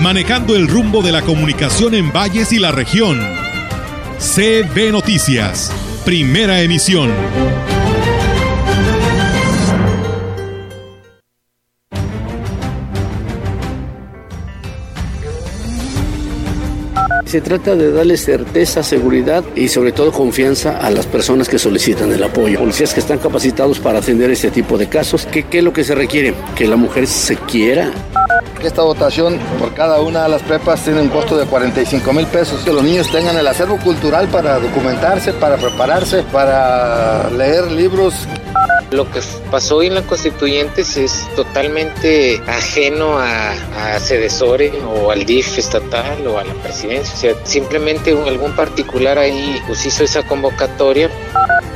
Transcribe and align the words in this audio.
manejando 0.00 0.54
el 0.54 0.68
rumbo 0.68 1.02
de 1.02 1.12
la 1.12 1.22
comunicación 1.22 1.94
en 1.94 2.12
valles 2.12 2.52
y 2.52 2.58
la 2.58 2.72
región. 2.72 3.18
CB 4.18 4.92
Noticias, 4.92 5.72
primera 6.04 6.60
emisión. 6.60 7.10
Se 17.26 17.40
trata 17.40 17.74
de 17.74 17.90
darle 17.90 18.16
certeza, 18.16 18.82
seguridad 18.82 19.44
y 19.56 19.68
sobre 19.68 19.92
todo 19.92 20.12
confianza 20.12 20.78
a 20.78 20.90
las 20.90 21.06
personas 21.06 21.48
que 21.48 21.58
solicitan 21.58 22.12
el 22.12 22.22
apoyo. 22.22 22.60
Policías 22.60 22.94
que 22.94 23.00
están 23.00 23.18
capacitados 23.18 23.80
para 23.80 23.98
atender 23.98 24.30
este 24.30 24.50
tipo 24.50 24.78
de 24.78 24.88
casos. 24.88 25.26
¿Qué, 25.26 25.42
qué 25.42 25.58
es 25.58 25.64
lo 25.64 25.72
que 25.72 25.82
se 25.84 25.94
requiere? 25.94 26.34
Que 26.54 26.68
la 26.68 26.76
mujer 26.76 27.06
se 27.06 27.36
quiera. 27.36 27.92
Esta 28.66 28.82
votación 28.82 29.38
por 29.60 29.74
cada 29.74 30.00
una 30.00 30.24
de 30.24 30.28
las 30.28 30.42
prepas 30.42 30.82
tiene 30.82 31.00
un 31.00 31.08
costo 31.08 31.36
de 31.36 31.46
45 31.46 32.12
mil 32.12 32.26
pesos. 32.26 32.64
Que 32.64 32.72
los 32.72 32.82
niños 32.82 33.08
tengan 33.12 33.36
el 33.36 33.46
acervo 33.46 33.78
cultural 33.78 34.26
para 34.26 34.58
documentarse, 34.58 35.32
para 35.32 35.56
prepararse, 35.56 36.24
para 36.24 37.30
leer 37.30 37.70
libros. 37.70 38.26
Lo 38.90 39.08
que 39.08 39.20
pasó 39.52 39.76
hoy 39.76 39.86
en 39.86 39.94
la 39.94 40.02
Constituyentes 40.02 40.96
es 40.96 41.28
totalmente 41.36 42.42
ajeno 42.48 43.18
a, 43.18 43.52
a 43.52 44.00
Cedesore 44.00 44.72
o 44.82 45.12
al 45.12 45.24
DIF 45.24 45.58
estatal 45.58 46.26
o 46.26 46.36
a 46.36 46.44
la 46.44 46.54
presidencia. 46.54 47.14
O 47.14 47.18
sea, 47.18 47.46
simplemente 47.46 48.10
algún 48.10 48.50
particular 48.56 49.16
ahí 49.16 49.62
pues 49.68 49.86
hizo 49.86 50.02
esa 50.02 50.24
convocatoria. 50.24 51.08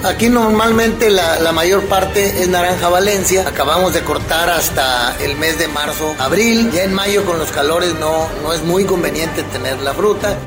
Aquí 0.04 0.30
normalmente 0.30 1.10
la, 1.10 1.52
mayor 1.52 1.84
parte 1.84 2.42
es 2.42 2.48
naranja 2.48 2.88
Valencia. 2.88 3.46
Acabamos 3.46 3.92
de 3.92 4.00
cortar 4.00 4.48
hasta 4.48 5.14
el 5.20 5.36
mes 5.36 5.58
de 5.58 5.68
marzo, 5.68 6.14
abril. 6.18 6.70
Ya 6.72 6.84
en 6.84 6.94
mayo 6.94 7.24
con 7.24 7.38
los 7.38 7.50
calores 7.50 7.94
no, 8.00 8.26
no 8.42 8.52
es 8.54 8.62
muy 8.62 8.84
conveniente 8.84 9.42
tener 9.42 9.78
la 9.80 9.92
fruta. 9.92 10.38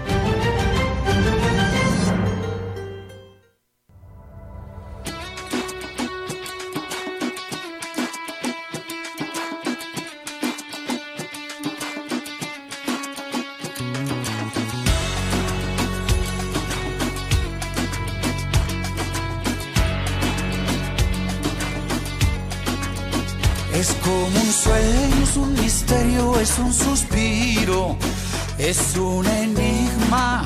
Es 23.83 23.93
como 23.95 24.27
un 24.27 24.53
sueño, 24.53 25.23
es 25.23 25.35
un 25.35 25.53
misterio, 25.55 26.39
es 26.39 26.57
un 26.57 26.73
suspiro, 26.73 27.97
es 28.57 28.95
un 28.95 29.27
enigma, 29.27 30.45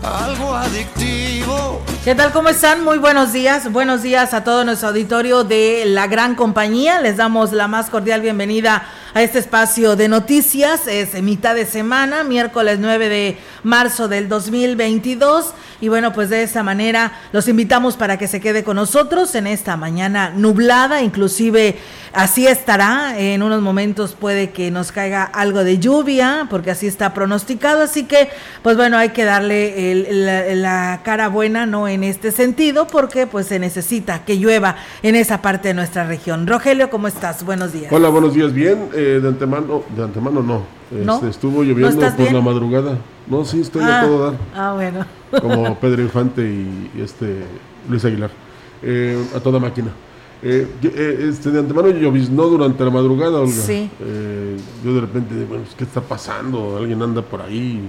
algo 0.00 0.54
adictivo. 0.54 1.82
¿Qué 2.04 2.14
tal? 2.14 2.30
¿Cómo 2.30 2.50
están? 2.50 2.84
Muy 2.84 2.98
buenos 2.98 3.32
días. 3.32 3.72
Buenos 3.72 4.02
días 4.02 4.32
a 4.32 4.44
todo 4.44 4.64
nuestro 4.64 4.90
auditorio 4.90 5.42
de 5.42 5.86
la 5.86 6.06
gran 6.06 6.36
compañía. 6.36 7.00
Les 7.00 7.16
damos 7.16 7.50
la 7.50 7.66
más 7.66 7.90
cordial 7.90 8.20
bienvenida 8.20 8.86
a 9.18 9.22
este 9.24 9.40
espacio 9.40 9.96
de 9.96 10.06
noticias. 10.06 10.86
Es 10.86 11.20
mitad 11.20 11.56
de 11.56 11.66
semana, 11.66 12.22
miércoles 12.22 12.78
9 12.78 13.08
de 13.08 13.36
marzo 13.64 14.06
del 14.06 14.28
2022. 14.28 15.54
Y 15.80 15.88
bueno, 15.88 16.12
pues 16.12 16.30
de 16.30 16.44
esta 16.44 16.62
manera 16.62 17.12
los 17.32 17.48
invitamos 17.48 17.96
para 17.96 18.16
que 18.16 18.28
se 18.28 18.40
quede 18.40 18.62
con 18.62 18.76
nosotros 18.76 19.34
en 19.34 19.48
esta 19.48 19.76
mañana 19.76 20.30
nublada, 20.30 21.02
inclusive 21.02 21.76
así 22.12 22.46
estará. 22.46 23.18
En 23.18 23.42
unos 23.42 23.60
momentos 23.60 24.14
puede 24.14 24.50
que 24.50 24.70
nos 24.70 24.92
caiga 24.92 25.24
algo 25.24 25.64
de 25.64 25.78
lluvia, 25.78 26.46
porque 26.48 26.70
así 26.70 26.86
está 26.86 27.12
pronosticado. 27.12 27.82
Así 27.82 28.04
que, 28.04 28.28
pues 28.62 28.76
bueno, 28.76 28.98
hay 28.98 29.10
que 29.10 29.24
darle 29.24 30.04
la, 30.10 30.54
la, 30.54 31.00
cara 31.02 31.28
buena, 31.28 31.66
¿no? 31.66 31.88
En 31.88 32.04
este 32.04 32.30
sentido, 32.30 32.86
porque 32.86 33.26
pues 33.26 33.46
se 33.46 33.58
necesita 33.58 34.24
que 34.24 34.36
llueva 34.36 34.76
en 35.02 35.16
esa 35.16 35.42
parte 35.42 35.68
de 35.68 35.74
nuestra 35.74 36.06
región. 36.06 36.46
Rogelio, 36.46 36.90
¿cómo 36.90 37.08
estás? 37.08 37.44
Buenos 37.44 37.72
días. 37.72 37.92
Hola, 37.92 38.08
buenos 38.08 38.34
días. 38.34 38.52
Bien, 38.52 38.88
eh, 38.94 39.07
de 39.08 39.28
antemano, 39.28 39.82
de 39.96 40.02
antemano 40.04 40.42
no. 40.42 40.62
¿No? 40.90 41.14
Este, 41.16 41.28
estuvo 41.28 41.62
lloviendo 41.62 41.90
¿No 41.90 42.02
estás 42.02 42.14
por 42.14 42.22
bien? 42.24 42.34
la 42.34 42.40
madrugada. 42.40 42.98
No, 43.26 43.44
sí, 43.44 43.60
estoy 43.60 43.82
ah, 43.82 44.00
a 44.00 44.06
todo 44.06 44.24
dar. 44.24 44.38
Ah, 44.54 44.72
bueno. 44.74 45.04
Como 45.42 45.78
Pedro 45.78 46.02
Infante 46.02 46.42
y, 46.42 46.90
y 46.96 47.02
este 47.02 47.44
Luis 47.88 48.04
Aguilar. 48.04 48.30
Eh, 48.82 49.22
a 49.34 49.40
toda 49.40 49.58
máquina. 49.58 49.88
Eh, 50.42 50.68
este, 51.28 51.50
de 51.50 51.58
antemano 51.58 51.88
lloviznó 51.90 52.44
durante 52.44 52.84
la 52.84 52.90
madrugada, 52.90 53.40
Olga. 53.40 53.52
Sí. 53.52 53.90
Eh, 54.00 54.56
yo 54.84 54.94
de 54.94 55.00
repente, 55.00 55.34
bueno, 55.48 55.64
¿qué 55.76 55.84
está 55.84 56.00
pasando? 56.00 56.76
Alguien 56.76 57.02
anda 57.02 57.22
por 57.22 57.42
ahí. 57.42 57.82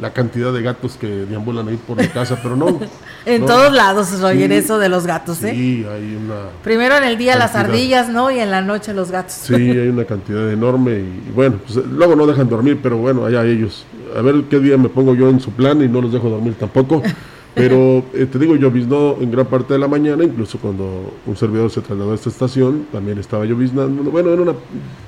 La 0.00 0.12
cantidad 0.12 0.52
de 0.52 0.60
gatos 0.62 0.96
que 1.00 1.06
deambulan 1.06 1.68
ahí 1.68 1.76
por 1.76 1.96
mi 1.96 2.06
casa, 2.08 2.38
pero 2.42 2.56
no. 2.56 2.78
en 3.26 3.40
no. 3.40 3.46
todos 3.46 3.72
lados, 3.72 4.20
Roger, 4.20 4.50
Sí. 4.50 4.56
eso 4.56 4.78
de 4.78 4.88
los 4.88 5.06
gatos, 5.06 5.42
¿eh? 5.42 5.52
Sí, 5.52 5.86
hay 5.90 6.16
una. 6.16 6.50
Primero 6.62 6.96
en 6.96 7.04
el 7.04 7.16
día 7.16 7.36
las 7.36 7.54
ardillas, 7.54 8.08
¿no? 8.10 8.30
Y 8.30 8.38
en 8.38 8.50
la 8.50 8.60
noche 8.60 8.92
los 8.92 9.10
gatos. 9.10 9.32
Sí, 9.32 9.54
hay 9.54 9.88
una 9.88 10.04
cantidad 10.04 10.50
enorme 10.52 10.92
y, 10.92 11.28
y 11.28 11.32
bueno, 11.34 11.56
pues, 11.64 11.76
luego 11.86 12.14
no 12.14 12.26
dejan 12.26 12.48
dormir, 12.48 12.78
pero 12.82 12.98
bueno, 12.98 13.24
allá 13.24 13.44
ellos. 13.44 13.84
A 14.16 14.20
ver 14.20 14.44
qué 14.50 14.60
día 14.60 14.76
me 14.76 14.88
pongo 14.88 15.14
yo 15.14 15.28
en 15.30 15.40
su 15.40 15.50
plan 15.50 15.82
y 15.82 15.88
no 15.88 16.00
los 16.00 16.12
dejo 16.12 16.28
dormir 16.28 16.54
tampoco. 16.58 17.02
Pero 17.56 18.04
eh, 18.12 18.26
te 18.30 18.38
digo, 18.38 18.54
lloviznó 18.54 19.16
en 19.18 19.30
gran 19.30 19.46
parte 19.46 19.72
de 19.72 19.78
la 19.78 19.88
mañana, 19.88 20.22
incluso 20.22 20.58
cuando 20.58 21.14
un 21.24 21.36
servidor 21.38 21.70
se 21.70 21.80
trasladó 21.80 22.12
a 22.12 22.14
esta 22.14 22.28
estación, 22.28 22.84
también 22.92 23.16
estaba 23.18 23.46
lloviznando. 23.46 24.10
Bueno, 24.10 24.30
era 24.30 24.42
una 24.42 24.52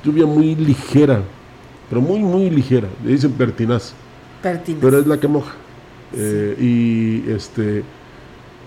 lluvia 0.03 0.25
muy 0.25 0.55
ligera, 0.55 1.21
pero 1.91 2.01
muy, 2.01 2.21
muy 2.21 2.49
ligera. 2.49 2.89
Le 3.05 3.13
dicen 3.13 3.33
pertinaz, 3.33 3.93
Pero 4.81 4.99
es 4.99 5.07
la 5.07 5.19
que 5.19 5.29
moja. 5.29 5.55
Eh, 6.15 6.57
y 6.59 7.31
este, 7.31 7.83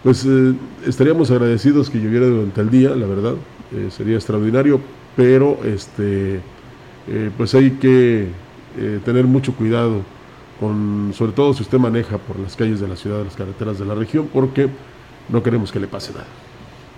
pues 0.03 0.25
eh, 0.25 0.53
estaríamos 0.85 1.31
agradecidos 1.31 1.89
que 1.89 1.99
lloviera 1.99 2.27
durante 2.27 2.61
el 2.61 2.69
día, 2.69 2.89
la 2.91 3.07
verdad, 3.07 3.33
eh, 3.71 3.89
sería 3.89 4.15
extraordinario, 4.15 4.79
pero 5.15 5.59
este, 5.63 6.39
pues 7.35 7.55
hay 7.55 7.71
que 7.71 8.27
tener 9.03 9.25
mucho 9.25 9.53
cuidado, 9.53 10.01
con, 10.59 11.11
sobre 11.13 11.31
todo 11.33 11.53
si 11.53 11.63
usted 11.63 11.79
maneja 11.79 12.17
por 12.17 12.39
las 12.39 12.55
calles 12.55 12.79
de 12.79 12.87
la 12.87 12.95
ciudad, 12.95 13.23
las 13.23 13.35
carreteras 13.35 13.79
de 13.79 13.85
la 13.85 13.95
región, 13.95 14.29
porque 14.31 14.69
no 15.27 15.43
queremos 15.43 15.71
que 15.71 15.79
le 15.79 15.87
pase 15.87 16.13
nada. 16.13 16.27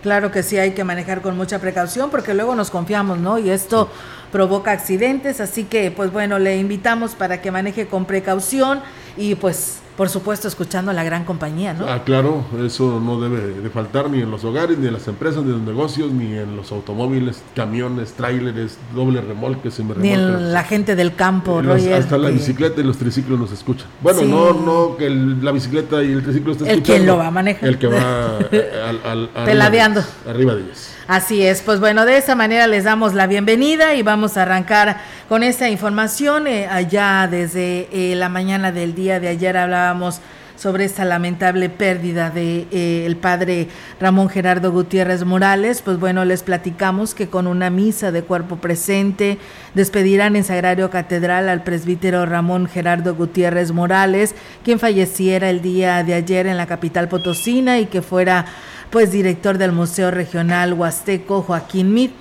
Claro 0.04 0.32
que 0.32 0.44
sí, 0.44 0.58
hay 0.58 0.72
que 0.72 0.84
manejar 0.84 1.22
con 1.22 1.38
mucha 1.38 1.60
precaución 1.60 2.10
porque 2.10 2.34
luego 2.34 2.56
nos 2.56 2.70
confiamos, 2.70 3.20
¿no? 3.20 3.40
Y 3.40 3.50
esto 3.50 3.90
provoca 4.34 4.72
accidentes, 4.72 5.40
así 5.40 5.64
que 5.64 5.92
pues 5.92 6.12
bueno, 6.12 6.40
le 6.40 6.58
invitamos 6.58 7.16
para 7.16 7.42
que 7.42 7.52
maneje 7.52 7.88
con 7.88 8.04
precaución 8.04 8.82
y 9.16 9.36
pues 9.36 9.80
por 9.98 10.10
supuesto 10.10 10.48
escuchando 10.48 10.92
a 10.92 10.94
la 10.94 11.04
gran 11.04 11.24
compañía, 11.26 11.74
¿no? 11.74 11.86
Ah, 11.88 12.04
claro, 12.04 12.44
eso 12.66 13.00
no 13.00 13.20
debe 13.22 13.42
de 13.62 13.70
faltar 13.70 14.10
ni 14.10 14.22
en 14.22 14.32
los 14.32 14.44
hogares, 14.44 14.78
ni 14.78 14.88
en 14.88 14.94
las 14.94 15.08
empresas, 15.08 15.44
ni 15.44 15.52
en 15.52 15.58
los 15.58 15.62
negocios, 15.62 16.12
ni 16.12 16.34
en 16.36 16.56
los 16.56 16.72
automóviles, 16.72 17.42
camiones, 17.56 18.14
tráileres, 18.14 18.78
doble 18.96 19.22
remolques, 19.22 19.80
Ni 19.98 20.10
en 20.10 20.52
la 20.54 20.64
gente 20.64 20.96
del 20.96 21.14
campo, 21.16 21.60
Eh, 21.60 21.64
los- 21.64 21.74
Roger. 21.82 21.94
hasta 21.94 22.18
la 22.18 22.30
bicicleta 22.30 22.82
y 22.82 22.84
los 22.84 22.98
triciclos 22.98 23.40
nos 23.40 23.52
escuchan. 23.52 23.88
Bueno, 24.02 24.20
Sí. 24.22 24.26
no, 24.28 24.54
no 24.54 24.98
que 24.98 25.06
el- 25.08 25.44
la 25.44 25.52
bicicleta 25.52 26.02
y 26.04 26.12
el 26.12 26.24
triciclo 26.24 26.54
esté 26.54 26.64
El 26.66 26.70
escuchando. 26.80 26.96
quien 26.96 27.06
lo 27.08 27.18
va 27.18 27.28
a 27.28 27.32
manejar. 27.32 27.70
El 27.70 27.78
que 27.78 27.88
va 27.88 28.38
al, 28.90 29.00
al- 29.06 29.30
arriba 29.36 29.46
Peladeando. 29.46 30.04
arriba 30.28 30.56
de 30.56 30.62
ellas. 30.64 30.90
Así 31.08 31.46
es, 31.46 31.62
pues 31.62 31.82
bueno, 31.82 32.06
de 32.06 32.18
esa 32.18 32.34
manera 32.34 32.66
les 32.66 32.86
damos 32.86 33.14
la 33.14 33.28
bienvenida 33.28 33.94
y 33.94 34.04
vamos 34.04 34.38
a 34.38 34.44
arrancar 34.44 35.02
con 35.28 35.44
esta 35.44 35.70
información. 35.70 36.48
Eh, 36.48 36.66
allá 36.68 37.28
desde 37.30 37.90
eh, 37.92 38.16
la 38.16 38.30
mañana 38.30 38.72
del 38.72 38.96
día 38.96 39.20
de 39.20 39.28
ayer 39.28 39.58
hablábamos 39.58 40.22
sobre 40.56 40.86
esta 40.86 41.04
lamentable 41.04 41.70
pérdida 41.70 42.30
de 42.30 42.68
eh, 42.72 43.04
el 43.06 43.18
padre 43.18 43.68
Ramón 44.00 44.30
Gerardo 44.30 44.72
Gutiérrez 44.72 45.26
Morales, 45.26 45.82
pues 45.82 46.00
bueno, 46.00 46.24
les 46.24 46.42
platicamos 46.42 47.14
que 47.14 47.28
con 47.28 47.48
una 47.48 47.70
misa 47.70 48.14
de 48.14 48.24
cuerpo 48.24 48.56
presente 48.58 49.40
despedirán 49.74 50.38
en 50.38 50.46
Sagrario 50.46 50.90
Catedral 50.90 51.50
al 51.50 51.64
presbítero 51.64 52.26
Ramón 52.26 52.68
Gerardo 52.68 53.14
Gutiérrez 53.14 53.74
Morales, 53.74 54.36
quien 54.64 54.80
falleciera 54.80 55.50
el 55.50 55.62
día 55.62 56.02
de 56.04 56.14
ayer 56.14 56.48
en 56.48 56.56
la 56.56 56.68
capital 56.68 57.10
potosina 57.10 57.80
y 57.80 57.88
que 57.88 58.02
fuera 58.02 58.46
pues 58.94 59.12
director 59.12 59.58
del 59.58 59.72
Museo 59.72 60.12
Regional 60.12 60.74
Huasteco 60.74 61.42
Joaquín 61.42 61.96
Mir. 61.96 62.12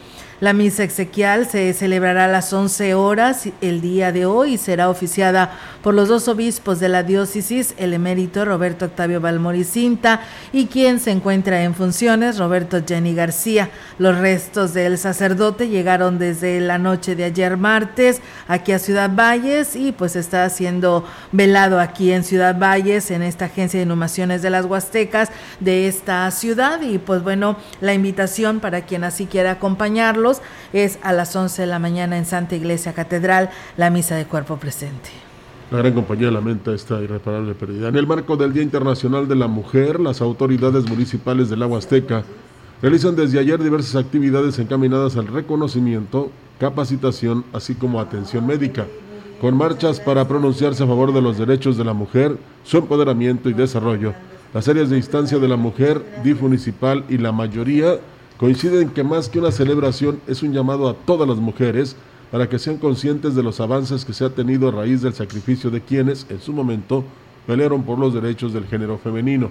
La 0.42 0.54
misa 0.54 0.82
exequial 0.82 1.48
se 1.48 1.72
celebrará 1.72 2.24
a 2.24 2.28
las 2.28 2.52
11 2.52 2.94
horas 2.94 3.48
el 3.60 3.80
día 3.80 4.10
de 4.10 4.26
hoy 4.26 4.54
y 4.54 4.58
será 4.58 4.90
oficiada 4.90 5.52
por 5.84 5.94
los 5.94 6.08
dos 6.08 6.26
obispos 6.26 6.80
de 6.80 6.88
la 6.88 7.04
diócesis, 7.04 7.74
el 7.76 7.94
emérito 7.94 8.44
Roberto 8.44 8.86
Octavio 8.86 9.20
Balmoricinta 9.20 10.20
y 10.52 10.66
quien 10.66 10.98
se 10.98 11.12
encuentra 11.12 11.62
en 11.62 11.76
funciones, 11.76 12.38
Roberto 12.38 12.82
Jenny 12.84 13.14
García. 13.14 13.70
Los 13.98 14.18
restos 14.18 14.74
del 14.74 14.98
sacerdote 14.98 15.68
llegaron 15.68 16.18
desde 16.18 16.58
la 16.58 16.76
noche 16.76 17.14
de 17.14 17.22
ayer 17.22 17.56
martes 17.56 18.20
aquí 18.48 18.72
a 18.72 18.80
Ciudad 18.80 19.12
Valles 19.14 19.76
y 19.76 19.92
pues 19.92 20.16
está 20.16 20.50
siendo 20.50 21.06
velado 21.30 21.78
aquí 21.78 22.10
en 22.10 22.24
Ciudad 22.24 22.58
Valles, 22.58 23.12
en 23.12 23.22
esta 23.22 23.44
agencia 23.44 23.78
de 23.78 23.84
inhumaciones 23.84 24.42
de 24.42 24.50
las 24.50 24.64
Huastecas 24.64 25.30
de 25.60 25.86
esta 25.86 26.28
ciudad 26.32 26.82
y 26.82 26.98
pues 26.98 27.22
bueno, 27.22 27.56
la 27.80 27.94
invitación 27.94 28.58
para 28.58 28.80
quien 28.80 29.04
así 29.04 29.26
quiera 29.26 29.52
acompañarlo 29.52 30.31
es 30.72 30.98
a 31.02 31.12
las 31.12 31.34
11 31.34 31.62
de 31.62 31.68
la 31.68 31.78
mañana 31.78 32.16
en 32.16 32.24
Santa 32.24 32.54
Iglesia 32.54 32.94
Catedral, 32.94 33.50
la 33.76 33.90
misa 33.90 34.14
de 34.14 34.24
cuerpo 34.24 34.56
presente. 34.56 35.10
La 35.72 35.78
gran 35.78 35.94
compañía 35.94 36.30
lamenta 36.30 36.74
esta 36.74 37.00
irreparable 37.00 37.54
pérdida. 37.54 37.88
En 37.88 37.96
el 37.96 38.06
marco 38.06 38.36
del 38.36 38.52
Día 38.52 38.62
Internacional 38.62 39.26
de 39.26 39.36
la 39.36 39.48
Mujer, 39.48 40.00
las 40.00 40.20
autoridades 40.20 40.88
municipales 40.88 41.48
del 41.48 41.62
Agua 41.62 41.78
Azteca 41.78 42.24
realizan 42.82 43.16
desde 43.16 43.38
ayer 43.38 43.62
diversas 43.62 43.96
actividades 43.96 44.58
encaminadas 44.58 45.16
al 45.16 45.28
reconocimiento, 45.28 46.30
capacitación, 46.60 47.44
así 47.54 47.74
como 47.74 48.00
atención 48.00 48.46
médica, 48.46 48.86
con 49.40 49.56
marchas 49.56 49.98
para 49.98 50.28
pronunciarse 50.28 50.84
a 50.84 50.86
favor 50.86 51.14
de 51.14 51.22
los 51.22 51.38
derechos 51.38 51.78
de 51.78 51.84
la 51.84 51.94
mujer, 51.94 52.36
su 52.64 52.76
empoderamiento 52.76 53.48
y 53.48 53.54
desarrollo. 53.54 54.12
Las 54.52 54.68
áreas 54.68 54.90
de 54.90 54.98
instancia 54.98 55.38
de 55.38 55.48
la 55.48 55.56
mujer, 55.56 56.04
DIF 56.22 56.42
municipal 56.42 57.04
y 57.08 57.16
la 57.16 57.32
mayoría 57.32 57.98
coinciden 58.42 58.90
que 58.90 59.04
más 59.04 59.28
que 59.28 59.38
una 59.38 59.52
celebración 59.52 60.18
es 60.26 60.42
un 60.42 60.52
llamado 60.52 60.88
a 60.88 60.94
todas 60.94 61.28
las 61.28 61.38
mujeres 61.38 61.94
para 62.32 62.48
que 62.48 62.58
sean 62.58 62.76
conscientes 62.76 63.36
de 63.36 63.42
los 63.44 63.60
avances 63.60 64.04
que 64.04 64.12
se 64.12 64.24
ha 64.24 64.30
tenido 64.30 64.66
a 64.66 64.72
raíz 64.72 65.00
del 65.00 65.14
sacrificio 65.14 65.70
de 65.70 65.80
quienes, 65.80 66.26
en 66.28 66.40
su 66.40 66.52
momento, 66.52 67.04
pelearon 67.46 67.84
por 67.84 68.00
los 68.00 68.12
derechos 68.12 68.52
del 68.52 68.66
género 68.66 68.98
femenino. 68.98 69.48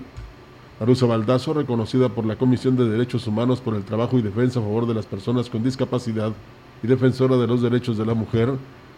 Marusa 0.77 1.05
Baldazo, 1.05 1.53
reconocida 1.53 2.09
por 2.09 2.25
la 2.25 2.35
Comisión 2.35 2.75
de 2.75 2.89
Derechos 2.89 3.25
Humanos 3.27 3.61
por 3.61 3.75
el 3.75 3.85
trabajo 3.85 4.19
y 4.19 4.21
defensa 4.21 4.59
a 4.59 4.63
favor 4.63 4.85
de 4.85 4.93
las 4.93 5.05
personas 5.05 5.49
con 5.49 5.63
discapacidad 5.63 6.33
y 6.83 6.87
defensora 6.87 7.37
de 7.37 7.47
los 7.47 7.61
derechos 7.61 7.97
de 7.97 8.05
la 8.05 8.13
mujer, 8.13 8.49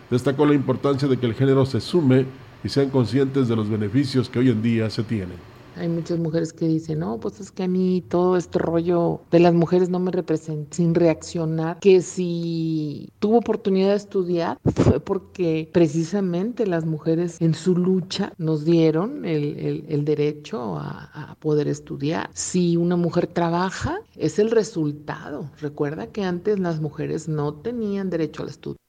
destacó 0.10 0.48
la 0.48 0.56
importancia 0.56 1.08
de 1.08 1.18
que 1.18 1.28
el 1.28 1.36
género 1.36 1.68
se 1.68 1.80
sume 1.80 2.26
y 2.64 2.70
sean 2.70 2.90
conscientes 2.90 3.48
de 3.48 3.56
los 3.56 3.70
beneficios 3.70 4.28
que 4.28 4.40
hoy 4.40 4.50
en 4.50 4.64
día 4.64 4.90
se 4.90 5.04
tienen. 5.04 5.53
Hay 5.76 5.90
muchas 5.90 6.20
mujeres 6.20 6.54
que 6.54 6.68
dicen, 6.68 7.00
no, 7.00 7.20
pues 7.20 7.40
es 7.40 7.52
que 7.52 7.64
a 7.64 7.68
mí 7.68 8.04
todo 8.08 8.38
este 8.38 8.60
rollo 8.60 9.22
de 9.32 9.40
las 9.40 9.54
mujeres 9.54 9.90
no 9.90 10.00
me 10.00 10.12
representa, 10.12 10.76
sin 10.76 10.94
reaccionar, 10.94 11.80
que 11.80 12.02
si 12.02 13.10
tuvo 13.20 13.38
oportunidad 13.38 13.90
de 13.90 13.96
estudiar 13.96 14.60
fue 14.76 15.00
porque 15.00 15.70
precisamente 15.72 16.68
las 16.68 16.86
mujeres 16.86 17.42
en 17.42 17.54
su 17.54 17.76
lucha 17.76 18.34
nos 18.38 18.66
dieron 18.66 19.26
el, 19.26 20.04
derecho 20.06 20.76
a, 20.78 21.32
a 21.32 21.36
poder 21.36 21.68
estudiar. 21.68 22.30
Si 22.34 22.78
una 22.78 22.96
mujer 22.96 23.28
trabaja, 23.28 24.00
es 24.16 24.40
el 24.40 24.52
resultado. 24.52 25.50
Recuerda 25.60 26.08
que 26.08 26.24
antes 26.24 26.60
las 26.60 26.82
mujeres 26.82 27.28
no 27.28 27.54
tenían 27.54 28.10
derecho 28.10 28.44
al 28.44 28.50
estudio. 28.50 28.83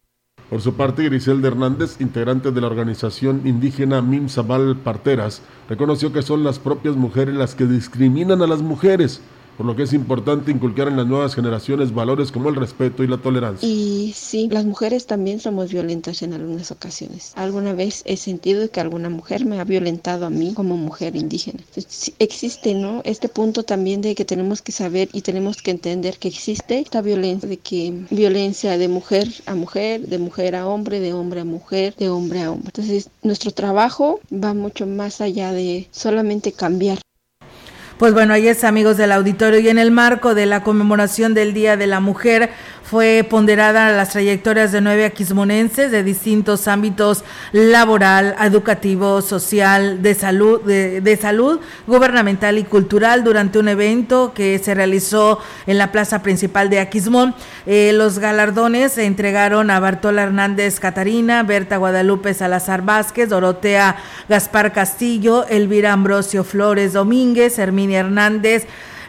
Por 0.50 0.60
su 0.60 0.74
parte, 0.74 1.04
Griselda 1.04 1.48
Hernández, 1.48 2.00
integrante 2.00 2.50
de 2.50 2.60
la 2.60 2.66
organización 2.66 3.42
indígena 3.44 4.02
Mimzabal 4.02 4.76
Parteras, 4.76 5.40
reconoció 5.68 6.12
que 6.12 6.22
son 6.22 6.44
las 6.44 6.58
propias 6.58 6.96
mujeres 6.96 7.34
las 7.34 7.54
que 7.54 7.66
discriminan 7.66 8.42
a 8.42 8.46
las 8.46 8.60
mujeres 8.60 9.22
por 9.56 9.66
lo 9.66 9.76
que 9.76 9.84
es 9.84 9.92
importante 9.92 10.50
inculcar 10.50 10.88
en 10.88 10.96
las 10.96 11.06
nuevas 11.06 11.34
generaciones 11.34 11.94
valores 11.94 12.32
como 12.32 12.48
el 12.48 12.56
respeto 12.56 13.02
y 13.02 13.08
la 13.08 13.18
tolerancia. 13.18 13.68
Y 13.68 14.12
sí, 14.14 14.48
las 14.50 14.64
mujeres 14.64 15.06
también 15.06 15.40
somos 15.40 15.72
violentas 15.72 16.22
en 16.22 16.34
algunas 16.34 16.70
ocasiones. 16.70 17.32
Alguna 17.36 17.72
vez 17.72 18.02
he 18.06 18.16
sentido 18.16 18.70
que 18.70 18.80
alguna 18.80 19.10
mujer 19.10 19.44
me 19.44 19.60
ha 19.60 19.64
violentado 19.64 20.26
a 20.26 20.30
mí 20.30 20.52
como 20.54 20.76
mujer 20.76 21.16
indígena. 21.16 21.60
Existe, 22.18 22.74
¿no? 22.74 23.02
Este 23.04 23.28
punto 23.28 23.62
también 23.62 24.00
de 24.00 24.14
que 24.14 24.24
tenemos 24.24 24.62
que 24.62 24.72
saber 24.72 25.08
y 25.12 25.22
tenemos 25.22 25.62
que 25.62 25.70
entender 25.70 26.18
que 26.18 26.28
existe 26.28 26.78
esta 26.78 27.02
violencia, 27.02 27.48
de 27.48 27.56
que 27.56 27.92
violencia 28.10 28.76
de 28.78 28.88
mujer 28.88 29.28
a 29.46 29.54
mujer, 29.54 30.06
de 30.06 30.18
mujer 30.18 30.56
a 30.56 30.66
hombre, 30.66 31.00
de 31.00 31.12
hombre 31.12 31.40
a 31.40 31.44
mujer, 31.44 31.94
de 31.96 32.08
hombre 32.08 32.42
a 32.42 32.50
hombre. 32.50 32.68
Entonces, 32.68 33.10
nuestro 33.22 33.50
trabajo 33.52 34.20
va 34.32 34.54
mucho 34.54 34.86
más 34.86 35.20
allá 35.20 35.52
de 35.52 35.88
solamente 35.90 36.52
cambiar 36.52 36.98
pues 37.98 38.12
bueno, 38.12 38.34
ahí 38.34 38.48
es 38.48 38.64
amigos 38.64 38.96
del 38.96 39.12
auditorio 39.12 39.60
y 39.60 39.68
en 39.68 39.78
el 39.78 39.90
marco 39.90 40.34
de 40.34 40.46
la 40.46 40.62
conmemoración 40.62 41.34
del 41.34 41.54
Día 41.54 41.76
de 41.76 41.86
la 41.86 42.00
Mujer, 42.00 42.50
fue 42.84 43.26
ponderada 43.28 43.90
las 43.92 44.10
trayectorias 44.10 44.70
de 44.70 44.82
nueve 44.82 45.06
aquismonenses 45.06 45.90
de 45.90 46.02
distintos 46.02 46.68
ámbitos 46.68 47.24
laboral, 47.50 48.36
educativo, 48.40 49.22
social, 49.22 50.02
de 50.02 50.14
salud, 50.14 50.60
de, 50.62 51.18
salud, 51.20 51.60
gubernamental 51.86 52.58
y 52.58 52.64
cultural 52.64 53.24
durante 53.24 53.58
un 53.58 53.68
evento 53.68 54.32
que 54.34 54.58
se 54.58 54.74
realizó 54.74 55.40
en 55.66 55.78
la 55.78 55.92
plaza 55.92 56.22
principal 56.22 56.68
de 56.68 56.78
Aquismón. 56.78 57.34
Eh, 57.64 57.92
los 57.94 58.18
galardones 58.18 58.92
se 58.92 59.06
entregaron 59.06 59.70
a 59.70 59.80
Bartola 59.80 60.22
Hernández 60.22 60.78
Catarina, 60.78 61.42
Berta 61.42 61.78
Guadalupe 61.78 62.34
Salazar 62.34 62.82
Vázquez, 62.82 63.30
Dorotea 63.30 63.96
Gaspar 64.28 64.72
Castillo, 64.72 65.46
Elvira 65.48 65.92
Ambrosio 65.92 66.44
Flores 66.44 66.92
Domínguez, 66.92 67.58
Hernández, 67.92 68.66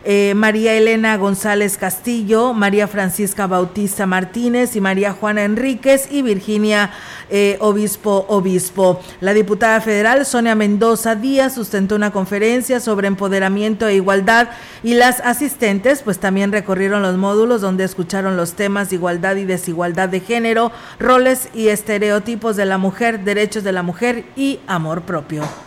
eh, 0.07 0.35
María 0.35 0.75
Elena 0.75 1.17
González 1.17 1.79
Castillo, 1.79 2.53
María 2.53 2.87
Francisca 2.87 3.47
Bautista 3.47 4.05
Martínez 4.05 4.75
y 4.75 4.81
María 4.81 5.13
Juana 5.13 5.43
Enríquez 5.43 6.11
y 6.11 6.21
Virginia 6.21 6.91
eh, 7.31 7.57
Obispo 7.59 8.23
Obispo. 8.29 9.01
La 9.19 9.33
diputada 9.33 9.81
federal 9.81 10.23
Sonia 10.27 10.53
Mendoza 10.53 11.15
Díaz 11.15 11.55
sustentó 11.55 11.95
una 11.95 12.11
conferencia 12.11 12.79
sobre 12.79 13.07
empoderamiento 13.07 13.87
e 13.87 13.95
igualdad 13.95 14.49
y 14.83 14.93
las 14.93 15.21
asistentes 15.21 16.03
pues 16.03 16.19
también 16.19 16.51
recorrieron 16.51 17.01
los 17.01 17.17
módulos 17.17 17.61
donde 17.61 17.83
escucharon 17.83 18.37
los 18.37 18.53
temas 18.53 18.91
de 18.91 18.97
igualdad 18.97 19.37
y 19.37 19.45
desigualdad 19.45 20.07
de 20.09 20.19
género, 20.19 20.71
roles 20.99 21.49
y 21.55 21.69
estereotipos 21.69 22.55
de 22.57 22.65
la 22.65 22.77
mujer, 22.77 23.21
derechos 23.21 23.63
de 23.63 23.71
la 23.71 23.81
mujer 23.81 24.25
y 24.35 24.59
amor 24.67 25.01
propio 25.01 25.64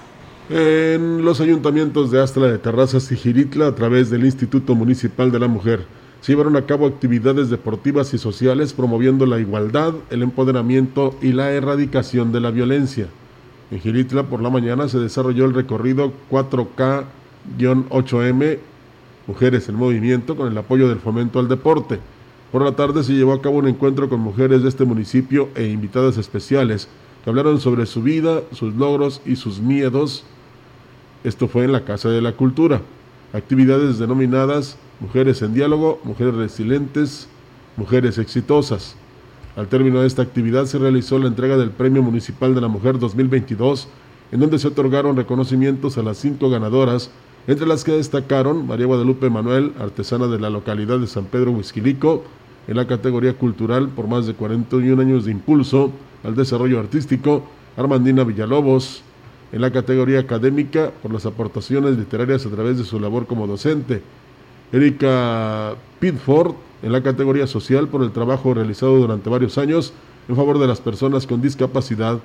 en 0.51 1.25
los 1.25 1.41
ayuntamientos 1.43 2.11
de 2.11 2.23
Astra 2.23 2.47
de 2.47 2.57
Terrazas 2.59 3.13
y 3.13 3.17
Giritla 3.17 3.67
a 3.67 3.75
través 3.75 4.09
del 4.09 4.25
Instituto 4.25 4.75
Municipal 4.75 5.31
de 5.31 5.39
la 5.39 5.49
Mujer. 5.49 5.85
Se 6.23 6.33
llevaron 6.33 6.57
a 6.57 6.65
cabo 6.65 6.87
actividades 6.87 7.51
deportivas 7.51 8.15
y 8.15 8.19
sociales 8.19 8.73
promoviendo 8.73 9.27
la 9.27 9.39
igualdad, 9.39 9.93
el 10.11 10.23
empoderamiento 10.23 11.15
y 11.21 11.33
la 11.33 11.53
erradicación 11.53 12.33
de 12.33 12.41
la 12.41 12.51
violencia. 12.51 13.09
En 13.71 13.81
Giritla 13.81 14.23
por 14.23 14.41
la 14.41 14.49
mañana 14.49 14.89
se 14.89 14.99
desarrolló 14.99 15.45
el 15.45 15.53
recorrido 15.53 16.15
4K-8M 16.31 18.59
Mujeres 19.27 19.69
en 19.69 19.75
Movimiento 19.75 20.35
con 20.35 20.51
el 20.51 20.57
apoyo 20.57 20.89
del 20.89 21.01
fomento 21.01 21.41
al 21.41 21.49
deporte. 21.49 21.99
Por 22.51 22.65
la 22.65 22.73
tarde 22.73 23.05
se 23.05 23.13
llevó 23.13 23.35
a 23.35 23.43
cabo 23.43 23.59
un 23.59 23.69
encuentro 23.69 24.09
con 24.09 24.21
mujeres 24.21 24.63
de 24.63 24.71
este 24.71 24.87
municipio 24.87 25.51
e 25.55 25.67
invitadas 25.67 26.17
especiales 26.17 26.89
que 27.23 27.29
hablaron 27.29 27.61
sobre 27.61 27.85
su 27.85 28.03
vida, 28.03 28.41
sus 28.53 28.75
logros 28.75 29.21
y 29.27 29.37
sus 29.37 29.61
miedos 29.61 30.25
esto 31.25 31.49
fue 31.49 31.65
en 31.65 31.73
la 31.73 31.85
Casa 31.85 32.09
de 32.09 32.23
la 32.23 32.33
Cultura. 32.33 32.81
Actividades 33.33 33.99
denominadas 33.99 34.79
Mujeres 35.01 35.43
en 35.43 35.55
Diálogo, 35.55 36.01
Mujeres 36.03 36.35
Resilientes, 36.35 37.29
Mujeres 37.77 38.19
Exitosas. 38.19 38.97
Al 39.57 39.69
término 39.69 40.01
de 40.01 40.09
esta 40.09 40.23
actividad 40.23 40.67
se 40.67 40.79
realizó 40.79 41.19
la 41.19 41.29
entrega 41.29 41.57
del 41.57 41.71
Premio 41.71 42.03
Municipal 42.03 42.55
de 42.55 42.61
la 42.61 42.69
Mujer 42.69 42.99
2022, 42.99 43.89
en 44.33 44.41
donde 44.41 44.59
se 44.59 44.69
otorgaron 44.69 45.17
reconocimientos 45.17 45.99
a 45.99 46.03
las 46.03 46.19
cinco 46.19 46.51
ganadoras, 46.51 47.11
entre 47.47 47.67
las 47.67 47.85
que 47.85 47.93
destacaron 47.93 48.67
María 48.67 48.87
Guadalupe 48.87 49.31
Manuel, 49.31 49.73
artesana 49.79 50.27
de 50.27 50.41
la 50.41 50.51
localidad 50.51 50.99
de 50.99 51.07
San 51.07 51.25
Pedro 51.27 51.53
Huizquilico, 51.53 52.25
en 52.67 52.77
la 52.77 52.87
categoría 52.87 53.35
cultural 53.35 53.89
por 53.89 54.09
más 54.09 54.27
de 54.27 54.35
41 54.35 55.01
años 55.01 55.25
de 55.25 55.31
impulso 55.31 55.93
al 56.25 56.35
desarrollo 56.35 56.81
artístico, 56.81 57.45
Armandina 57.77 58.25
Villalobos, 58.25 59.03
en 59.53 59.61
la 59.61 59.71
categoría 59.71 60.21
académica 60.21 60.91
por 61.03 61.13
las 61.13 61.27
aportaciones 61.27 61.97
literarias 61.97 62.45
a 62.45 62.51
través 62.51 62.79
de 62.79 62.85
su 62.85 63.01
labor 63.01 63.27
como 63.27 63.47
docente. 63.47 64.03
Erika 64.73 65.75
Pitford 66.01 66.55
en 66.83 66.93
la 66.93 67.03
categoría 67.03 67.47
social 67.47 67.89
por 67.89 68.03
el 68.03 68.13
trabajo 68.13 68.55
realizado 68.55 68.97
durante 68.97 69.31
varios 69.31 69.59
años 69.59 69.93
en 70.29 70.37
favor 70.37 70.59
de 70.59 70.67
las 70.67 70.81
personas 70.81 71.27
con 71.27 71.41
discapacidad 71.41 72.21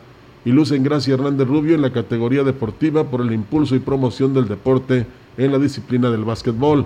y 0.46 0.51
Luz 0.51 0.72
Gracia 0.72 1.13
Hernández 1.13 1.48
Rubio 1.48 1.75
en 1.75 1.82
la 1.82 1.94
categoría 1.94 2.44
deportiva 2.44 3.06
por 3.06 3.22
el 3.22 3.32
impulso 3.32 3.75
y 3.75 3.80
promoción 3.80 4.34
del 4.34 4.48
deporte 4.48 5.06
en 5.38 5.51
la 5.51 5.60
disciplina 5.60 6.10
del 6.10 6.25
básquetbol. 6.25 6.86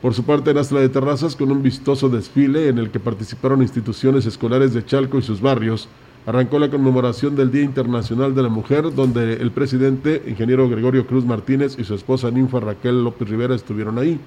Por 0.00 0.14
su 0.14 0.24
parte, 0.24 0.50
en 0.50 0.58
Astra 0.58 0.80
de 0.80 0.88
Terrazas, 0.88 1.36
con 1.36 1.50
un 1.50 1.62
vistoso 1.62 2.08
desfile 2.08 2.68
en 2.68 2.78
el 2.78 2.90
que 2.90 3.00
participaron 3.00 3.62
instituciones 3.62 4.26
escolares 4.26 4.74
de 4.74 4.84
Chalco 4.84 5.18
y 5.18 5.22
sus 5.22 5.40
barrios, 5.40 5.88
arrancó 6.26 6.58
la 6.58 6.70
conmemoración 6.70 7.36
del 7.36 7.50
Día 7.50 7.62
Internacional 7.62 8.34
de 8.34 8.42
la 8.42 8.48
Mujer, 8.48 8.94
donde 8.94 9.34
el 9.34 9.50
presidente, 9.50 10.22
ingeniero 10.26 10.68
Gregorio 10.68 11.06
Cruz 11.06 11.24
Martínez, 11.24 11.76
y 11.78 11.84
su 11.84 11.94
esposa 11.94 12.30
ninfa 12.30 12.60
Raquel 12.60 13.04
López 13.04 13.28
Rivera 13.28 13.54
estuvieron 13.54 13.98
ahí. 13.98 14.18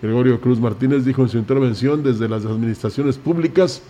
Gregorio 0.00 0.40
Cruz 0.40 0.58
Martínez 0.58 1.04
dijo 1.04 1.22
en 1.22 1.28
su 1.28 1.36
intervención, 1.36 2.02
desde 2.02 2.28
las 2.28 2.46
administraciones 2.46 3.18
públicas 3.18 3.82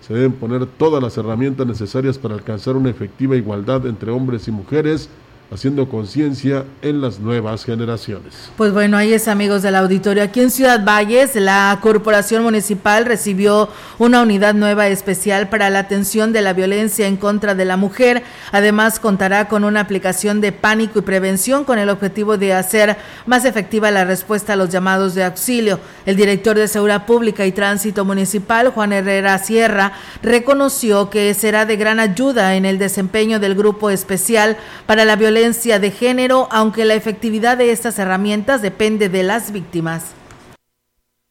se 0.00 0.14
deben 0.14 0.32
poner 0.32 0.66
todas 0.66 1.02
las 1.02 1.18
herramientas 1.18 1.66
necesarias 1.66 2.18
para 2.18 2.34
alcanzar 2.34 2.76
una 2.76 2.90
efectiva 2.90 3.34
igualdad 3.34 3.86
entre 3.86 4.12
hombres 4.12 4.46
y 4.46 4.52
mujeres 4.52 5.08
haciendo 5.50 5.88
conciencia 5.88 6.64
en 6.82 7.00
las 7.00 7.20
nuevas 7.20 7.64
generaciones. 7.64 8.50
Pues 8.56 8.72
bueno, 8.72 8.96
ahí 8.96 9.12
es 9.12 9.28
amigos 9.28 9.62
del 9.62 9.76
auditorio. 9.76 10.22
Aquí 10.24 10.40
en 10.40 10.50
Ciudad 10.50 10.84
Valles, 10.84 11.36
la 11.36 11.78
Corporación 11.80 12.42
Municipal 12.42 13.04
recibió 13.04 13.68
una 13.98 14.22
unidad 14.22 14.54
nueva 14.54 14.88
especial 14.88 15.48
para 15.48 15.70
la 15.70 15.80
atención 15.80 16.32
de 16.32 16.42
la 16.42 16.52
violencia 16.52 17.06
en 17.06 17.16
contra 17.16 17.54
de 17.54 17.64
la 17.64 17.76
mujer. 17.76 18.24
Además, 18.50 18.98
contará 18.98 19.46
con 19.46 19.62
una 19.62 19.80
aplicación 19.80 20.40
de 20.40 20.50
pánico 20.50 20.98
y 20.98 21.02
prevención 21.02 21.64
con 21.64 21.78
el 21.78 21.90
objetivo 21.90 22.36
de 22.36 22.52
hacer 22.52 22.96
más 23.24 23.44
efectiva 23.44 23.90
la 23.92 24.04
respuesta 24.04 24.54
a 24.54 24.56
los 24.56 24.70
llamados 24.70 25.14
de 25.14 25.24
auxilio. 25.24 25.78
El 26.06 26.16
director 26.16 26.56
de 26.56 26.66
Seguridad 26.66 27.06
Pública 27.06 27.46
y 27.46 27.52
Tránsito 27.52 28.04
Municipal, 28.04 28.70
Juan 28.70 28.92
Herrera 28.92 29.38
Sierra, 29.38 29.92
reconoció 30.22 31.08
que 31.08 31.32
será 31.34 31.66
de 31.66 31.76
gran 31.76 32.00
ayuda 32.00 32.56
en 32.56 32.64
el 32.64 32.78
desempeño 32.78 33.38
del 33.38 33.54
grupo 33.54 33.90
especial 33.90 34.56
para 34.86 35.04
la 35.04 35.14
violencia 35.14 35.35
de 35.36 35.90
género, 35.90 36.48
aunque 36.50 36.86
la 36.86 36.94
efectividad 36.94 37.58
de 37.58 37.70
estas 37.70 37.98
herramientas 37.98 38.62
depende 38.62 39.10
de 39.10 39.22
las 39.22 39.52
víctimas. 39.52 40.02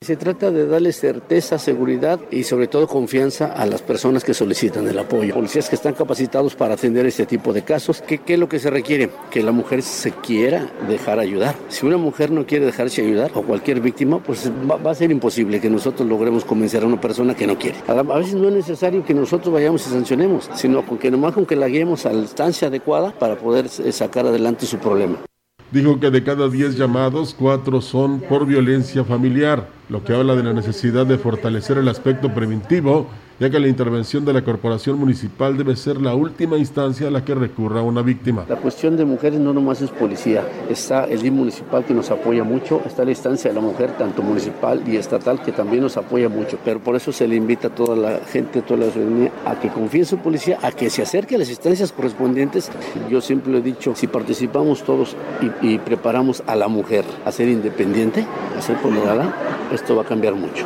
Se 0.06 0.18
trata 0.18 0.52
de 0.52 0.68
darle 0.68 0.94
certeza, 0.94 1.58
seguridad 1.58 2.20
y 2.30 2.44
sobre 2.44 2.68
todo 2.68 2.86
confianza 2.86 3.48
a 3.48 3.66
las 3.66 3.82
personas 3.82 4.24
que 4.24 4.36
solicitan 4.36 4.88
el 4.88 5.00
apoyo. 5.00 5.34
Policías 5.34 5.68
que 5.68 5.74
están 5.74 5.96
capacitados 5.96 6.54
para 6.54 6.76
atender 6.76 7.08
este 7.08 7.26
tipo 7.26 7.52
de 7.54 7.64
casos. 7.64 8.04
¿Qué, 8.04 8.20
¿Qué, 8.20 8.36
es 8.36 8.40
lo 8.40 8.48
que 8.48 8.60
se 8.60 8.70
requiere? 8.70 9.10
Que 9.32 9.42
la 9.42 9.52
mujer 9.52 9.82
se 9.82 10.12
quiera 10.12 10.72
dejar 10.88 11.18
ayudar. 11.18 11.56
Si 11.70 11.88
una 11.88 11.98
mujer 11.98 12.30
no 12.30 12.46
quiere 12.46 12.68
dejarse 12.68 13.02
ayudar 13.02 13.32
o 13.34 13.42
cualquier 13.42 13.82
víctima, 13.82 14.22
pues 14.22 14.52
va, 14.70 14.92
a 14.92 14.94
ser 14.94 15.10
imposible 15.10 15.60
que 15.60 15.72
nosotros 15.72 16.08
logremos 16.08 16.46
convencer 16.46 16.84
a 16.84 16.86
una 16.86 17.02
persona 17.02 17.34
que 17.34 17.48
no 17.48 17.58
quiere. 17.58 17.80
A, 17.88 17.94
a, 17.94 18.04
veces 18.04 18.36
no 18.36 18.48
es 18.50 18.54
necesario 18.54 19.04
que 19.04 19.16
nosotros 19.16 19.52
vayamos 19.52 19.88
y 19.88 19.90
sancionemos, 19.90 20.52
sino 20.54 20.86
con 20.86 21.00
que 21.00 21.10
nomás 21.10 21.34
con 21.34 21.48
que 21.48 21.56
la 21.56 21.68
guiemos 21.68 22.06
a 22.06 22.14
la 22.14 22.20
instancia 22.20 22.68
adecuada 22.68 23.12
para 23.18 23.38
poder 23.38 23.70
sacar 23.70 24.28
adelante 24.28 24.68
su 24.68 24.78
problema. 24.78 25.18
Dijo 25.76 26.00
que 26.00 26.10
de 26.10 26.24
cada 26.24 26.48
10 26.48 26.78
llamados, 26.78 27.36
4 27.38 27.82
son 27.82 28.22
por 28.22 28.46
violencia 28.46 29.04
familiar, 29.04 29.68
lo 29.90 30.06
que 30.06 30.14
habla 30.14 30.34
de 30.34 30.44
la 30.44 30.54
necesidad 30.54 31.06
de 31.06 31.18
fortalecer 31.18 31.78
el 31.78 31.90
aspecto 31.90 32.34
preventivo 32.34 33.08
ya 33.40 33.50
que 33.50 33.60
la 33.60 33.68
intervención 33.68 34.24
de 34.24 34.34
la 34.34 34.44
corporación 34.44 34.98
municipal 34.98 35.58
debe 35.58 35.76
ser 35.76 36.02
la 36.02 36.16
última 36.16 36.58
instancia 36.58 37.08
a 37.08 37.12
la 37.12 37.26
que 37.26 37.36
recurra 37.36 37.82
una 37.82 38.02
víctima. 38.02 38.46
La 38.48 38.56
cuestión 38.56 38.96
de 38.96 39.06
mujeres 39.06 39.40
no 39.40 39.54
nomás 39.54 39.82
es 39.82 39.90
policía, 39.90 40.44
está 40.70 41.06
el 41.06 41.22
DIM 41.22 41.36
municipal 41.36 41.84
que 41.84 41.94
nos 41.94 42.10
apoya 42.12 42.44
mucho, 42.44 42.82
está 42.86 43.04
la 43.04 43.12
instancia 43.12 43.50
de 43.50 43.56
la 43.56 43.62
mujer, 43.62 43.92
tanto 43.98 44.22
municipal 44.22 44.82
y 44.88 44.96
estatal, 44.96 45.42
que 45.42 45.52
también 45.52 45.84
nos 45.84 45.98
apoya 45.98 46.30
mucho, 46.30 46.58
pero 46.64 46.80
por 46.80 46.96
eso 46.96 47.12
se 47.12 47.28
le 47.28 47.36
invita 47.36 47.68
a 47.68 47.76
toda 47.76 47.96
la 47.96 48.20
gente, 48.26 48.60
a 48.60 48.62
toda 48.66 48.86
la 48.86 48.92
ciudadanía, 48.92 49.32
a 49.46 49.60
que 49.60 49.70
confíe 49.70 50.02
en 50.02 50.06
su 50.06 50.18
policía, 50.18 50.60
a 50.62 50.72
que 50.72 50.90
se 50.90 51.02
acerque 51.02 51.36
a 51.36 51.40
las 51.40 51.50
instancias 51.50 51.92
correspondientes. 51.92 52.72
Yo 53.10 53.22
siempre 53.22 53.58
he 53.58 53.62
dicho, 53.62 53.96
si 53.96 54.08
participamos 54.08 54.84
todos 54.84 55.16
y, 55.62 55.74
y 55.74 55.78
preparamos 55.80 56.44
a 56.48 56.56
la 56.56 56.68
mujer 56.68 57.04
a 57.26 57.32
ser 57.32 57.50
independiente, 57.50 58.26
a 58.58 58.62
ser 58.62 58.78
ponderada, 58.78 59.34
esto 59.74 59.96
va 59.96 60.04
a 60.04 60.06
cambiar 60.06 60.36
mucho. 60.36 60.66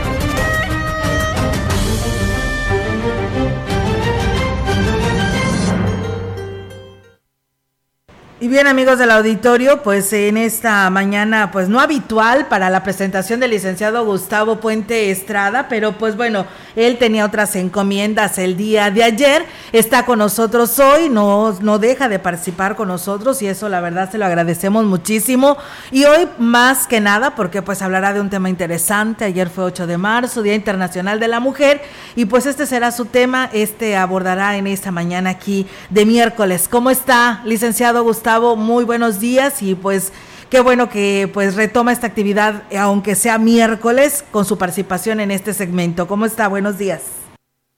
Y 8.41 8.47
bien 8.47 8.65
amigos 8.65 8.97
del 8.97 9.11
auditorio, 9.11 9.83
pues 9.83 10.11
en 10.13 10.35
esta 10.35 10.89
mañana 10.89 11.51
pues 11.51 11.69
no 11.69 11.79
habitual 11.79 12.47
para 12.47 12.71
la 12.71 12.81
presentación 12.81 13.39
del 13.39 13.51
licenciado 13.51 14.03
Gustavo 14.03 14.59
Puente 14.59 15.11
Estrada, 15.11 15.67
pero 15.69 15.91
pues 15.99 16.17
bueno, 16.17 16.47
él 16.75 16.97
tenía 16.97 17.23
otras 17.23 17.55
encomiendas 17.55 18.39
el 18.39 18.57
día 18.57 18.89
de 18.89 19.03
ayer, 19.03 19.45
está 19.73 20.05
con 20.05 20.17
nosotros 20.17 20.79
hoy, 20.79 21.07
no, 21.07 21.55
no 21.61 21.77
deja 21.77 22.09
de 22.09 22.17
participar 22.17 22.75
con 22.75 22.87
nosotros 22.87 23.43
y 23.43 23.47
eso 23.47 23.69
la 23.69 23.79
verdad 23.79 24.09
se 24.09 24.17
lo 24.17 24.25
agradecemos 24.25 24.85
muchísimo. 24.85 25.57
Y 25.91 26.05
hoy 26.05 26.27
más 26.39 26.87
que 26.87 26.99
nada 26.99 27.35
porque 27.35 27.61
pues 27.61 27.83
hablará 27.83 28.11
de 28.11 28.21
un 28.21 28.31
tema 28.31 28.49
interesante, 28.49 29.23
ayer 29.23 29.51
fue 29.51 29.65
8 29.65 29.85
de 29.85 29.99
marzo, 29.99 30.41
Día 30.41 30.55
Internacional 30.55 31.19
de 31.19 31.27
la 31.27 31.39
Mujer, 31.39 31.83
y 32.15 32.25
pues 32.25 32.47
este 32.47 32.65
será 32.65 32.91
su 32.91 33.05
tema, 33.05 33.51
este 33.53 33.95
abordará 33.97 34.57
en 34.57 34.65
esta 34.65 34.89
mañana 34.89 35.29
aquí 35.29 35.67
de 35.91 36.07
miércoles. 36.07 36.67
¿Cómo 36.67 36.89
está, 36.89 37.41
licenciado 37.45 38.01
Gustavo? 38.01 38.30
Muy 38.39 38.85
buenos 38.85 39.19
días 39.19 39.61
y 39.61 39.75
pues 39.75 40.13
qué 40.49 40.61
bueno 40.61 40.87
que 40.87 41.29
pues 41.33 41.57
retoma 41.57 41.91
esta 41.91 42.07
actividad, 42.07 42.63
aunque 42.79 43.15
sea 43.15 43.37
miércoles, 43.37 44.25
con 44.31 44.45
su 44.45 44.57
participación 44.57 45.19
en 45.19 45.31
este 45.31 45.51
segmento. 45.53 46.07
¿Cómo 46.07 46.25
está? 46.25 46.47
Buenos 46.47 46.77
días. 46.77 47.29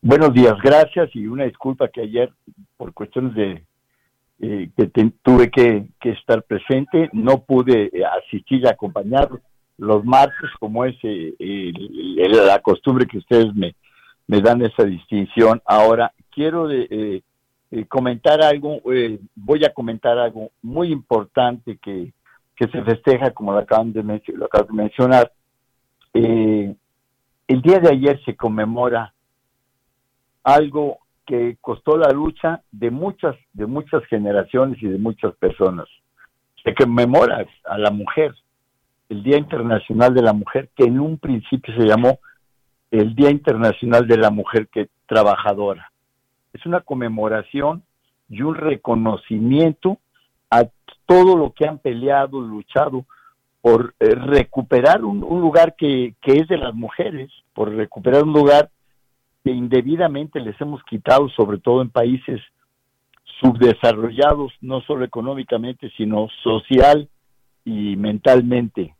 Buenos 0.01 0.31
días, 0.33 0.53
gracias 0.63 1.09
y 1.15 1.25
una 1.25 1.45
disculpa 1.45 1.87
que 1.87 2.01
ayer 2.01 2.31
por 2.77 2.93
cuestiones 2.93 3.33
de 3.33 3.63
eh, 4.41 4.69
que 4.77 5.11
tuve 5.23 5.49
que, 5.49 5.87
estar 6.03 6.43
presente, 6.43 7.09
no 7.13 7.43
pude 7.43 7.89
asistir 8.23 8.61
y 8.63 8.67
acompañar 8.67 9.29
los 9.77 10.05
martes 10.05 10.51
como 10.59 10.85
es 10.85 10.95
eh, 11.01 11.33
la 12.29 12.59
costumbre 12.59 13.07
que 13.07 13.17
ustedes 13.17 13.55
me, 13.55 13.75
me 14.27 14.39
dan 14.39 14.61
esa 14.61 14.83
distinción. 14.83 15.61
Ahora, 15.65 16.13
quiero 16.29 16.67
de, 16.67 17.23
eh, 17.75 17.87
comentar 17.87 18.39
algo, 18.43 18.81
eh, 18.93 19.19
voy 19.33 19.65
a 19.65 19.73
comentar 19.73 20.15
algo 20.19 20.51
muy 20.61 20.91
importante 20.91 21.79
que, 21.81 22.13
que 22.55 22.67
se 22.67 22.83
festeja, 22.83 23.31
como 23.31 23.51
lo 23.51 23.57
acaban 23.57 23.91
de, 23.91 24.03
lo 24.35 24.45
acaban 24.45 24.67
de 24.67 24.73
mencionar. 24.73 25.31
Eh, 26.13 26.75
el 27.47 27.61
día 27.63 27.79
de 27.79 27.89
ayer 27.89 28.23
se 28.25 28.35
conmemora 28.35 29.11
algo 30.43 30.99
que 31.25 31.57
costó 31.61 31.97
la 31.97 32.11
lucha 32.11 32.61
de 32.71 32.91
muchas, 32.91 33.35
de 33.53 33.65
muchas 33.65 34.05
generaciones 34.05 34.77
y 34.83 34.87
de 34.87 34.99
muchas 34.99 35.33
personas. 35.37 35.87
Se 36.63 36.75
conmemora 36.75 37.43
a 37.65 37.77
la 37.79 37.89
mujer, 37.89 38.35
el 39.09 39.23
Día 39.23 39.39
Internacional 39.39 40.13
de 40.13 40.21
la 40.21 40.33
Mujer, 40.33 40.69
que 40.75 40.83
en 40.83 40.99
un 40.99 41.17
principio 41.17 41.73
se 41.75 41.87
llamó 41.87 42.19
el 42.91 43.15
Día 43.15 43.31
Internacional 43.31 44.07
de 44.07 44.17
la 44.17 44.29
Mujer 44.29 44.67
que 44.67 44.89
Trabajadora 45.07 45.92
es 46.53 46.65
una 46.65 46.81
conmemoración 46.81 47.83
y 48.29 48.41
un 48.41 48.55
reconocimiento 48.55 49.97
a 50.49 50.65
todo 51.05 51.35
lo 51.35 51.51
que 51.51 51.67
han 51.67 51.79
peleado, 51.79 52.39
luchado 52.39 53.05
por 53.61 53.95
eh, 53.99 54.09
recuperar 54.15 55.03
un, 55.03 55.19
lugar 55.19 55.75
que, 55.75 56.15
es 56.21 56.47
de 56.47 56.57
las 56.57 56.73
mujeres, 56.73 57.31
por 57.53 57.73
recuperar 57.73 58.23
un 58.23 58.33
lugar 58.33 58.69
que 59.43 59.51
indebidamente 59.51 60.39
les 60.39 60.59
hemos 60.61 60.83
quitado, 60.83 61.29
sobre 61.29 61.59
todo 61.59 61.81
en 61.81 61.89
países 61.89 62.41
subdesarrollados, 63.39 64.53
no 64.61 64.81
solo 64.81 65.05
económicamente, 65.05 65.91
sino 65.97 66.27
social 66.43 67.09
y 67.65 67.95
mentalmente. 67.95 68.95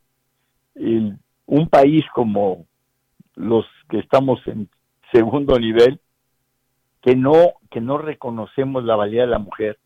Un 0.74 1.68
país 1.68 2.04
como 2.14 2.66
los 3.36 3.64
que 3.88 3.98
estamos 3.98 4.40
en 4.46 4.68
segundo 5.12 5.58
nivel, 5.58 6.00
que 7.04 7.14
no 7.14 7.52
que 7.70 7.82
no 7.82 7.98
reconocemos 7.98 8.82
la 8.82 8.96
valía 8.96 9.22
de 9.22 9.28
la 9.28 9.38
mujer, 9.38 9.78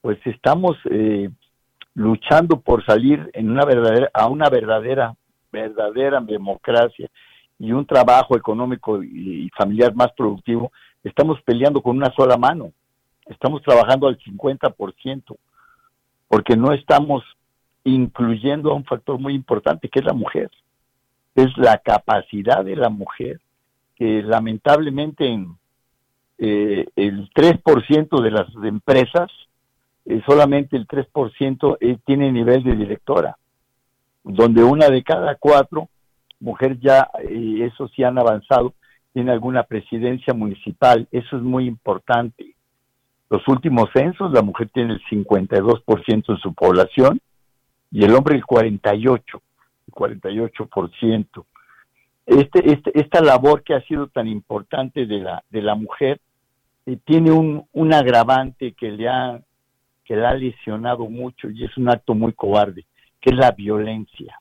pues 0.00 0.18
estamos 0.24 0.78
eh, 0.90 1.28
luchando 1.92 2.60
por 2.60 2.82
salir 2.86 3.30
en 3.34 3.50
una 3.50 3.66
verdadera 3.66 4.10
a 4.14 4.26
una 4.28 4.48
verdadera 4.48 5.14
verdadera 5.52 6.18
democracia 6.22 7.10
y 7.58 7.72
un 7.72 7.84
trabajo 7.84 8.38
económico 8.38 9.02
y, 9.02 9.50
familiar 9.50 9.94
más 9.94 10.12
productivo, 10.16 10.72
estamos 11.04 11.40
peleando 11.42 11.82
con 11.82 11.96
una 11.96 12.12
sola 12.14 12.38
mano. 12.38 12.72
Estamos 13.26 13.62
trabajando 13.62 14.08
al 14.08 14.18
50%, 14.18 15.36
porque 16.28 16.56
no 16.56 16.72
estamos 16.72 17.22
incluyendo 17.84 18.70
a 18.70 18.74
un 18.74 18.84
factor 18.84 19.18
muy 19.18 19.34
importante 19.34 19.88
que 19.88 20.00
es 20.00 20.04
la 20.04 20.12
mujer. 20.12 20.50
Es 21.34 21.48
la 21.56 21.78
capacidad 21.78 22.64
de 22.64 22.76
la 22.76 22.88
mujer 22.88 23.40
que 23.94 24.22
lamentablemente 24.22 25.26
en 25.26 25.56
eh, 26.38 26.86
el 26.96 27.30
3% 27.30 28.22
de 28.22 28.30
las 28.30 28.46
empresas, 28.62 29.30
eh, 30.04 30.22
solamente 30.26 30.76
el 30.76 30.86
3% 30.86 31.78
eh, 31.80 31.98
tiene 32.04 32.30
nivel 32.30 32.62
de 32.62 32.76
directora, 32.76 33.36
donde 34.22 34.62
una 34.62 34.88
de 34.88 35.02
cada 35.02 35.34
cuatro 35.34 35.88
mujeres 36.38 36.78
ya, 36.80 37.08
eh, 37.24 37.68
eso 37.72 37.88
sí 37.88 38.04
han 38.04 38.18
avanzado, 38.18 38.74
tiene 39.12 39.32
alguna 39.32 39.64
presidencia 39.64 40.34
municipal, 40.34 41.08
eso 41.10 41.36
es 41.36 41.42
muy 41.42 41.66
importante. 41.66 42.54
Los 43.30 43.46
últimos 43.48 43.88
censos, 43.92 44.30
la 44.32 44.42
mujer 44.42 44.68
tiene 44.72 44.94
el 44.94 45.02
52% 45.06 46.24
en 46.28 46.36
su 46.38 46.54
población 46.54 47.20
y 47.90 48.04
el 48.04 48.14
hombre 48.14 48.36
el 48.36 48.44
48%, 48.44 49.40
el 49.88 49.92
48%. 49.92 51.44
este, 52.26 52.72
este, 52.72 53.00
esta 53.00 53.20
labor 53.20 53.62
que 53.64 53.74
ha 53.74 53.80
sido 53.82 54.06
tan 54.08 54.28
importante 54.28 55.06
de 55.06 55.18
la, 55.18 55.42
de 55.50 55.62
la 55.62 55.74
mujer 55.74 56.20
eh, 56.86 56.98
tiene 57.04 57.32
un, 57.32 57.66
un 57.72 57.92
agravante 57.92 58.72
que 58.72 58.90
le, 58.92 59.08
ha, 59.08 59.40
que 60.04 60.14
ha 60.14 60.34
lesionado 60.34 61.08
mucho 61.10 61.50
y 61.50 61.64
es 61.64 61.76
un 61.76 61.88
acto 61.88 62.14
muy 62.14 62.32
cobarde, 62.32 62.86
que 63.20 63.30
es 63.30 63.36
la 63.36 63.50
violencia. 63.50 64.38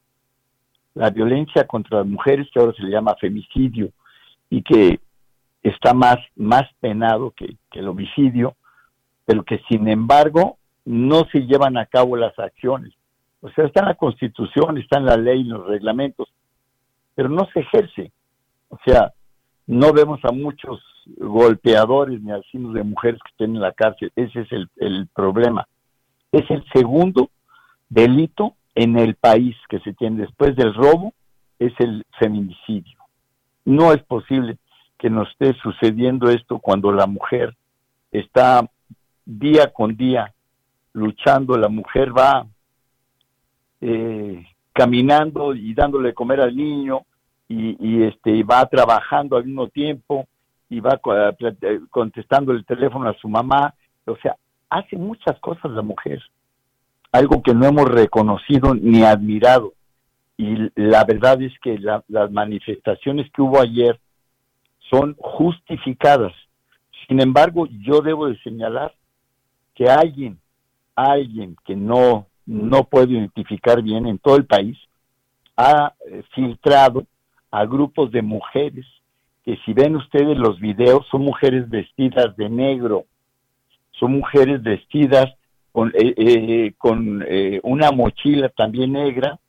La 0.93 1.09
violencia 1.09 1.65
contra 1.65 1.99
las 1.99 2.07
mujeres, 2.07 2.47
que 2.53 2.59
ahora 2.59 2.73
se 2.73 2.83
le 2.83 2.91
llama 2.91 3.15
femicidio, 3.19 3.89
y 4.49 4.61
que 4.61 4.99
está 5.63 5.93
más, 5.93 6.17
más 6.35 6.63
penado 6.79 7.31
que, 7.31 7.57
que 7.71 7.79
el 7.79 7.87
homicidio, 7.87 8.55
pero 9.25 9.43
que 9.43 9.59
sin 9.67 9.87
embargo 9.87 10.57
no 10.85 11.25
se 11.31 11.39
llevan 11.39 11.77
a 11.77 11.87
cabo 11.87 12.15
las 12.15 12.37
acciones. 12.37 12.93
O 13.41 13.49
sea, 13.49 13.65
está 13.65 13.81
en 13.81 13.87
la 13.87 13.95
Constitución, 13.95 14.77
está 14.77 14.99
en 14.99 15.05
la 15.05 15.17
ley, 15.17 15.41
en 15.41 15.49
los 15.49 15.65
reglamentos, 15.65 16.29
pero 17.15 17.27
no 17.27 17.47
se 17.51 17.61
ejerce. 17.61 18.11
O 18.69 18.77
sea, 18.85 19.11
no 19.65 19.91
vemos 19.93 20.19
a 20.23 20.31
muchos 20.31 20.79
golpeadores 21.17 22.21
ni 22.21 22.31
asesinos 22.31 22.74
de 22.74 22.83
mujeres 22.83 23.19
que 23.24 23.31
estén 23.31 23.55
en 23.55 23.62
la 23.62 23.71
cárcel. 23.71 24.12
Ese 24.15 24.41
es 24.41 24.51
el, 24.51 24.69
el 24.77 25.07
problema. 25.13 25.67
Es 26.31 26.50
el 26.50 26.63
segundo 26.74 27.29
delito 27.89 28.55
en 28.74 28.97
el 28.97 29.15
país 29.15 29.55
que 29.69 29.79
se 29.79 29.93
tiene 29.93 30.21
después 30.21 30.55
del 30.55 30.74
robo, 30.74 31.13
es 31.59 31.74
el 31.79 32.05
feminicidio. 32.19 32.97
No 33.63 33.93
es 33.93 34.03
posible 34.03 34.57
que 34.97 35.09
nos 35.09 35.29
esté 35.29 35.53
sucediendo 35.62 36.29
esto 36.29 36.59
cuando 36.59 36.91
la 36.91 37.07
mujer 37.07 37.55
está 38.12 38.69
día 39.25 39.71
con 39.71 39.95
día 39.95 40.33
luchando, 40.93 41.57
la 41.57 41.67
mujer 41.67 42.17
va 42.17 42.47
eh, 43.81 44.45
caminando 44.74 45.53
y 45.53 45.74
dándole 45.74 46.13
comer 46.13 46.41
al 46.41 46.55
niño 46.55 47.05
y, 47.47 48.03
este 48.03 48.43
va 48.43 48.65
trabajando 48.65 49.38
al 49.38 49.45
mismo 49.45 49.67
tiempo 49.67 50.27
y 50.69 50.79
va 50.79 51.00
eh, 51.62 51.79
contestando 51.89 52.51
el 52.51 52.65
teléfono 52.65 53.10
a 53.10 53.13
su 53.15 53.27
mamá, 53.27 53.74
o 54.05 54.15
sea, 54.17 54.36
hace 54.69 54.98
muchas 54.98 55.39
cosas 55.39 55.72
la 55.72 55.81
mujer, 55.81 56.22
algo 57.12 57.41
que 57.41 57.53
no 57.53 57.65
hemos 57.65 57.86
reconocido 57.86 58.74
ni 58.74 59.03
admirado. 59.03 59.74
Y 60.38 60.69
la 60.75 61.05
verdad 61.05 61.41
es 61.41 61.53
que 61.60 61.79
las 61.79 62.31
manifestaciones 62.31 63.31
que 63.31 63.41
hubo 63.41 63.62
ayer 63.62 64.00
son 64.89 65.15
justificadas. 65.17 66.34
Sin 67.07 67.22
embargo, 67.22 67.67
yo 67.67 68.01
debo 68.01 68.27
de 68.27 68.38
señalar 68.39 68.93
que 69.75 69.86
alguien, 69.89 70.39
alguien 70.95 71.55
que 71.65 71.75
no, 71.75 72.27
no 72.45 72.84
puedo 72.84 73.12
identificar 73.12 73.81
bien 73.81 74.07
en 74.07 74.17
todo 74.17 74.36
el 74.36 74.45
país, 74.45 74.77
ha 75.55 75.93
eh, 76.10 76.24
filtrado 76.34 77.05
a 77.51 77.65
grupos 77.65 78.12
de 78.12 78.22
mujeres 78.22 78.86
que 79.45 79.57
si 79.63 79.73
ven 79.73 79.95
ustedes 79.95 80.37
los 80.37 80.59
videos 80.59 81.05
son 81.11 81.21
mujeres 81.21 81.69
vestidas 81.69 82.35
de 82.35 82.49
negro, 82.49 83.05
son 83.91 84.13
mujeres 84.13 84.61
vestidas 84.63 85.27
con, 85.71 85.89
eh, 85.89 86.13
eh, 86.17 86.73
con 86.77 87.23
una 87.63 87.91
mochila 87.91 88.49
también 88.49 88.93
negra, 88.93 89.39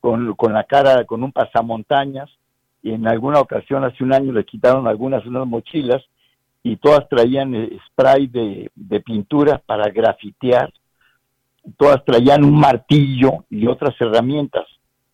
con, 0.00 0.34
con, 0.34 0.52
la 0.52 0.64
cara, 0.64 1.04
con 1.04 1.24
un 1.24 1.32
pasamontañas, 1.32 2.30
y 2.82 2.92
en 2.92 3.06
alguna 3.08 3.40
ocasión 3.40 3.84
hace 3.84 4.04
un 4.04 4.12
año 4.12 4.32
le 4.32 4.44
quitaron 4.44 4.86
algunas 4.86 5.24
unas 5.26 5.46
mochilas 5.46 6.02
y 6.62 6.76
todas 6.76 7.08
traían 7.08 7.54
spray 7.88 8.28
de, 8.28 8.70
de 8.74 9.00
pintura 9.00 9.60
para 9.64 9.90
grafitear, 9.90 10.72
todas 11.76 12.04
traían 12.04 12.44
un 12.44 12.58
martillo 12.58 13.44
y 13.50 13.66
otras 13.66 13.94
herramientas, 14.00 14.66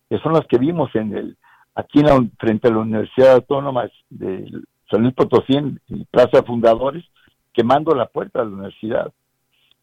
que 0.07 0.19
son 0.19 0.33
las 0.33 0.45
que 0.45 0.57
vimos 0.57 0.93
en 0.95 1.15
el 1.15 1.37
aquí 1.79 1.99
en 1.99 2.05
la, 2.05 2.27
frente 2.37 2.67
a 2.67 2.71
la 2.71 2.79
Universidad 2.79 3.35
Autónoma 3.35 3.89
de 4.09 4.51
San 4.89 5.01
Luis 5.01 5.13
Potosí, 5.13 5.53
en, 5.55 5.79
Plaza 6.11 6.43
Fundadores, 6.43 7.05
quemando 7.53 7.95
la 7.95 8.07
puerta 8.07 8.39
de 8.39 8.45
la 8.45 8.51
universidad. 8.51 9.13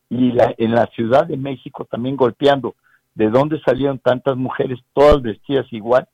Y 0.08 0.32
la, 0.32 0.54
en 0.58 0.72
la 0.72 0.86
Ciudad 0.94 1.26
de 1.26 1.36
México 1.36 1.84
también 1.84 2.16
golpeando. 2.16 2.76
¿De 3.14 3.28
dónde 3.28 3.60
salieron 3.64 3.98
tantas 3.98 4.37
mujeres, 4.37 4.78
todas 4.92 5.22
vestidas 5.22 5.66
igual, 5.72 6.06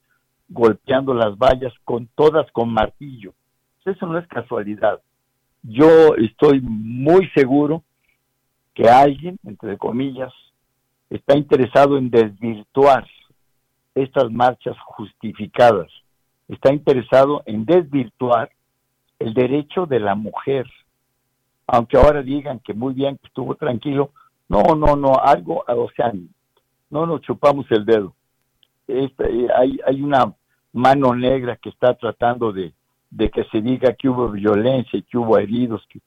golpeando 0.49 1.13
las 1.13 1.37
vallas, 1.37 1.73
con 1.83 2.07
todas 2.15 2.49
con 2.51 2.73
martillo? 2.73 3.33
Eso 3.85 4.07
no 4.07 4.17
es 4.17 4.27
casualidad. 4.27 5.01
Yo 5.61 6.15
estoy 6.15 6.61
muy 6.61 7.29
seguro 7.35 7.83
que 8.73 8.89
alguien, 8.89 9.37
entre 9.43 9.77
comillas, 9.77 10.33
está 11.09 11.37
interesado 11.37 11.97
en 11.97 12.09
desvirtuar 12.09 13.05
estas 13.95 14.31
marchas 14.31 14.77
justificadas. 14.85 15.89
Está 16.47 16.73
interesado 16.73 17.43
en 17.45 17.65
desvirtuar 17.65 18.49
el 19.19 19.33
derecho 19.33 19.85
de 19.85 19.99
la 19.99 20.15
mujer. 20.15 20.65
Aunque 21.67 21.97
ahora 21.97 22.21
digan 22.21 22.59
que 22.59 22.73
muy 22.73 22.93
bien, 22.93 23.17
que 23.17 23.27
estuvo 23.27 23.55
tranquilo. 23.55 24.11
No, 24.49 24.75
no, 24.75 24.95
no, 24.95 25.17
algo, 25.19 25.63
o 25.67 25.89
sea, 25.95 26.11
no 26.89 27.05
nos 27.05 27.21
chupamos 27.21 27.65
el 27.71 27.85
dedo. 27.85 28.13
Este, 28.87 29.47
hay, 29.55 29.79
hay 29.85 30.01
una 30.01 30.33
mano 30.73 31.15
negra 31.15 31.55
que 31.55 31.69
está 31.69 31.93
tratando 31.93 32.51
de, 32.51 32.73
de 33.09 33.29
que 33.29 33.45
se 33.45 33.61
diga 33.61 33.93
que 33.93 34.09
hubo 34.09 34.29
violencia 34.29 35.01
que 35.09 35.17
hubo 35.17 35.37
heridos. 35.37 35.85
Que, 35.89 36.01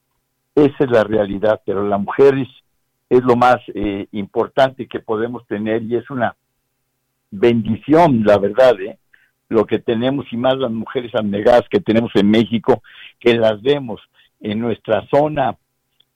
esa 0.55 0.83
es 0.83 0.91
la 0.91 1.03
realidad, 1.03 1.61
pero 1.65 1.87
la 1.87 1.97
mujer 1.97 2.35
es, 2.37 2.49
es 3.09 3.23
lo 3.23 3.35
más 3.35 3.57
eh, 3.73 4.07
importante 4.11 4.87
que 4.87 4.99
podemos 4.99 5.45
tener 5.47 5.83
y 5.83 5.95
es 5.95 6.09
una 6.09 6.35
bendición, 7.31 8.23
la 8.25 8.37
verdad, 8.37 8.79
¿eh? 8.81 8.97
lo 9.49 9.65
que 9.65 9.79
tenemos 9.79 10.25
y 10.31 10.37
más 10.37 10.57
las 10.57 10.71
mujeres 10.71 11.13
abnegadas 11.15 11.67
que 11.69 11.79
tenemos 11.79 12.11
en 12.15 12.29
México, 12.29 12.81
que 13.19 13.35
las 13.35 13.61
vemos 13.61 14.01
en 14.41 14.59
nuestra 14.59 15.07
zona 15.13 15.57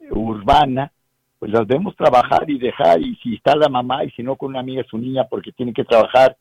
urbana, 0.10 0.92
pues 1.40 1.52
las 1.52 1.66
vemos 1.66 1.96
trabajar 1.96 2.50
y 2.50 2.60
dejar, 2.60 3.02
y 3.02 3.16
si 3.18 3.36
está 3.36 3.56
la 3.56 3.70
mamá 3.70 4.04
y 4.04 4.12
si 4.12 4.22
no 4.22 4.36
con 4.36 4.50
una 4.50 4.60
amiga 4.60 4.84
su 4.90 4.98
niña 4.98 5.24
porque 5.30 5.52
tiene 5.52 5.74
que 5.74 5.86
trabajar, 5.86 6.36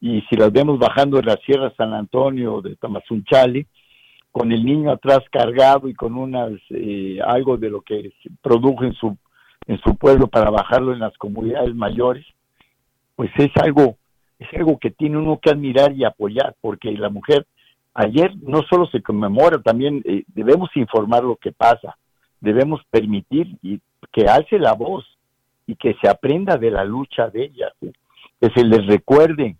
y 0.00 0.20
si 0.22 0.36
las 0.36 0.50
vemos 0.50 0.78
bajando 0.78 1.18
de 1.18 1.24
la 1.24 1.36
Sierra 1.44 1.72
San 1.76 1.92
Antonio 1.92 2.60
de 2.60 2.74
Tamazunchale, 2.76 3.66
con 4.32 4.50
el 4.50 4.64
niño 4.64 4.90
atrás 4.90 5.20
cargado 5.30 5.88
y 5.88 5.94
con 5.94 6.16
unas 6.16 6.52
eh, 6.70 7.18
algo 7.24 7.58
de 7.58 7.68
lo 7.68 7.82
que 7.82 8.12
produjo 8.40 8.82
en 8.84 8.94
su 8.94 9.16
en 9.66 9.78
su 9.82 9.94
pueblo 9.96 10.26
para 10.26 10.50
bajarlo 10.50 10.92
en 10.92 10.98
las 10.98 11.16
comunidades 11.18 11.72
mayores, 11.74 12.26
pues 13.14 13.30
es 13.36 13.50
algo 13.62 13.96
es 14.42 14.58
algo 14.58 14.78
que 14.78 14.90
tiene 14.90 15.18
uno 15.18 15.38
que 15.40 15.50
admirar 15.50 15.92
y 15.92 16.04
apoyar, 16.04 16.54
porque 16.60 16.92
la 16.92 17.08
mujer, 17.08 17.46
ayer 17.94 18.32
no 18.42 18.62
solo 18.62 18.86
se 18.86 19.02
conmemora, 19.02 19.60
también 19.62 20.02
eh, 20.04 20.24
debemos 20.28 20.70
informar 20.74 21.22
lo 21.24 21.36
que 21.36 21.52
pasa, 21.52 21.96
debemos 22.40 22.80
permitir 22.90 23.56
y 23.62 23.80
que 24.12 24.26
alce 24.26 24.58
la 24.58 24.72
voz 24.72 25.04
y 25.66 25.76
que 25.76 25.94
se 26.02 26.08
aprenda 26.08 26.56
de 26.56 26.70
la 26.70 26.84
lucha 26.84 27.28
de 27.28 27.44
ellas, 27.44 27.72
que 27.80 28.50
se 28.54 28.64
les 28.64 28.86
recuerde, 28.86 29.56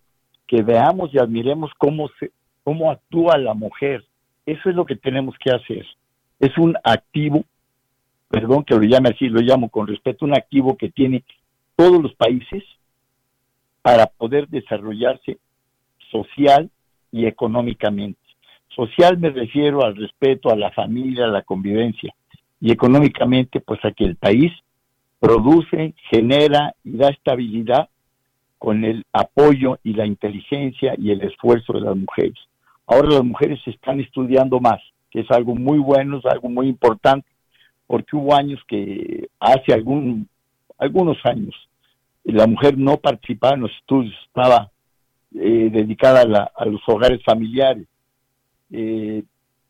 que 0.47 0.63
veamos 0.63 1.15
y 1.15 1.19
admiremos 1.19 1.71
cómo, 1.79 2.09
se, 2.19 2.33
cómo 2.65 2.91
actúa 2.91 3.39
la 3.39 3.55
mujer. 3.55 4.05
Eso 4.45 4.69
es 4.69 4.75
lo 4.75 4.85
que 4.85 4.97
tenemos 4.97 5.37
que 5.39 5.53
hacer. 5.53 5.87
Es 6.41 6.59
un 6.59 6.77
activo, 6.83 7.45
perdón 8.29 8.65
que 8.65 8.75
lo 8.75 8.83
llame 8.83 9.11
así, 9.11 9.29
lo 9.29 9.41
llamo 9.41 9.69
con 9.69 9.87
respeto, 9.87 10.25
un 10.25 10.37
activo 10.37 10.77
que 10.77 10.91
tiene 10.91 11.25
todos 11.77 12.03
los 12.03 12.15
países 12.15 12.65
para 13.83 14.07
poder 14.07 14.49
desarrollarse 14.49 15.39
social 16.11 16.71
y 17.11 17.27
económicamente. 17.27 18.19
Social 18.75 19.19
me 19.19 19.31
refiero 19.31 19.85
al 19.85 19.97
respeto 19.97 20.51
a 20.51 20.57
la 20.57 20.71
familia, 20.71 21.25
a 21.25 21.29
la 21.29 21.43
convivencia, 21.43 22.15
y 22.61 22.71
económicamente 22.71 23.61
pues 23.61 23.85
a 23.85 23.91
que 23.91 24.05
el 24.05 24.17
país 24.17 24.53
produce, 25.19 25.95
genera 26.11 26.75
y 26.85 26.97
da 26.97 27.09
estabilidad 27.09 27.89
con 28.59 28.85
el 28.85 29.05
apoyo 29.13 29.79
y 29.83 29.95
la 29.95 30.07
inteligencia 30.07 30.95
y 30.97 31.11
el 31.11 31.23
esfuerzo 31.23 31.73
de 31.73 31.81
las 31.81 31.97
mujeres. 31.97 32.39
Ahora 32.87 33.09
las 33.09 33.25
mujeres 33.25 33.61
están 33.67 34.01
estudiando 34.01 34.61
más, 34.61 34.81
que 35.11 35.21
es 35.21 35.31
algo 35.31 35.55
muy 35.55 35.79
bueno, 35.79 36.19
es 36.19 36.27
algo 36.27 36.49
muy 36.49 36.69
importante, 36.69 37.29
porque 37.87 38.17
hubo 38.17 38.35
años 38.35 38.61
que 38.69 39.29
hace 39.41 39.75
algún, 39.75 40.29
algunos 40.79 41.19
años 41.25 41.55
la 42.25 42.47
mujer 42.47 42.79
no 42.79 42.99
participaba 42.99 43.55
en 43.55 43.63
los 43.63 43.73
estudios, 43.73 44.15
estaba 44.27 44.71
eh, 45.35 45.71
dedicada 45.73 46.51
a, 46.55 46.65
los 46.67 46.81
hogares 46.87 47.23
familiares. 47.25 47.87
Eh, 48.71 49.23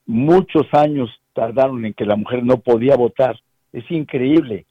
muchos 0.07 0.67
años 0.73 1.11
tardaron 1.33 1.85
en 1.85 1.95
que 1.95 2.05
la 2.05 2.17
mujer 2.17 2.45
no 2.45 2.59
podía 2.59 2.97
votar. 2.97 3.39
Es 3.73 3.91
increíble 3.91 4.67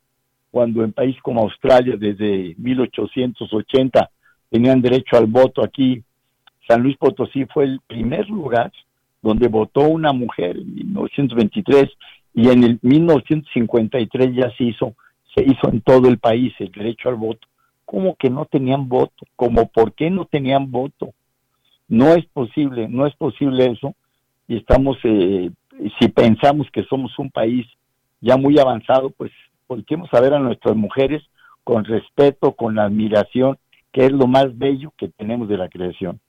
cuando 0.52 0.84
en 0.84 0.94
países 0.94 1.22
como 1.22 1.42
Australia 1.42 1.96
desde 1.98 2.56
1880 2.58 4.10
tenían 4.50 4.82
derecho 4.82 5.18
al 5.18 5.26
voto 5.26 5.64
aquí. 5.64 6.04
San 6.68 6.84
Luis 6.84 6.98
Potosí 6.98 7.46
fue 7.46 7.64
el 7.66 7.80
primer 7.88 8.30
lugar 8.30 8.72
donde 9.22 9.48
votó 9.48 9.82
una 9.82 10.14
mujer 10.14 10.58
en 10.58 10.76
1923 10.76 11.90
y 12.34 12.50
en 12.50 12.64
el 12.64 12.80
1953 12.82 14.36
ya 14.36 14.52
se 14.56 14.66
hizo 14.66 14.96
se 15.36 15.44
hizo 15.44 15.70
en 15.72 15.82
todo 15.82 16.10
el 16.10 16.18
país 16.18 16.54
el 16.60 16.72
derecho 16.72 17.10
al 17.10 17.16
voto 17.16 17.48
como 17.92 18.16
que 18.16 18.30
no 18.30 18.46
tenían 18.46 18.88
voto, 18.88 19.26
como 19.36 19.68
por 19.68 19.92
qué 19.92 20.10
no 20.10 20.24
tenían 20.24 20.72
voto. 20.72 21.10
No 21.90 22.14
es 22.14 22.26
posible, 22.28 22.88
no 22.88 23.06
es 23.06 23.14
posible 23.18 23.70
eso. 23.70 23.94
Y 24.48 24.56
estamos, 24.56 24.98
eh, 25.04 25.52
si 26.00 26.08
pensamos 26.08 26.68
que 26.72 26.86
somos 26.86 27.20
un 27.20 27.30
país 27.30 27.68
ya 28.22 28.38
muy 28.38 28.58
avanzado, 28.58 29.10
pues 29.10 29.34
volvemos 29.68 30.08
a 30.14 30.22
ver 30.22 30.34
a 30.34 30.40
nuestras 30.40 30.74
mujeres 30.74 31.22
con 31.66 31.84
respeto, 31.84 32.54
con 32.54 32.80
admiración, 32.80 33.58
que 33.92 34.06
es 34.06 34.14
lo 34.14 34.26
más 34.26 34.58
bello 34.58 34.94
que 34.96 35.10
tenemos 35.10 35.50
de 35.50 35.58
la 35.58 35.68
creación. 35.68 36.22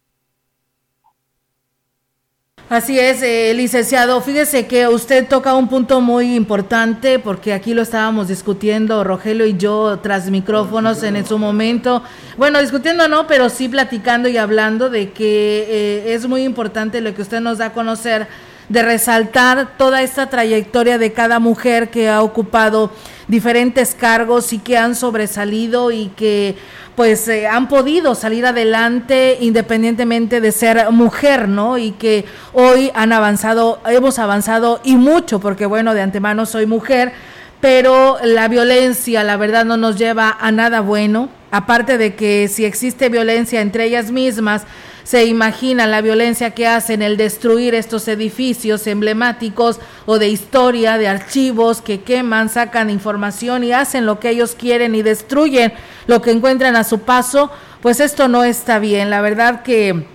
Así 2.71 2.99
es, 2.99 3.23
eh, 3.23 3.53
licenciado. 3.55 4.21
Fíjese 4.23 4.67
que 4.67 4.89
usted 4.89 5.29
toca 5.29 5.55
un 5.55 5.69
punto 5.69 6.01
muy 6.01 6.35
importante 6.35 7.19
porque 7.19 7.53
aquí 7.53 7.75
lo 7.75 7.83
estábamos 7.83 8.29
discutiendo 8.29 9.05
Rogelio 9.05 9.45
y 9.45 9.59
yo 9.59 9.99
tras 9.99 10.31
micrófonos 10.31 11.03
en 11.03 11.27
su 11.27 11.39
momento. 11.39 12.03
Bueno, 12.39 12.61
discutiendo 12.61 13.09
no, 13.09 13.27
pero 13.27 13.51
sí 13.51 13.69
platicando 13.69 14.27
y 14.29 14.39
hablando 14.39 14.89
de 14.89 15.11
que 15.11 15.67
eh, 15.69 16.15
es 16.15 16.27
muy 16.27 16.45
importante 16.45 17.03
lo 17.03 17.15
que 17.15 17.21
usted 17.21 17.41
nos 17.41 17.59
da 17.59 17.67
a 17.67 17.73
conocer 17.75 18.27
de 18.71 18.83
resaltar 18.83 19.77
toda 19.77 20.01
esta 20.01 20.31
trayectoria 20.31 20.97
de 20.97 21.13
cada 21.13 21.39
mujer 21.41 21.91
que 21.91 22.09
ha 22.09 22.23
ocupado 22.23 22.91
diferentes 23.29 23.95
cargos 23.95 24.53
y 24.55 24.59
que 24.59 24.79
han 24.79 24.95
sobresalido 24.95 25.91
y 25.91 26.09
que 26.17 26.57
pues 26.97 27.27
eh, 27.29 27.47
han 27.47 27.69
podido 27.69 28.15
salir 28.15 28.45
adelante 28.45 29.39
independientemente 29.41 30.41
de 30.41 30.53
ser 30.53 30.91
mujer, 30.91 31.49
¿no? 31.49 31.79
Y 31.79 31.93
que 31.93 32.25
hoy 32.53 32.91
han 32.95 33.13
avanzado, 33.13 33.81
hemos 33.87 34.19
avanzado 34.19 34.81
y 34.85 34.97
mucho, 34.97 35.41
porque 35.41 35.67
bueno, 35.67 35.95
de 35.95 36.03
antemano 36.03 36.45
soy 36.45 36.67
mujer, 36.67 37.13
pero 37.61 38.19
la 38.23 38.49
violencia, 38.49 39.23
la 39.25 39.37
verdad, 39.37 39.65
no 39.65 39.77
nos 39.77 39.97
lleva 39.97 40.37
a 40.39 40.51
nada 40.53 40.81
bueno, 40.81 41.29
aparte 41.51 41.97
de 41.97 42.15
que 42.15 42.49
si 42.49 42.65
existe 42.65 43.09
violencia 43.09 43.61
entre 43.61 43.85
ellas 43.85 44.11
mismas, 44.11 44.65
se 45.05 45.25
imagina 45.25 45.87
la 45.87 46.01
violencia 46.01 46.53
que 46.53 46.67
hacen 46.67 47.03
el 47.03 47.17
destruir 47.17 47.75
estos 47.75 48.07
edificios 48.09 48.87
emblemáticos 48.87 49.81
o 50.07 50.19
de 50.19 50.29
historia, 50.29 50.99
de 50.99 51.09
archivos 51.09 51.81
que 51.81 52.03
queman, 52.03 52.49
sacan 52.49 52.91
información 52.91 53.65
y 53.65 53.73
hacen 53.73 54.07
lo 54.07 54.21
que 54.21 54.31
ellos 54.31 54.55
quieren 54.55 54.95
y 54.95 55.03
destruyen 55.03 55.73
lo 56.07 56.23
que 56.23 56.31
encuentran 56.31 56.77
a 56.77 56.85
su 56.85 57.01
paso, 57.01 57.51
pues 57.81 58.01
esto 58.01 58.29
no 58.29 58.45
está 58.45 58.79
bien. 58.79 59.11
La 59.11 59.21
verdad 59.21 59.63
que 59.63 60.07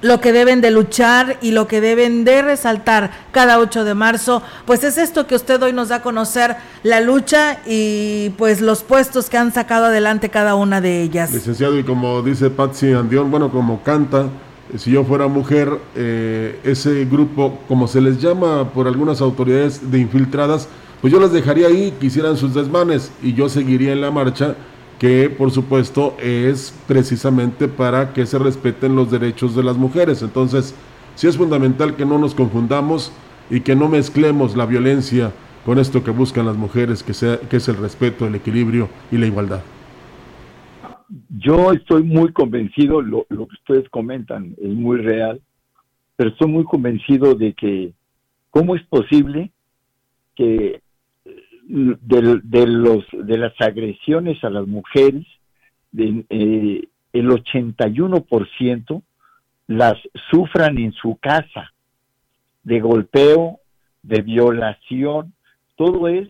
lo 0.00 0.20
que 0.20 0.32
deben 0.32 0.60
de 0.60 0.70
luchar 0.70 1.38
y 1.40 1.52
lo 1.52 1.66
que 1.66 1.80
deben 1.80 2.24
de 2.24 2.42
resaltar 2.42 3.10
cada 3.32 3.58
8 3.58 3.84
de 3.84 3.94
marzo, 3.94 4.42
pues 4.66 4.84
es 4.84 4.98
esto 4.98 5.26
que 5.26 5.34
usted 5.34 5.62
hoy 5.62 5.72
nos 5.72 5.88
da 5.88 5.96
a 5.96 6.02
conocer, 6.02 6.56
la 6.82 7.00
lucha 7.00 7.58
y 7.66 8.30
pues 8.36 8.60
los 8.60 8.82
puestos 8.82 9.28
que 9.28 9.38
han 9.38 9.52
sacado 9.52 9.86
adelante 9.86 10.28
cada 10.28 10.54
una 10.54 10.80
de 10.80 11.02
ellas. 11.02 11.32
Licenciado, 11.32 11.78
y 11.78 11.84
como 11.84 12.22
dice 12.22 12.50
Patsy 12.50 12.92
Andión, 12.92 13.30
bueno, 13.30 13.50
como 13.50 13.82
canta, 13.82 14.26
eh, 14.72 14.78
si 14.78 14.90
yo 14.90 15.04
fuera 15.04 15.26
mujer, 15.28 15.78
eh, 15.94 16.60
ese 16.64 17.04
grupo, 17.04 17.58
como 17.68 17.88
se 17.88 18.00
les 18.00 18.20
llama 18.20 18.70
por 18.72 18.86
algunas 18.86 19.20
autoridades 19.20 19.90
de 19.90 19.98
infiltradas, 19.98 20.68
pues 21.00 21.12
yo 21.12 21.20
las 21.20 21.32
dejaría 21.32 21.68
ahí, 21.68 21.94
que 21.98 22.06
hicieran 22.06 22.36
sus 22.36 22.54
desmanes 22.54 23.12
y 23.22 23.32
yo 23.32 23.48
seguiría 23.48 23.92
en 23.92 24.00
la 24.00 24.10
marcha 24.10 24.56
que 24.98 25.30
por 25.30 25.50
supuesto 25.50 26.16
es 26.20 26.76
precisamente 26.86 27.68
para 27.68 28.12
que 28.12 28.26
se 28.26 28.38
respeten 28.38 28.96
los 28.96 29.10
derechos 29.10 29.54
de 29.54 29.62
las 29.62 29.76
mujeres. 29.76 30.22
Entonces, 30.22 30.74
sí 31.14 31.28
es 31.28 31.36
fundamental 31.36 31.96
que 31.96 32.04
no 32.04 32.18
nos 32.18 32.34
confundamos 32.34 33.12
y 33.50 33.60
que 33.60 33.76
no 33.76 33.88
mezclemos 33.88 34.56
la 34.56 34.66
violencia 34.66 35.32
con 35.64 35.78
esto 35.78 36.02
que 36.02 36.10
buscan 36.10 36.46
las 36.46 36.56
mujeres, 36.56 37.02
que, 37.02 37.14
sea, 37.14 37.38
que 37.38 37.58
es 37.58 37.68
el 37.68 37.76
respeto, 37.76 38.26
el 38.26 38.34
equilibrio 38.34 38.88
y 39.12 39.18
la 39.18 39.26
igualdad. 39.26 39.62
Yo 41.38 41.72
estoy 41.72 42.02
muy 42.02 42.32
convencido, 42.32 43.00
lo, 43.00 43.26
lo 43.28 43.46
que 43.46 43.54
ustedes 43.54 43.88
comentan 43.88 44.54
es 44.60 44.74
muy 44.74 44.98
real, 44.98 45.40
pero 46.16 46.30
estoy 46.30 46.48
muy 46.48 46.64
convencido 46.64 47.34
de 47.34 47.54
que 47.54 47.92
cómo 48.50 48.74
es 48.74 48.82
posible 48.84 49.50
que 50.34 50.80
de, 51.68 52.40
de, 52.42 52.66
los, 52.66 53.04
de 53.12 53.36
las 53.36 53.52
agresiones 53.60 54.42
a 54.42 54.50
las 54.50 54.66
mujeres, 54.66 55.26
eh, 55.96 56.88
el 57.12 57.28
81% 57.28 59.02
las 59.66 59.96
sufran 60.30 60.78
en 60.78 60.92
su 60.92 61.16
casa, 61.16 61.72
de 62.62 62.80
golpeo, 62.80 63.60
de 64.02 64.22
violación, 64.22 65.34
todo 65.76 66.08
es 66.08 66.28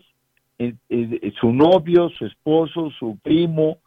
eh, 0.57 0.73
eh, 0.89 1.33
su 1.39 1.53
novio, 1.53 2.09
su 2.09 2.25
esposo, 2.25 2.91
su 2.99 3.17
primo, 3.23 3.77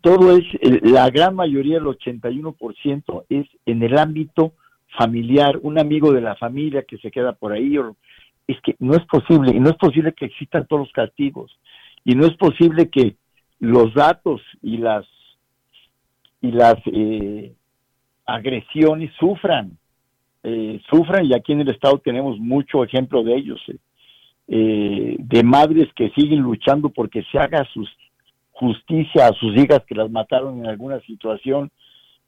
todo 0.00 0.36
es, 0.36 0.44
la 0.82 1.10
gran 1.10 1.34
mayoría, 1.34 1.78
el 1.78 1.84
81% 1.84 3.24
es 3.28 3.46
en 3.66 3.82
el 3.82 3.98
ámbito 3.98 4.54
familiar, 4.96 5.58
un 5.62 5.78
amigo 5.78 6.12
de 6.12 6.20
la 6.20 6.34
familia 6.36 6.82
que 6.82 6.98
se 6.98 7.10
queda 7.10 7.32
por 7.32 7.52
ahí 7.52 7.78
o 7.78 7.96
es 8.52 8.60
que 8.62 8.74
no 8.78 8.94
es 8.94 9.04
posible, 9.06 9.52
y 9.54 9.60
no 9.60 9.70
es 9.70 9.76
posible 9.76 10.12
que 10.12 10.26
existan 10.26 10.66
todos 10.66 10.82
los 10.82 10.92
castigos, 10.92 11.56
y 12.04 12.14
no 12.14 12.26
es 12.26 12.36
posible 12.36 12.88
que 12.88 13.16
los 13.58 13.94
datos 13.94 14.40
y 14.62 14.78
las 14.78 15.06
y 16.42 16.52
las 16.52 16.76
eh, 16.86 17.52
agresiones 18.24 19.12
sufran, 19.18 19.76
eh, 20.42 20.80
sufran, 20.88 21.26
y 21.26 21.34
aquí 21.34 21.52
en 21.52 21.60
el 21.60 21.68
Estado 21.68 21.98
tenemos 21.98 22.38
mucho 22.38 22.82
ejemplo 22.82 23.22
de 23.22 23.36
ellos, 23.36 23.60
eh, 24.48 25.16
de 25.18 25.42
madres 25.42 25.88
que 25.94 26.08
siguen 26.10 26.40
luchando 26.40 26.88
porque 26.88 27.22
se 27.30 27.38
haga 27.38 27.64
sus 27.74 27.88
justicia 28.52 29.26
a 29.26 29.32
sus 29.34 29.56
hijas 29.56 29.82
que 29.86 29.94
las 29.94 30.10
mataron 30.10 30.60
en 30.60 30.66
alguna 30.66 31.00
situación, 31.00 31.70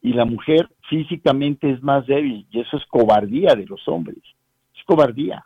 y 0.03 0.13
la 0.13 0.25
mujer 0.25 0.69
físicamente 0.91 1.71
es 1.71 1.83
más 1.83 2.07
débil, 2.07 2.47
y 2.51 2.61
eso 2.61 2.77
es 2.77 2.85
cobardía 2.87 3.55
de 3.55 3.65
los 3.65 3.87
hombres, 3.89 4.23
es 4.77 4.85
cobardía 4.85 5.43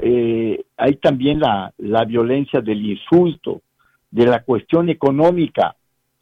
eh, 0.00 0.64
hay 0.76 0.96
también 0.96 1.40
la, 1.40 1.72
la 1.78 2.04
violencia 2.04 2.60
del 2.60 2.84
insulto, 2.84 3.62
de 4.10 4.26
la 4.26 4.42
cuestión 4.42 4.88
económica. 4.88 5.76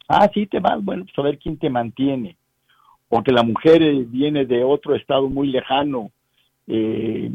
Ah, 0.07 0.29
sí 0.33 0.47
te 0.47 0.59
vas, 0.59 0.83
bueno, 0.83 1.05
pues 1.05 1.17
a 1.17 1.21
ver 1.21 1.37
quién 1.37 1.57
te 1.57 1.69
mantiene. 1.69 2.35
O 3.09 3.23
que 3.23 3.31
la 3.31 3.43
mujer 3.43 3.81
eh, 3.81 4.05
viene 4.07 4.45
de 4.45 4.63
otro 4.63 4.95
estado 4.95 5.29
muy 5.29 5.47
lejano 5.47 6.11
eh, 6.67 7.31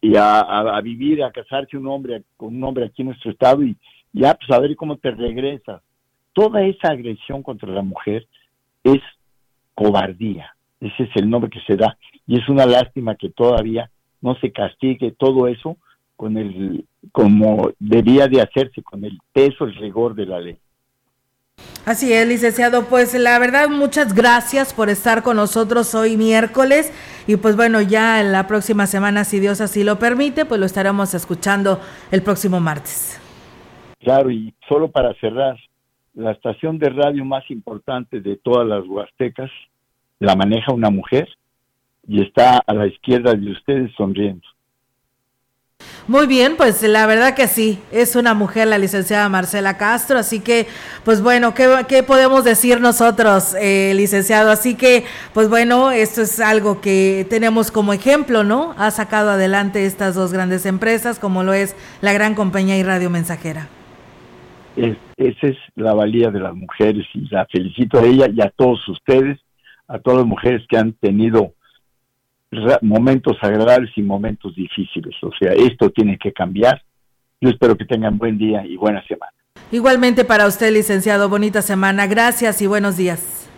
y 0.00 0.16
a, 0.16 0.40
a, 0.40 0.80
vivir, 0.80 1.22
a 1.22 1.32
casarse 1.32 1.76
un 1.76 1.88
hombre 1.88 2.22
con 2.36 2.54
un 2.54 2.64
hombre 2.64 2.84
aquí 2.84 3.02
en 3.02 3.08
nuestro 3.08 3.30
estado 3.30 3.62
y 3.62 3.76
ya, 4.12 4.34
pues 4.34 4.50
a 4.50 4.60
ver 4.60 4.74
cómo 4.76 4.96
te 4.96 5.10
regresas. 5.10 5.82
Toda 6.32 6.62
esa 6.62 6.88
agresión 6.88 7.42
contra 7.42 7.68
la 7.70 7.82
mujer 7.82 8.26
es 8.84 9.00
cobardía. 9.74 10.54
Ese 10.80 11.04
es 11.04 11.10
el 11.16 11.28
nombre 11.28 11.50
que 11.50 11.60
se 11.60 11.76
da. 11.76 11.96
Y 12.26 12.38
es 12.38 12.48
una 12.48 12.66
lástima 12.66 13.14
que 13.14 13.30
todavía 13.30 13.90
no 14.20 14.34
se 14.36 14.52
castigue 14.52 15.12
todo 15.12 15.48
eso 15.48 15.76
con 16.16 16.36
el 16.36 16.86
como 17.12 17.70
debía 17.78 18.26
de 18.26 18.40
hacerse 18.40 18.82
con 18.82 19.04
el 19.04 19.18
peso, 19.32 19.64
el 19.64 19.74
rigor 19.76 20.14
de 20.14 20.26
la 20.26 20.40
ley. 20.40 20.58
Así 21.84 22.12
es, 22.12 22.26
licenciado. 22.26 22.86
Pues 22.86 23.14
la 23.14 23.38
verdad, 23.38 23.68
muchas 23.68 24.14
gracias 24.14 24.74
por 24.74 24.90
estar 24.90 25.22
con 25.22 25.36
nosotros 25.36 25.94
hoy 25.94 26.16
miércoles. 26.16 26.92
Y 27.26 27.36
pues 27.36 27.56
bueno, 27.56 27.80
ya 27.80 28.20
en 28.20 28.32
la 28.32 28.46
próxima 28.46 28.86
semana, 28.86 29.24
si 29.24 29.38
Dios 29.40 29.60
así 29.60 29.84
lo 29.84 29.98
permite, 29.98 30.44
pues 30.44 30.58
lo 30.58 30.66
estaremos 30.66 31.14
escuchando 31.14 31.80
el 32.10 32.22
próximo 32.22 32.60
martes. 32.60 33.20
Claro, 34.00 34.30
y 34.30 34.52
solo 34.68 34.90
para 34.90 35.14
cerrar, 35.14 35.56
la 36.14 36.32
estación 36.32 36.78
de 36.78 36.88
radio 36.88 37.24
más 37.24 37.48
importante 37.50 38.20
de 38.20 38.36
todas 38.36 38.66
las 38.66 38.86
huastecas 38.86 39.50
la 40.18 40.34
maneja 40.34 40.72
una 40.72 40.90
mujer 40.90 41.28
y 42.08 42.22
está 42.22 42.58
a 42.66 42.74
la 42.74 42.86
izquierda 42.86 43.34
de 43.34 43.50
ustedes 43.50 43.92
sonriendo. 43.96 44.46
Muy 46.08 46.26
bien, 46.26 46.56
pues 46.56 46.82
la 46.82 47.04
verdad 47.06 47.34
que 47.34 47.48
sí, 47.48 47.80
es 47.90 48.14
una 48.14 48.32
mujer 48.32 48.68
la 48.68 48.78
licenciada 48.78 49.28
Marcela 49.28 49.76
Castro, 49.76 50.18
así 50.18 50.40
que, 50.40 50.66
pues 51.04 51.20
bueno, 51.20 51.52
¿qué, 51.52 52.02
podemos 52.04 52.44
decir 52.44 52.80
nosotros, 52.80 53.56
eh, 53.60 53.92
licenciado? 53.94 54.50
Así 54.50 54.76
que, 54.76 55.04
pues 55.34 55.48
bueno, 55.48 55.90
esto 55.90 56.22
es 56.22 56.38
algo 56.38 56.80
que 56.80 57.26
tenemos 57.28 57.72
como 57.72 57.92
ejemplo, 57.92 58.44
¿no? 58.44 58.74
Ha 58.78 58.92
sacado 58.92 59.30
adelante 59.30 59.84
estas 59.84 60.14
dos 60.14 60.32
grandes 60.32 60.64
empresas, 60.64 61.18
como 61.18 61.42
lo 61.42 61.52
es 61.52 61.74
la 62.00 62.12
gran 62.12 62.36
compañía 62.36 62.78
y 62.78 62.84
radio 62.84 63.10
mensajera. 63.10 63.68
esa 64.76 65.46
es 65.46 65.56
la 65.74 65.92
valía 65.92 66.30
de 66.30 66.40
las 66.40 66.54
mujeres 66.54 67.04
y 67.14 67.28
la 67.30 67.46
felicito 67.46 67.98
a 67.98 68.04
ella 68.04 68.28
y 68.32 68.40
a 68.40 68.50
todos 68.50 68.88
ustedes, 68.88 69.40
a 69.88 69.98
todas 69.98 70.20
las 70.20 70.26
mujeres 70.26 70.62
que 70.68 70.78
han 70.78 70.92
tenido 70.92 71.55
momentos 72.82 73.36
agradables 73.40 73.90
y 73.96 74.02
momentos 74.02 74.54
difíciles. 74.54 75.14
O 75.22 75.30
sea, 75.38 75.52
esto 75.52 75.90
tiene 75.90 76.18
que 76.18 76.32
cambiar. 76.32 76.82
Yo 77.40 77.50
espero 77.50 77.76
que 77.76 77.84
tengan 77.84 78.18
buen 78.18 78.38
día 78.38 78.64
y 78.64 78.76
buena 78.76 79.04
semana. 79.06 79.32
Igualmente 79.72 80.24
para 80.24 80.46
usted, 80.46 80.72
licenciado, 80.72 81.28
bonita 81.28 81.60
semana. 81.60 82.06
Gracias 82.06 82.62
y 82.62 82.66
buenos 82.66 82.96
días. 82.96 83.48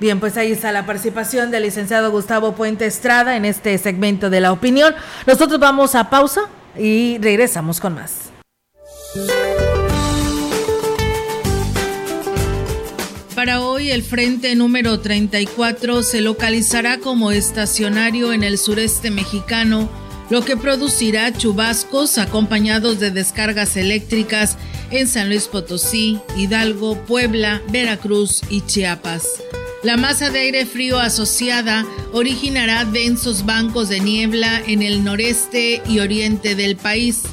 Bien, 0.00 0.18
pues 0.18 0.36
ahí 0.36 0.50
está 0.52 0.72
la 0.72 0.86
participación 0.86 1.50
del 1.50 1.62
licenciado 1.62 2.10
Gustavo 2.10 2.54
Puente 2.54 2.84
Estrada 2.84 3.36
en 3.36 3.44
este 3.44 3.78
segmento 3.78 4.28
de 4.28 4.40
la 4.40 4.52
opinión. 4.52 4.94
Nosotros 5.26 5.60
vamos 5.60 5.94
a 5.94 6.10
pausa 6.10 6.42
y 6.76 7.18
regresamos 7.18 7.80
con 7.80 7.94
más. 7.94 8.32
Para 13.44 13.60
hoy 13.60 13.90
el 13.90 14.02
frente 14.02 14.54
número 14.54 15.00
34 15.00 16.02
se 16.02 16.22
localizará 16.22 16.98
como 16.98 17.30
estacionario 17.30 18.32
en 18.32 18.42
el 18.42 18.56
sureste 18.56 19.10
mexicano, 19.10 19.90
lo 20.30 20.42
que 20.46 20.56
producirá 20.56 21.30
chubascos 21.30 22.16
acompañados 22.16 23.00
de 23.00 23.10
descargas 23.10 23.76
eléctricas 23.76 24.56
en 24.90 25.06
San 25.08 25.28
Luis 25.28 25.48
Potosí, 25.48 26.20
Hidalgo, 26.38 26.96
Puebla, 27.04 27.60
Veracruz 27.68 28.40
y 28.48 28.62
Chiapas. 28.62 29.26
La 29.82 29.98
masa 29.98 30.30
de 30.30 30.38
aire 30.38 30.64
frío 30.64 30.98
asociada 30.98 31.84
originará 32.14 32.86
densos 32.86 33.44
bancos 33.44 33.90
de 33.90 34.00
niebla 34.00 34.62
en 34.66 34.80
el 34.80 35.04
noreste 35.04 35.82
y 35.86 35.98
oriente 35.98 36.54
del 36.54 36.76
país. 36.76 37.24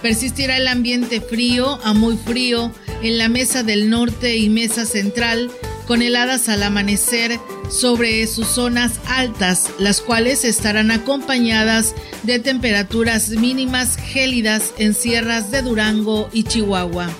Persistirá 0.00 0.56
el 0.56 0.66
ambiente 0.66 1.20
frío 1.20 1.78
a 1.84 1.92
muy 1.92 2.16
frío 2.16 2.72
en 3.02 3.18
la 3.18 3.28
mesa 3.28 3.62
del 3.62 3.90
norte 3.90 4.36
y 4.36 4.48
mesa 4.48 4.86
central, 4.86 5.50
con 5.86 6.02
heladas 6.02 6.48
al 6.48 6.62
amanecer 6.62 7.38
sobre 7.68 8.26
sus 8.26 8.46
zonas 8.46 8.92
altas, 9.06 9.70
las 9.78 10.00
cuales 10.00 10.44
estarán 10.44 10.90
acompañadas 10.90 11.94
de 12.22 12.38
temperaturas 12.38 13.30
mínimas 13.30 13.96
gélidas 13.96 14.72
en 14.78 14.94
sierras 14.94 15.50
de 15.50 15.62
Durango 15.62 16.30
y 16.32 16.44
Chihuahua. 16.44 17.10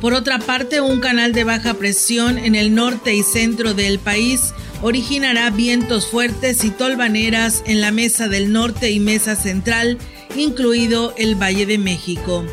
Por 0.00 0.12
otra 0.12 0.38
parte, 0.38 0.80
un 0.80 1.00
canal 1.00 1.32
de 1.32 1.44
baja 1.44 1.74
presión 1.74 2.36
en 2.36 2.54
el 2.54 2.74
norte 2.74 3.14
y 3.14 3.22
centro 3.22 3.72
del 3.72 3.98
país 3.98 4.52
originará 4.82 5.48
vientos 5.50 6.06
fuertes 6.06 6.62
y 6.64 6.70
tolvaneras 6.70 7.62
en 7.66 7.80
la 7.80 7.90
mesa 7.90 8.28
del 8.28 8.52
norte 8.52 8.90
y 8.90 9.00
mesa 9.00 9.34
central, 9.34 9.96
incluido 10.36 11.14
el 11.16 11.36
Valle 11.40 11.64
de 11.64 11.78
México. 11.78 12.44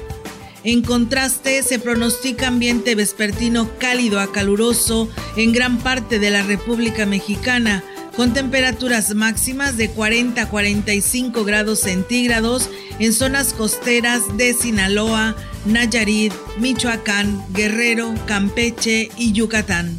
En 0.63 0.83
contraste, 0.83 1.63
se 1.63 1.79
pronostica 1.79 2.47
ambiente 2.47 2.93
vespertino 2.93 3.69
cálido 3.79 4.19
a 4.19 4.31
caluroso 4.31 5.09
en 5.35 5.53
gran 5.53 5.79
parte 5.79 6.19
de 6.19 6.29
la 6.29 6.43
República 6.43 7.07
Mexicana, 7.07 7.83
con 8.15 8.33
temperaturas 8.33 9.15
máximas 9.15 9.77
de 9.77 9.89
40 9.89 10.41
a 10.41 10.49
45 10.49 11.43
grados 11.45 11.79
centígrados 11.79 12.69
en 12.99 13.13
zonas 13.13 13.53
costeras 13.53 14.37
de 14.37 14.53
Sinaloa, 14.53 15.35
Nayarit, 15.65 16.33
Michoacán, 16.59 17.43
Guerrero, 17.53 18.13
Campeche 18.27 19.09
y 19.17 19.31
Yucatán. 19.31 19.97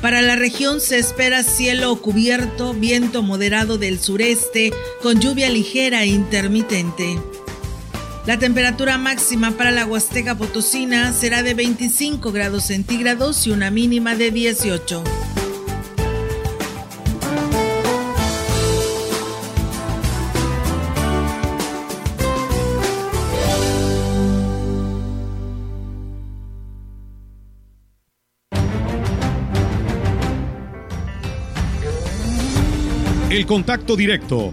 Para 0.00 0.22
la 0.22 0.36
región 0.36 0.80
se 0.80 0.98
espera 0.98 1.42
cielo 1.42 2.00
cubierto, 2.00 2.72
viento 2.74 3.22
moderado 3.22 3.76
del 3.76 3.98
sureste, 3.98 4.72
con 5.02 5.20
lluvia 5.20 5.50
ligera 5.50 6.04
e 6.04 6.06
intermitente. 6.06 7.18
La 8.26 8.38
temperatura 8.38 8.98
máxima 8.98 9.52
para 9.52 9.70
la 9.70 9.86
Huasteca 9.86 10.34
Potosina 10.34 11.12
será 11.12 11.42
de 11.42 11.54
25 11.54 12.32
grados 12.32 12.64
centígrados 12.64 13.46
y 13.46 13.50
una 13.50 13.70
mínima 13.70 14.14
de 14.14 14.30
18. 14.30 15.02
El 33.30 33.46
contacto 33.46 33.96
directo 33.96 34.52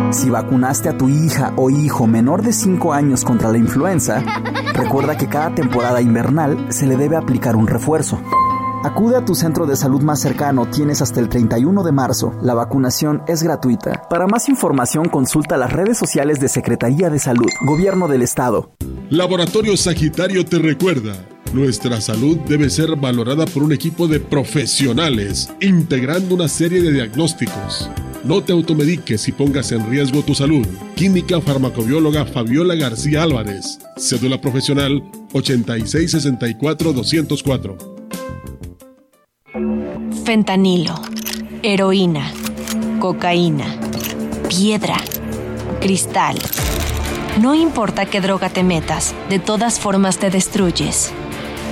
Si 0.11 0.29
vacunaste 0.29 0.89
a 0.89 0.97
tu 0.97 1.07
hija 1.07 1.53
o 1.55 1.69
hijo 1.69 2.05
menor 2.05 2.41
de 2.43 2.51
5 2.51 2.93
años 2.93 3.23
contra 3.23 3.49
la 3.49 3.57
influenza, 3.57 4.21
recuerda 4.73 5.17
que 5.17 5.27
cada 5.27 5.55
temporada 5.55 6.01
invernal 6.01 6.67
se 6.69 6.85
le 6.85 6.97
debe 6.97 7.15
aplicar 7.15 7.55
un 7.55 7.67
refuerzo. 7.67 8.19
Acude 8.83 9.15
a 9.15 9.23
tu 9.23 9.35
centro 9.35 9.67
de 9.67 9.75
salud 9.75 10.01
más 10.01 10.19
cercano, 10.19 10.65
tienes 10.65 11.01
hasta 11.01 11.19
el 11.19 11.29
31 11.29 11.83
de 11.83 11.91
marzo. 11.91 12.33
La 12.41 12.55
vacunación 12.55 13.21
es 13.27 13.41
gratuita. 13.43 14.07
Para 14.09 14.27
más 14.27 14.49
información 14.49 15.07
consulta 15.07 15.55
las 15.55 15.71
redes 15.71 15.97
sociales 15.97 16.39
de 16.39 16.49
Secretaría 16.49 17.09
de 17.09 17.19
Salud, 17.19 17.49
Gobierno 17.65 18.07
del 18.07 18.23
Estado. 18.23 18.71
Laboratorio 19.11 19.77
Sagitario 19.77 20.45
te 20.45 20.57
recuerda, 20.57 21.13
nuestra 21.53 22.01
salud 22.01 22.37
debe 22.47 22.69
ser 22.69 22.95
valorada 22.95 23.45
por 23.45 23.63
un 23.63 23.73
equipo 23.73 24.07
de 24.07 24.19
profesionales, 24.19 25.49
integrando 25.59 26.35
una 26.35 26.47
serie 26.47 26.79
de 26.81 26.93
diagnósticos. 26.93 27.89
No 28.23 28.43
te 28.43 28.53
automediques 28.53 29.27
y 29.27 29.31
pongas 29.31 29.71
en 29.71 29.89
riesgo 29.89 30.21
tu 30.21 30.35
salud. 30.35 30.67
Química 30.95 31.41
farmacobióloga 31.41 32.23
Fabiola 32.25 32.75
García 32.75 33.23
Álvarez. 33.23 33.79
Cédula 33.97 34.39
profesional 34.39 35.01
8664-204. 35.33 37.77
Fentanilo. 40.23 40.93
Heroína. 41.63 42.31
Cocaína. 42.99 43.65
Piedra. 44.47 44.97
Cristal. 45.79 46.37
No 47.41 47.55
importa 47.55 48.05
qué 48.05 48.21
droga 48.21 48.49
te 48.49 48.61
metas, 48.61 49.15
de 49.29 49.39
todas 49.39 49.79
formas 49.79 50.19
te 50.19 50.29
destruyes. 50.29 51.11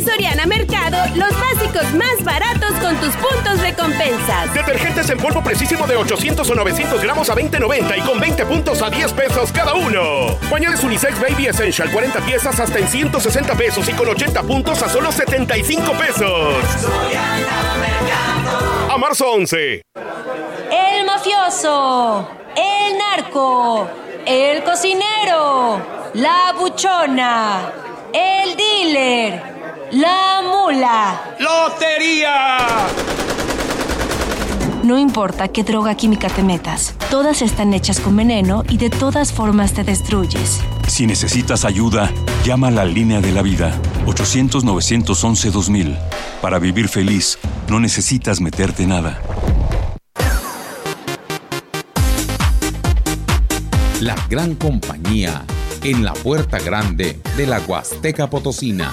En 0.00 0.06
Soriana 0.06 0.46
Mercado, 0.46 0.96
los 1.14 1.30
básicos 1.38 1.92
más 1.92 2.24
baratos 2.24 2.72
con 2.80 2.96
tus 3.00 3.14
puntos 3.16 3.60
recompensas. 3.60 4.54
Detergentes 4.54 5.10
en 5.10 5.18
polvo 5.18 5.44
precisísimo 5.44 5.86
de 5.86 5.94
800 5.96 6.48
o 6.48 6.54
900 6.54 7.02
gramos 7.02 7.28
a 7.28 7.34
20.90 7.34 7.98
y 7.98 8.00
con 8.00 8.18
20 8.18 8.46
puntos 8.46 8.80
a 8.80 8.88
10 8.88 9.12
pesos 9.12 9.52
cada 9.52 9.74
uno. 9.74 10.38
Pañales 10.48 10.82
Unisex 10.82 11.20
Baby 11.20 11.48
Essential 11.48 11.92
40 11.92 12.18
piezas 12.20 12.58
hasta 12.58 12.78
en 12.78 12.88
160 12.88 13.54
pesos 13.56 13.86
y 13.90 13.92
con 13.92 14.08
80 14.08 14.42
puntos 14.44 14.82
a 14.82 14.88
solo 14.88 15.12
75 15.12 15.92
pesos. 15.92 16.54
A 18.90 18.96
marzo 18.96 19.32
11. 19.32 19.82
El 20.70 21.04
mafioso, 21.04 22.26
el 22.56 22.96
narco, 22.96 23.86
el 24.24 24.64
cocinero, 24.64 25.78
la 26.14 26.54
buchona, 26.58 27.70
el 28.14 28.56
dealer, 28.56 29.59
la 29.92 30.42
mula. 30.42 31.20
¡Lotería! 31.38 32.58
No 34.82 34.98
importa 34.98 35.48
qué 35.48 35.62
droga 35.62 35.94
química 35.94 36.28
te 36.28 36.42
metas, 36.42 36.94
todas 37.10 37.42
están 37.42 37.74
hechas 37.74 38.00
con 38.00 38.16
veneno 38.16 38.64
y 38.68 38.78
de 38.78 38.88
todas 38.90 39.32
formas 39.32 39.74
te 39.74 39.84
destruyes. 39.84 40.60
Si 40.88 41.06
necesitas 41.06 41.64
ayuda, 41.64 42.10
llama 42.44 42.68
a 42.68 42.70
la 42.70 42.84
línea 42.84 43.20
de 43.20 43.32
la 43.32 43.42
vida 43.42 43.78
800-911-2000. 44.06 45.98
Para 46.40 46.58
vivir 46.58 46.88
feliz, 46.88 47.38
no 47.68 47.78
necesitas 47.78 48.40
meterte 48.40 48.86
nada. 48.86 49.20
La 54.00 54.16
gran 54.30 54.54
compañía 54.54 55.44
en 55.84 56.04
la 56.04 56.14
puerta 56.14 56.58
grande 56.58 57.20
de 57.36 57.46
la 57.46 57.60
Huasteca 57.60 58.30
Potosina. 58.30 58.92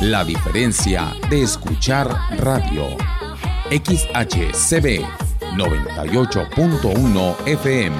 la 0.00 0.24
diferencia 0.24 1.14
de 1.30 1.42
escuchar 1.42 2.08
radio. 2.38 2.96
XHCB 3.70 5.04
98.1 5.56 7.36
FM. 7.46 7.96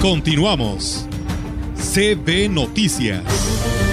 Continuamos. 0.00 1.06
CB 1.74 2.48
Noticias. 2.48 3.85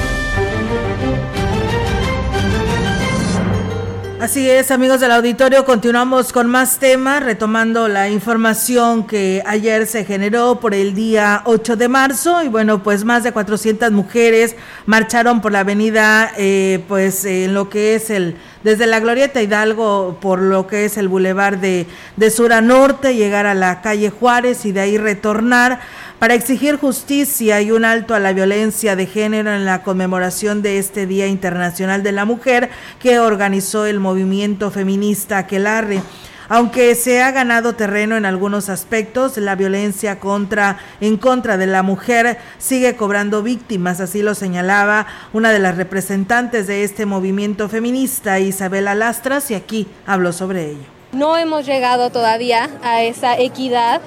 Así 4.23 4.49
es, 4.49 4.71
amigos 4.71 5.01
del 5.01 5.11
auditorio, 5.11 5.65
continuamos 5.65 6.31
con 6.31 6.47
más 6.47 6.79
temas, 6.79 7.21
retomando 7.21 7.89
la 7.89 8.07
información 8.07 9.05
que 9.05 9.43
ayer 9.45 9.85
se 9.85 10.05
generó 10.05 10.61
por 10.61 10.73
el 10.73 10.93
día 10.93 11.41
8 11.43 11.75
de 11.75 11.89
marzo. 11.89 12.41
Y 12.41 12.47
bueno, 12.47 12.81
pues 12.83 13.03
más 13.03 13.25
de 13.25 13.33
400 13.33 13.91
mujeres 13.91 14.55
marcharon 14.85 15.41
por 15.41 15.51
la 15.51 15.59
avenida, 15.59 16.31
eh, 16.37 16.85
pues 16.87 17.25
en 17.25 17.53
lo 17.53 17.69
que 17.69 17.95
es 17.95 18.09
el, 18.09 18.37
desde 18.63 18.87
la 18.87 19.01
Glorieta 19.01 19.41
Hidalgo, 19.41 20.17
por 20.21 20.41
lo 20.41 20.67
que 20.67 20.85
es 20.85 20.95
el 20.95 21.09
bulevar 21.09 21.59
de, 21.59 21.85
de 22.15 22.29
sur 22.29 22.53
a 22.53 22.61
norte, 22.61 23.15
llegar 23.15 23.45
a 23.45 23.53
la 23.53 23.81
calle 23.81 24.09
Juárez 24.09 24.65
y 24.65 24.71
de 24.71 24.79
ahí 24.79 24.97
retornar 24.97 25.81
para 26.23 26.35
exigir 26.35 26.77
justicia 26.77 27.59
y 27.61 27.71
un 27.71 27.83
alto 27.83 28.15
a 28.15 28.19
la 28.21 28.31
violencia 28.31 28.95
de 28.95 29.07
género 29.07 29.53
en 29.53 29.65
la 29.65 29.83
conmemoración 29.83 30.61
de 30.61 30.77
este 30.77 31.05
Día 31.05 31.27
Internacional 31.27 32.01
de 32.01 32.13
la 32.13 32.23
Mujer 32.23 32.69
que 33.01 33.19
organizó 33.19 33.85
el 33.85 33.99
movimiento 33.99 34.71
feminista 34.71 35.39
Aquelarre. 35.39 36.01
Aunque 36.47 36.95
se 36.95 37.21
ha 37.21 37.31
ganado 37.31 37.75
terreno 37.75 38.15
en 38.15 38.23
algunos 38.23 38.69
aspectos, 38.69 39.35
la 39.35 39.57
violencia 39.57 40.21
contra 40.21 40.77
en 41.01 41.17
contra 41.17 41.57
de 41.57 41.67
la 41.67 41.83
mujer 41.83 42.37
sigue 42.57 42.95
cobrando 42.95 43.43
víctimas, 43.43 43.99
así 43.99 44.21
lo 44.21 44.33
señalaba 44.33 45.07
una 45.33 45.51
de 45.51 45.59
las 45.59 45.75
representantes 45.75 46.67
de 46.67 46.85
este 46.85 47.05
movimiento 47.05 47.67
feminista, 47.67 48.39
Isabela 48.39 48.95
Lastras, 48.95 49.51
y 49.51 49.55
aquí 49.55 49.89
habló 50.05 50.31
sobre 50.31 50.69
ello. 50.69 50.92
No 51.13 51.37
hemos 51.37 51.65
llegado 51.65 52.09
todavía 52.09 52.69
a 52.83 53.03
esa 53.03 53.37
equidad, 53.37 54.01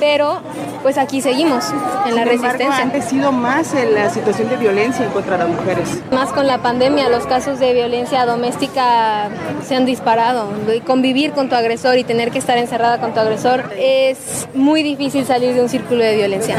pero 0.00 0.40
pues 0.82 0.98
aquí 0.98 1.20
seguimos 1.22 1.70
en 1.70 2.16
la 2.16 2.24
Sin 2.24 2.32
embargo, 2.32 2.42
resistencia. 2.42 2.84
ha 2.84 2.90
crecido 2.90 3.30
más 3.30 3.72
en 3.74 3.94
la 3.94 4.10
situación 4.10 4.48
de 4.48 4.56
violencia 4.56 5.04
en 5.06 5.12
contra 5.12 5.38
de 5.38 5.44
las 5.44 5.54
mujeres. 5.56 6.02
Más 6.10 6.32
con 6.32 6.48
la 6.48 6.58
pandemia, 6.58 7.08
los 7.08 7.26
casos 7.26 7.60
de 7.60 7.72
violencia 7.72 8.26
doméstica 8.26 9.28
se 9.64 9.76
han 9.76 9.86
disparado. 9.86 10.48
Y 10.74 10.80
Convivir 10.80 11.30
con 11.30 11.48
tu 11.48 11.54
agresor 11.54 11.96
y 11.98 12.04
tener 12.04 12.32
que 12.32 12.38
estar 12.38 12.58
encerrada 12.58 12.98
con 12.98 13.14
tu 13.14 13.20
agresor 13.20 13.70
es 13.78 14.48
muy 14.52 14.82
difícil 14.82 15.24
salir 15.24 15.54
de 15.54 15.62
un 15.62 15.68
círculo 15.68 16.02
de 16.02 16.16
violencia. 16.16 16.56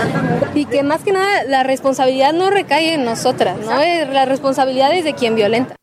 Y 0.55 0.65
que 0.65 0.81
más 0.83 1.01
que 1.01 1.11
nada 1.11 1.43
la 1.47 1.63
responsabilidad 1.63 2.31
no 2.31 2.49
recae 2.49 2.93
en 2.93 3.03
nosotras, 3.03 3.57
¿no? 3.57 3.71
La 4.13 4.23
responsabilidad 4.25 4.93
es 4.93 5.03
de 5.03 5.13
quien 5.13 5.35
violenta. 5.35 5.75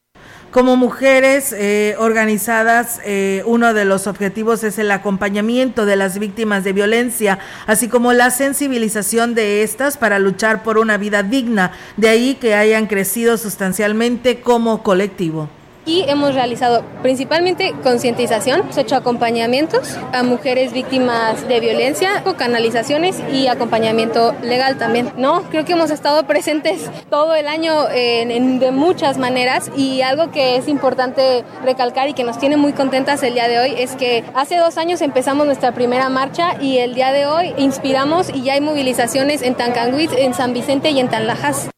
Como 0.51 0.75
mujeres 0.77 1.55
eh, 1.57 1.95
organizadas, 2.01 3.01
eh, 3.05 3.45
uno 3.47 3.73
de 3.73 3.85
los 3.85 4.09
objetivos 4.09 4.65
es 4.65 4.81
el 4.81 4.91
acompañamiento 4.91 5.87
de 5.87 5.95
las 5.95 6.19
víctimas 6.19 6.65
de 6.65 6.73
violencia, 6.73 7.39
así 7.69 7.87
como 7.87 8.13
la 8.13 8.33
sensibilización 8.33 9.37
de 9.37 9.63
estas 9.63 9.97
para 9.97 10.19
luchar 10.19 10.65
por 10.65 10.79
una 10.79 10.97
vida 10.97 11.23
digna. 11.23 11.71
De 11.97 12.09
ahí 12.09 12.35
que 12.35 12.57
hayan 12.57 12.89
crecido 12.89 13.37
sustancialmente 13.37 14.41
como 14.41 14.83
colectivo. 14.83 15.49
Y 15.91 16.05
hemos 16.09 16.37
realizado 16.37 16.85
principalmente 17.03 17.75
concientización, 17.83 18.61
hemos 18.61 18.79
hecho 18.79 18.95
acompañamientos 18.95 19.97
a 20.13 20.23
mujeres 20.23 20.73
víctimas 20.73 21.49
de 21.49 21.59
violencia, 21.59 22.23
canalizaciones 22.39 23.17
y 23.33 23.49
acompañamiento 23.49 24.33
legal 24.41 24.79
también. 24.79 25.11
No, 25.17 25.43
creo 25.51 25.65
que 25.65 25.73
hemos 25.73 25.91
estado 25.91 26.23
presentes 26.29 26.89
todo 27.11 27.35
el 27.35 27.49
año 27.49 27.91
en- 27.93 28.61
de 28.61 28.71
muchas 28.71 29.19
maneras 29.19 29.69
y 29.77 30.03
algo 30.03 30.31
que 30.31 30.55
es 30.55 30.69
importante 30.69 31.45
recalcar 31.65 32.09
y 32.09 32.15
que 32.15 32.23
nos 32.23 32.39
tiene 32.39 32.57
muy 32.57 32.73
contentas 32.73 33.21
el 33.25 33.35
día 33.35 33.49
de 33.49 33.59
hoy 33.59 33.75
es 33.77 33.97
que 33.97 34.23
hace 34.35 34.59
dos 34.59 34.79
años 34.79 35.01
empezamos 35.01 35.45
nuestra 35.45 35.73
primera 35.73 36.09
marcha 36.09 36.55
y 36.61 36.79
el 36.79 36.95
día 36.95 37.11
de 37.11 37.27
hoy 37.27 37.53
inspiramos 37.59 38.31
y 38.33 38.43
ya 38.43 38.53
hay 38.53 38.61
movilizaciones 38.61 39.43
en 39.43 39.57
Tancanguitz, 39.57 40.13
en 40.17 40.35
San 40.35 40.53
Vicente 40.53 40.91
y 40.91 41.01
en 41.01 41.09
Tanlajas. 41.09 41.69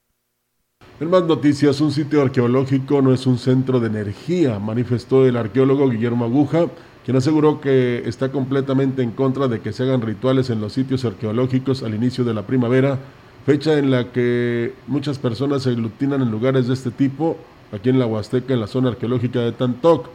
En 1.03 1.11
más 1.11 1.25
noticias, 1.25 1.81
un 1.81 1.91
sitio 1.91 2.23
arqueológico 2.23 3.03
no 3.03 3.13
es 3.13 3.27
un 3.27 3.37
centro 3.37 3.81
de 3.81 3.89
energía, 3.89 4.61
manifestó 4.61 5.27
el 5.27 5.37
arqueólogo 5.37 5.91
Guillermo 5.91 6.25
Aguja, 6.25 6.67
quien 7.05 7.17
aseguró 7.17 7.61
que 7.61 8.05
está 8.07 8.31
completamente 8.31 9.03
en 9.03 9.11
contra 9.11 9.49
de 9.49 9.59
que 9.59 9.73
se 9.73 9.83
hagan 9.83 10.01
rituales 10.01 10.49
en 10.51 10.61
los 10.61 10.75
sitios 10.75 11.05
arqueológicos 11.05 11.83
al 11.83 11.97
inicio 11.97 12.23
de 12.23 12.35
la 12.35 12.47
primavera, 12.47 13.01
fecha 13.45 13.77
en 13.81 13.91
la 13.91 14.13
que 14.13 14.75
muchas 14.87 15.19
personas 15.19 15.65
se 15.65 15.71
aglutinan 15.71 16.23
en 16.23 16.31
lugares 16.31 16.69
de 16.69 16.75
este 16.75 16.93
tipo, 16.93 17.37
aquí 17.73 17.89
en 17.89 17.99
la 17.99 18.07
Huasteca, 18.07 18.55
en 18.55 18.61
la 18.61 18.69
zona 18.69 18.91
arqueológica 18.91 19.41
de 19.41 19.51
Tantoc. 19.51 20.07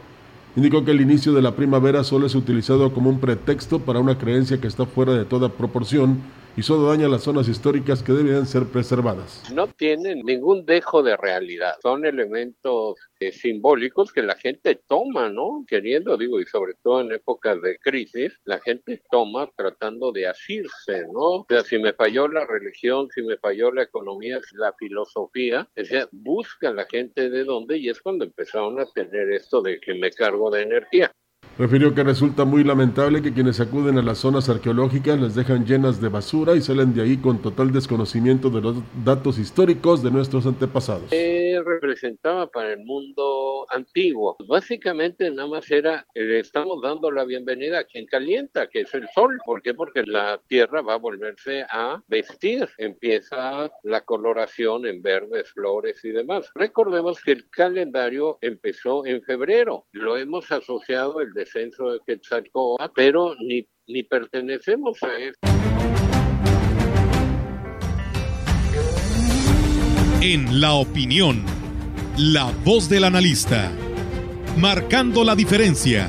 Indicó 0.56 0.86
que 0.86 0.92
el 0.92 1.02
inicio 1.02 1.34
de 1.34 1.42
la 1.42 1.54
primavera 1.54 2.02
solo 2.02 2.24
es 2.24 2.34
utilizado 2.34 2.94
como 2.94 3.10
un 3.10 3.20
pretexto 3.20 3.80
para 3.80 4.00
una 4.00 4.16
creencia 4.16 4.58
que 4.58 4.68
está 4.68 4.86
fuera 4.86 5.12
de 5.12 5.26
toda 5.26 5.50
proporción 5.50 6.16
y 6.58 6.62
solo 6.64 6.88
daña 6.88 7.06
las 7.06 7.22
zonas 7.22 7.46
históricas 7.46 8.02
que 8.02 8.10
deberían 8.10 8.44
ser 8.44 8.64
preservadas. 8.64 9.44
no 9.54 9.68
tienen 9.68 10.22
ningún 10.24 10.66
dejo 10.66 11.04
de 11.04 11.16
realidad. 11.16 11.76
Son 11.80 12.04
elementos 12.04 12.98
eh, 13.20 13.30
simbólicos 13.30 14.12
que 14.12 14.24
la 14.24 14.34
gente 14.34 14.74
toma, 14.88 15.28
¿no? 15.28 15.64
Queriendo, 15.68 16.16
digo, 16.16 16.40
y 16.40 16.46
sobre 16.46 16.74
todo 16.82 17.02
en 17.02 17.12
épocas 17.12 17.62
de 17.62 17.78
crisis, 17.78 18.40
la 18.44 18.58
gente 18.58 19.00
toma 19.08 19.48
tratando 19.54 20.10
de 20.10 20.26
asirse, 20.26 21.06
¿no? 21.12 21.42
O 21.42 21.46
sea, 21.48 21.62
si 21.62 21.78
me 21.78 21.92
falló 21.92 22.26
la 22.26 22.44
religión, 22.44 23.08
si 23.14 23.22
me 23.22 23.36
falló 23.36 23.70
la 23.70 23.84
economía, 23.84 24.40
la 24.54 24.72
filosofía, 24.72 25.68
o 25.80 25.84
sea, 25.84 26.08
busca 26.10 26.72
la 26.72 26.86
gente 26.86 27.30
de 27.30 27.44
dónde 27.44 27.78
y 27.78 27.88
es 27.88 28.00
cuando 28.00 28.24
empezaron 28.24 28.80
a 28.80 28.86
tener 28.86 29.30
esto 29.30 29.62
de 29.62 29.78
que 29.78 29.94
me 29.94 30.10
cargo 30.10 30.50
de 30.50 30.62
energía. 30.62 31.12
Refirió 31.58 31.92
que 31.92 32.04
resulta 32.04 32.44
muy 32.44 32.62
lamentable 32.62 33.20
que 33.20 33.32
quienes 33.32 33.58
acuden 33.58 33.98
a 33.98 34.02
las 34.02 34.18
zonas 34.18 34.48
arqueológicas 34.48 35.20
les 35.20 35.34
dejan 35.34 35.66
llenas 35.66 36.00
de 36.00 36.08
basura 36.08 36.54
y 36.54 36.60
salen 36.60 36.94
de 36.94 37.02
ahí 37.02 37.16
con 37.16 37.42
total 37.42 37.72
desconocimiento 37.72 38.48
de 38.48 38.60
los 38.60 38.76
datos 39.04 39.40
históricos 39.40 40.00
de 40.00 40.12
nuestros 40.12 40.46
antepasados. 40.46 41.10
Eh, 41.10 41.60
representaba 41.66 42.48
para 42.48 42.74
el 42.74 42.84
mundo 42.84 43.66
antiguo. 43.70 44.36
Básicamente 44.46 45.28
nada 45.32 45.48
más 45.48 45.68
era, 45.68 46.06
le 46.14 46.38
estamos 46.38 46.80
dando 46.80 47.10
la 47.10 47.24
bienvenida 47.24 47.80
a 47.80 47.84
quien 47.84 48.06
calienta, 48.06 48.68
que 48.68 48.82
es 48.82 48.94
el 48.94 49.08
sol. 49.12 49.40
¿Por 49.44 49.60
qué? 49.60 49.74
Porque 49.74 50.04
la 50.04 50.40
tierra 50.46 50.80
va 50.82 50.94
a 50.94 50.98
volverse 50.98 51.66
a 51.68 52.00
vestir. 52.06 52.68
Empieza 52.78 53.68
la 53.82 54.02
coloración 54.02 54.86
en 54.86 55.02
verdes, 55.02 55.50
flores 55.50 56.04
y 56.04 56.10
demás. 56.10 56.52
Recordemos 56.54 57.20
que 57.20 57.32
el 57.32 57.50
calendario 57.50 58.38
empezó 58.42 59.04
en 59.04 59.22
febrero. 59.22 59.86
Lo 59.90 60.16
hemos 60.16 60.52
asociado 60.52 61.20
el 61.20 61.32
descenso 61.48 61.92
de 61.92 62.00
Quetzalcóatl, 62.06 62.92
pero 62.94 63.34
ni, 63.40 63.66
ni 63.86 64.02
pertenecemos 64.02 65.02
a 65.02 65.18
eso. 65.18 65.38
En 70.20 70.60
la 70.60 70.74
opinión, 70.74 71.44
la 72.18 72.52
voz 72.64 72.88
del 72.88 73.04
analista, 73.04 73.70
marcando 74.56 75.24
la 75.24 75.34
diferencia. 75.34 76.08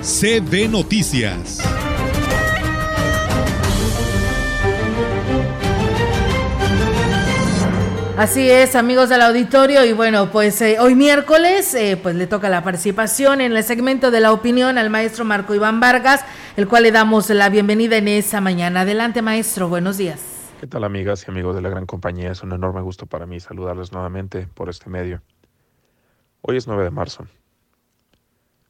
CB 0.00 0.68
Noticias. 0.70 1.58
Así 8.16 8.48
es, 8.48 8.76
amigos 8.76 9.08
del 9.08 9.22
auditorio, 9.22 9.84
y 9.84 9.92
bueno, 9.92 10.30
pues 10.30 10.62
eh, 10.62 10.76
hoy 10.78 10.94
miércoles, 10.94 11.74
eh, 11.74 11.98
pues 12.00 12.14
le 12.14 12.28
toca 12.28 12.48
la 12.48 12.62
participación 12.62 13.40
en 13.40 13.56
el 13.56 13.64
segmento 13.64 14.12
de 14.12 14.20
la 14.20 14.32
opinión 14.32 14.78
al 14.78 14.88
maestro 14.88 15.24
Marco 15.24 15.52
Iván 15.52 15.80
Vargas, 15.80 16.24
el 16.56 16.68
cual 16.68 16.84
le 16.84 16.92
damos 16.92 17.28
la 17.30 17.48
bienvenida 17.48 17.96
en 17.96 18.06
esa 18.06 18.40
mañana. 18.40 18.82
Adelante, 18.82 19.20
maestro, 19.20 19.68
buenos 19.68 19.98
días. 19.98 20.52
¿Qué 20.60 20.68
tal 20.68 20.84
amigas 20.84 21.24
y 21.26 21.30
amigos 21.32 21.56
de 21.56 21.62
la 21.62 21.70
gran 21.70 21.86
compañía? 21.86 22.30
Es 22.30 22.44
un 22.44 22.52
enorme 22.52 22.82
gusto 22.82 23.06
para 23.06 23.26
mí 23.26 23.40
saludarles 23.40 23.90
nuevamente 23.90 24.46
por 24.46 24.68
este 24.68 24.88
medio. 24.88 25.20
Hoy 26.40 26.56
es 26.56 26.68
9 26.68 26.84
de 26.84 26.90
marzo. 26.92 27.26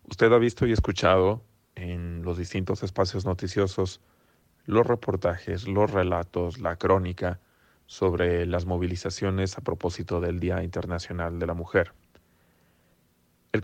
Usted 0.08 0.32
ha 0.32 0.38
visto 0.38 0.66
y 0.66 0.72
escuchado 0.72 1.42
en 1.74 2.22
los 2.22 2.38
distintos 2.38 2.82
espacios 2.82 3.26
noticiosos 3.26 4.00
los 4.64 4.86
reportajes, 4.86 5.68
los 5.68 5.90
relatos, 5.90 6.60
la 6.60 6.76
crónica 6.76 7.40
sobre 7.86 8.46
las 8.46 8.66
movilizaciones 8.66 9.58
a 9.58 9.60
propósito 9.60 10.20
del 10.20 10.40
Día 10.40 10.62
Internacional 10.62 11.38
de 11.38 11.46
la 11.46 11.54
Mujer. 11.54 11.92
El, 13.52 13.62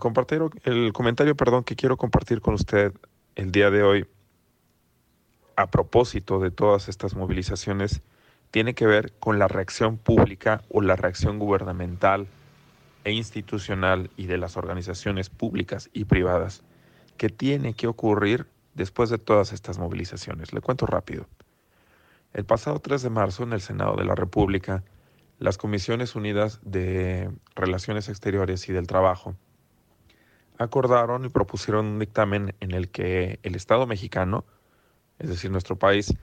el 0.63 0.93
comentario 0.93 1.35
perdón, 1.35 1.63
que 1.63 1.75
quiero 1.75 1.97
compartir 1.97 2.41
con 2.41 2.53
usted 2.53 2.93
el 3.35 3.51
día 3.51 3.69
de 3.69 3.83
hoy 3.83 4.07
a 5.55 5.67
propósito 5.67 6.39
de 6.39 6.51
todas 6.51 6.89
estas 6.89 7.15
movilizaciones 7.15 8.01
tiene 8.51 8.73
que 8.73 8.85
ver 8.85 9.13
con 9.19 9.39
la 9.39 9.47
reacción 9.47 9.97
pública 9.97 10.61
o 10.69 10.81
la 10.81 10.95
reacción 10.95 11.39
gubernamental 11.39 12.27
e 13.03 13.13
institucional 13.13 14.09
y 14.17 14.27
de 14.27 14.37
las 14.37 14.57
organizaciones 14.57 15.29
públicas 15.29 15.89
y 15.93 16.05
privadas 16.05 16.63
que 17.17 17.29
tiene 17.29 17.73
que 17.73 17.87
ocurrir 17.87 18.47
después 18.73 19.09
de 19.09 19.17
todas 19.17 19.53
estas 19.53 19.77
movilizaciones. 19.77 20.53
Le 20.53 20.61
cuento 20.61 20.85
rápido. 20.85 21.27
El 22.33 22.45
pasado 22.45 22.79
3 22.79 23.01
de 23.01 23.09
marzo 23.09 23.43
en 23.43 23.51
el 23.51 23.59
Senado 23.59 23.97
de 23.97 24.05
la 24.05 24.15
República, 24.15 24.83
las 25.37 25.57
Comisiones 25.57 26.15
Unidas 26.15 26.61
de 26.63 27.29
Relaciones 27.55 28.07
Exteriores 28.07 28.69
y 28.69 28.73
del 28.73 28.87
Trabajo 28.87 29.35
acordaron 30.57 31.25
y 31.25 31.29
propusieron 31.29 31.85
un 31.87 31.99
dictamen 31.99 32.55
en 32.61 32.71
el 32.71 32.89
que 32.89 33.39
el 33.43 33.55
Estado 33.55 33.85
mexicano, 33.85 34.45
es 35.19 35.27
decir, 35.27 35.51
nuestro 35.51 35.77
país, 35.77 36.13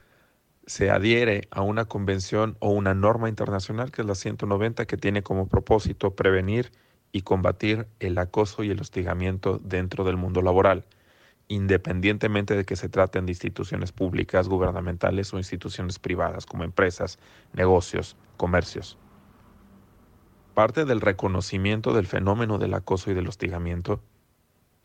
se 0.65 0.89
adhiere 0.89 1.47
a 1.51 1.61
una 1.61 1.85
convención 1.85 2.57
o 2.59 2.69
una 2.69 2.95
norma 2.95 3.29
internacional 3.29 3.91
que 3.91 4.01
es 4.01 4.07
la 4.07 4.15
190 4.15 4.85
que 4.85 4.97
tiene 4.97 5.21
como 5.21 5.47
propósito 5.47 6.15
prevenir 6.15 6.71
y 7.11 7.21
combatir 7.21 7.87
el 7.99 8.17
acoso 8.17 8.63
y 8.63 8.71
el 8.71 8.81
hostigamiento 8.81 9.59
dentro 9.59 10.03
del 10.05 10.17
mundo 10.17 10.41
laboral, 10.41 10.85
independientemente 11.49 12.55
de 12.55 12.63
que 12.63 12.77
se 12.77 12.87
traten 12.87 13.25
de 13.25 13.33
instituciones 13.33 13.91
públicas, 13.91 14.47
gubernamentales 14.47 15.33
o 15.33 15.37
instituciones 15.37 15.99
privadas 15.99 16.45
como 16.45 16.63
empresas, 16.63 17.19
negocios, 17.53 18.15
comercios. 18.37 18.97
Parte 20.53 20.85
del 20.85 21.01
reconocimiento 21.01 21.93
del 21.93 22.05
fenómeno 22.07 22.59
del 22.59 22.75
acoso 22.75 23.11
y 23.11 23.15
del 23.15 23.27
hostigamiento, 23.27 24.01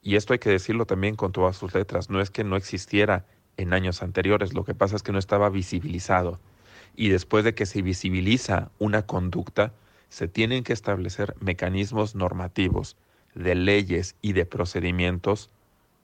y 0.02 0.16
esto 0.16 0.32
hay 0.32 0.38
que 0.38 0.50
decirlo 0.50 0.86
también 0.86 1.16
con 1.16 1.32
todas 1.32 1.56
sus 1.56 1.74
letras, 1.74 2.10
no 2.10 2.20
es 2.20 2.30
que 2.30 2.44
no 2.44 2.56
existiera 2.56 3.26
en 3.56 3.72
años 3.72 4.02
anteriores. 4.02 4.54
Lo 4.54 4.64
que 4.64 4.74
pasa 4.74 4.96
es 4.96 5.02
que 5.02 5.12
no 5.12 5.18
estaba 5.18 5.48
visibilizado. 5.48 6.40
Y 6.96 7.08
después 7.08 7.44
de 7.44 7.54
que 7.54 7.66
se 7.66 7.82
visibiliza 7.82 8.70
una 8.78 9.02
conducta, 9.02 9.72
se 10.08 10.28
tienen 10.28 10.62
que 10.62 10.72
establecer 10.72 11.34
mecanismos 11.40 12.14
normativos 12.14 12.96
de 13.34 13.54
leyes 13.54 14.16
y 14.22 14.32
de 14.32 14.46
procedimientos 14.46 15.50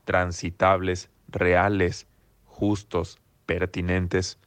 transitables, 0.05 1.11
reales, 1.29 2.07
justos, 2.45 3.19
pertinentes, 3.47 4.39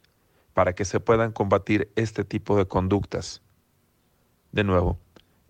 para 0.52 0.74
que 0.74 0.84
se 0.84 1.00
puedan 1.00 1.32
combatir 1.32 1.90
este 1.96 2.24
tipo 2.24 2.56
de 2.56 2.66
conductas. 2.66 3.42
De 4.52 4.64
nuevo, 4.64 4.98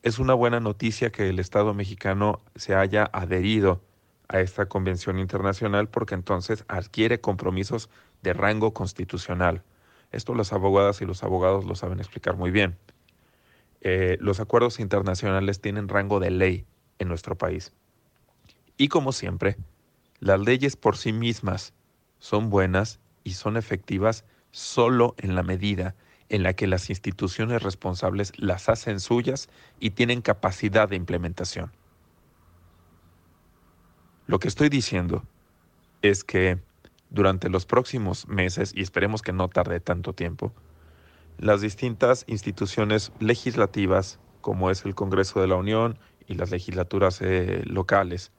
es 0.03 0.19
una 0.19 0.35
buena 0.35 0.61
noticia 0.61 1.11
que 1.11 1.29
el 1.29 1.39
Estado 1.39 1.75
mexicano 1.75 2.41
se 2.57 2.75
haya 2.75 3.09
adherido 3.13 3.83
a 4.29 4.41
esta 4.41 4.67
convención 4.67 5.19
internacional 5.19 5.89
porque 5.89 6.15
entonces 6.15 6.65
adquiere 6.69 7.21
compromisos 7.21 7.91
de 8.23 8.33
rango 8.33 8.73
constitucional. 8.73 9.63
Esto 10.11 10.35
las 10.35 10.53
abogadas 10.53 11.03
y 11.03 11.07
los 11.07 11.23
abogados 11.23 11.65
lo 11.65 11.75
saben 11.75 12.01
explicar 12.01 12.37
muy 12.37 12.51
bien. 12.51 12.77
Eh, 13.81 14.17
los 14.21 14.41
acuerdos 14.41 14.81
internacionales 14.81 15.61
tienen 15.61 15.89
rango 15.89 16.21
de 16.21 16.31
ley 16.31 16.67
en 16.99 17.09
nuestro 17.09 17.37
país. 17.37 17.73
Y 18.77 18.89
como 18.89 19.13
siempre, 19.13 19.57
las 20.25 20.41
leyes 20.41 20.75
por 20.75 20.97
sí 20.97 21.13
mismas 21.13 21.75
son 22.19 22.49
buenas 22.49 22.99
y 23.25 23.33
son 23.33 23.59
efectivas 23.59 24.25
solo 24.53 25.15
en 25.19 25.35
la 25.35 25.43
medida 25.43 25.95
en 26.31 26.43
la 26.43 26.55
que 26.55 26.67
las 26.67 26.89
instituciones 26.89 27.63
responsables 27.63 28.33
las 28.39 28.71
hacen 28.71 29.01
suyas 29.01 29.51
y 29.81 29.91
tienen 29.91 30.23
capacidad 30.23 30.89
de 30.89 30.97
implementación. 30.97 31.73
Lo 34.27 34.39
que 34.39 34.49
estoy 34.49 34.71
diciendo 34.71 35.25
es 36.01 36.25
que 36.25 36.59
durante 37.11 37.51
los 37.51 37.67
próximos 37.67 38.27
meses, 38.27 38.73
y 38.75 38.81
esperemos 38.81 39.21
que 39.21 39.35
no 39.35 39.51
tarde 39.51 39.79
tanto 39.79 40.15
tiempo, 40.15 40.55
las 41.37 41.61
distintas 41.61 42.25
instituciones 42.29 43.13
legislativas, 43.21 44.19
como 44.41 44.71
es 44.71 44.87
el 44.87 44.95
Congreso 44.95 45.43
de 45.43 45.49
la 45.49 45.57
Unión 45.57 45.99
y 46.27 46.33
las 46.33 46.51
legislaturas 46.51 47.21
eh, 47.21 47.63
locales, 47.67 48.33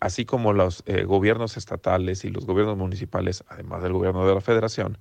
así 0.00 0.24
como 0.24 0.52
los 0.52 0.82
eh, 0.86 1.04
gobiernos 1.04 1.56
estatales 1.56 2.24
y 2.24 2.30
los 2.30 2.46
gobiernos 2.46 2.76
municipales, 2.76 3.44
además 3.48 3.82
del 3.82 3.92
gobierno 3.92 4.26
de 4.26 4.34
la 4.34 4.40
federación, 4.40 4.98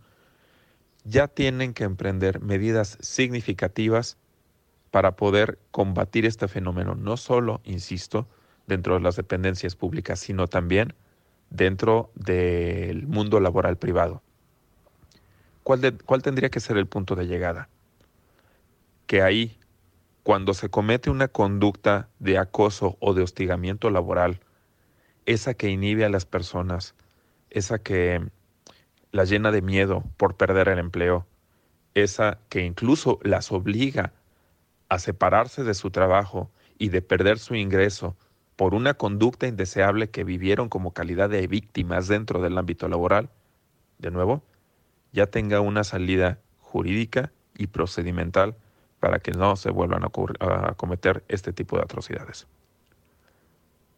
ya 1.03 1.27
tienen 1.27 1.73
que 1.73 1.83
emprender 1.83 2.41
medidas 2.41 2.97
significativas 3.01 4.17
para 4.91 5.15
poder 5.15 5.59
combatir 5.71 6.25
este 6.25 6.47
fenómeno, 6.47 6.95
no 6.95 7.17
solo, 7.17 7.61
insisto, 7.63 8.27
dentro 8.67 8.93
de 8.93 9.01
las 9.01 9.15
dependencias 9.15 9.75
públicas, 9.75 10.19
sino 10.19 10.47
también 10.47 10.93
dentro 11.49 12.11
del 12.15 13.07
mundo 13.07 13.39
laboral 13.39 13.77
privado. 13.77 14.21
¿Cuál, 15.63 15.97
¿Cuál, 16.05 16.21
tendría 16.21 16.49
que 16.49 16.59
ser 16.59 16.77
el 16.77 16.87
punto 16.87 17.15
de 17.15 17.25
llegada? 17.25 17.69
Que 19.07 19.21
ahí, 19.21 19.57
cuando 20.23 20.53
se 20.53 20.69
comete 20.69 21.09
una 21.09 21.27
conducta 21.27 22.09
de 22.19 22.37
acoso 22.37 22.97
o 22.99 23.13
de 23.13 23.23
hostigamiento 23.23 23.89
laboral, 23.89 24.39
esa 25.25 25.53
que 25.53 25.69
inhibe 25.69 26.05
a 26.05 26.09
las 26.09 26.25
personas, 26.25 26.95
esa 27.49 27.79
que 27.79 28.21
las 29.11 29.29
llena 29.29 29.51
de 29.51 29.61
miedo 29.61 30.03
por 30.17 30.35
perder 30.35 30.67
el 30.67 30.79
empleo, 30.79 31.25
esa 31.93 32.39
que 32.49 32.65
incluso 32.65 33.19
las 33.23 33.51
obliga 33.51 34.13
a 34.89 34.99
separarse 34.99 35.63
de 35.63 35.73
su 35.73 35.91
trabajo 35.91 36.49
y 36.77 36.89
de 36.89 37.01
perder 37.01 37.39
su 37.39 37.55
ingreso 37.55 38.15
por 38.55 38.73
una 38.73 38.93
conducta 38.93 39.47
indeseable 39.47 40.09
que 40.09 40.23
vivieron 40.23 40.69
como 40.69 40.93
calidad 40.93 41.29
de 41.29 41.47
víctimas 41.47 42.07
dentro 42.07 42.41
del 42.41 42.57
ámbito 42.57 42.87
laboral, 42.87 43.29
de 43.99 44.11
nuevo, 44.11 44.43
ya 45.11 45.27
tenga 45.27 45.61
una 45.61 45.83
salida 45.83 46.39
jurídica 46.59 47.31
y 47.55 47.67
procedimental 47.67 48.55
para 48.99 49.19
que 49.19 49.31
no 49.31 49.55
se 49.55 49.69
vuelvan 49.69 50.03
a, 50.03 50.73
cometer 50.75 51.23
este 51.27 51.53
tipo 51.53 51.77
de 51.77 51.83
atrocidades. 51.83 52.47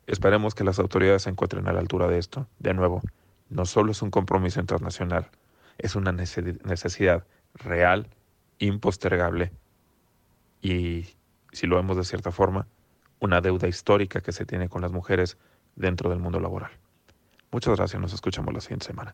Esperemos 0.07 0.53
que 0.53 0.63
las 0.63 0.79
autoridades 0.79 1.23
se 1.23 1.29
encuentren 1.29 1.67
a 1.67 1.73
la 1.73 1.79
altura 1.79 2.07
de 2.07 2.17
esto. 2.17 2.47
De 2.59 2.73
nuevo, 2.73 3.01
no 3.49 3.65
solo 3.65 3.91
es 3.91 4.01
un 4.01 4.11
compromiso 4.11 4.59
internacional, 4.59 5.29
es 5.77 5.95
una 5.95 6.11
necesidad 6.11 7.25
real, 7.53 8.07
impostergable 8.59 9.51
y, 10.61 11.05
si 11.51 11.67
lo 11.67 11.75
vemos 11.75 11.97
de 11.97 12.03
cierta 12.03 12.31
forma, 12.31 12.67
una 13.19 13.41
deuda 13.41 13.67
histórica 13.67 14.21
que 14.21 14.31
se 14.31 14.45
tiene 14.45 14.69
con 14.69 14.81
las 14.81 14.91
mujeres 14.91 15.37
dentro 15.75 16.09
del 16.09 16.19
mundo 16.19 16.39
laboral. 16.39 16.71
Muchas 17.51 17.77
gracias, 17.77 18.01
nos 18.01 18.13
escuchamos 18.13 18.53
la 18.53 18.59
siguiente 18.59 18.85
semana. 18.85 19.13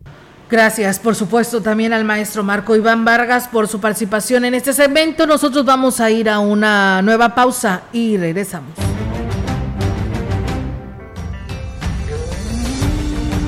Gracias, 0.49 0.99
por 0.99 1.15
supuesto, 1.15 1.61
también 1.61 1.93
al 1.93 2.03
maestro 2.03 2.43
Marco 2.43 2.75
Iván 2.75 3.05
Vargas 3.05 3.47
por 3.47 3.67
su 3.67 3.79
participación 3.79 4.45
en 4.45 4.55
este 4.55 4.73
segmento. 4.73 5.27
Nosotros 5.27 5.63
vamos 5.63 5.99
a 5.99 6.09
ir 6.09 6.29
a 6.29 6.39
una 6.39 7.01
nueva 7.01 7.35
pausa 7.35 7.83
y 7.93 8.17
regresamos. 8.17 8.90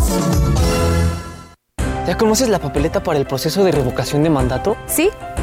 ¿Ya 2.07 2.17
conoces 2.17 2.49
la 2.49 2.59
papeleta 2.59 3.03
para 3.03 3.19
el 3.19 3.25
proceso 3.25 3.63
de 3.63 3.71
revocación 3.71 4.23
de 4.23 4.29
mandato? 4.29 4.75
Sí, 4.87 5.09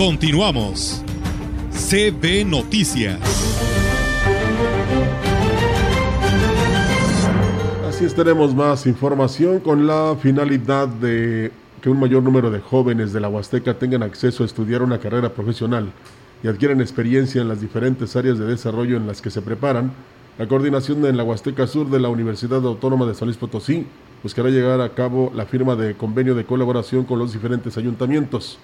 Continuamos. 0.00 1.02
CB 1.72 2.46
Noticias. 2.46 3.20
Así 7.86 8.06
es, 8.06 8.14
tenemos 8.14 8.54
más 8.54 8.86
información 8.86 9.60
con 9.60 9.86
la 9.86 10.16
finalidad 10.18 10.88
de 10.88 11.52
que 11.82 11.90
un 11.90 12.00
mayor 12.00 12.22
número 12.22 12.50
de 12.50 12.60
jóvenes 12.60 13.12
de 13.12 13.20
la 13.20 13.28
Huasteca 13.28 13.78
tengan 13.78 14.02
acceso 14.02 14.42
a 14.42 14.46
estudiar 14.46 14.80
una 14.80 14.98
carrera 15.00 15.34
profesional 15.34 15.92
y 16.42 16.48
adquieran 16.48 16.80
experiencia 16.80 17.42
en 17.42 17.48
las 17.48 17.60
diferentes 17.60 18.16
áreas 18.16 18.38
de 18.38 18.46
desarrollo 18.46 18.96
en 18.96 19.06
las 19.06 19.20
que 19.20 19.28
se 19.28 19.42
preparan. 19.42 19.92
La 20.38 20.48
coordinación 20.48 21.04
en 21.04 21.18
la 21.18 21.24
Huasteca 21.24 21.66
Sur 21.66 21.90
de 21.90 22.00
la 22.00 22.08
Universidad 22.08 22.64
Autónoma 22.64 23.04
de 23.04 23.14
San 23.14 23.28
Luis 23.28 23.36
Potosí 23.36 23.84
buscará 24.22 24.48
llegar 24.48 24.80
a 24.80 24.94
cabo 24.94 25.30
la 25.34 25.44
firma 25.44 25.76
de 25.76 25.94
convenio 25.94 26.34
de 26.34 26.46
colaboración 26.46 27.04
con 27.04 27.18
los 27.18 27.34
diferentes 27.34 27.76
ayuntamientos. 27.76 28.58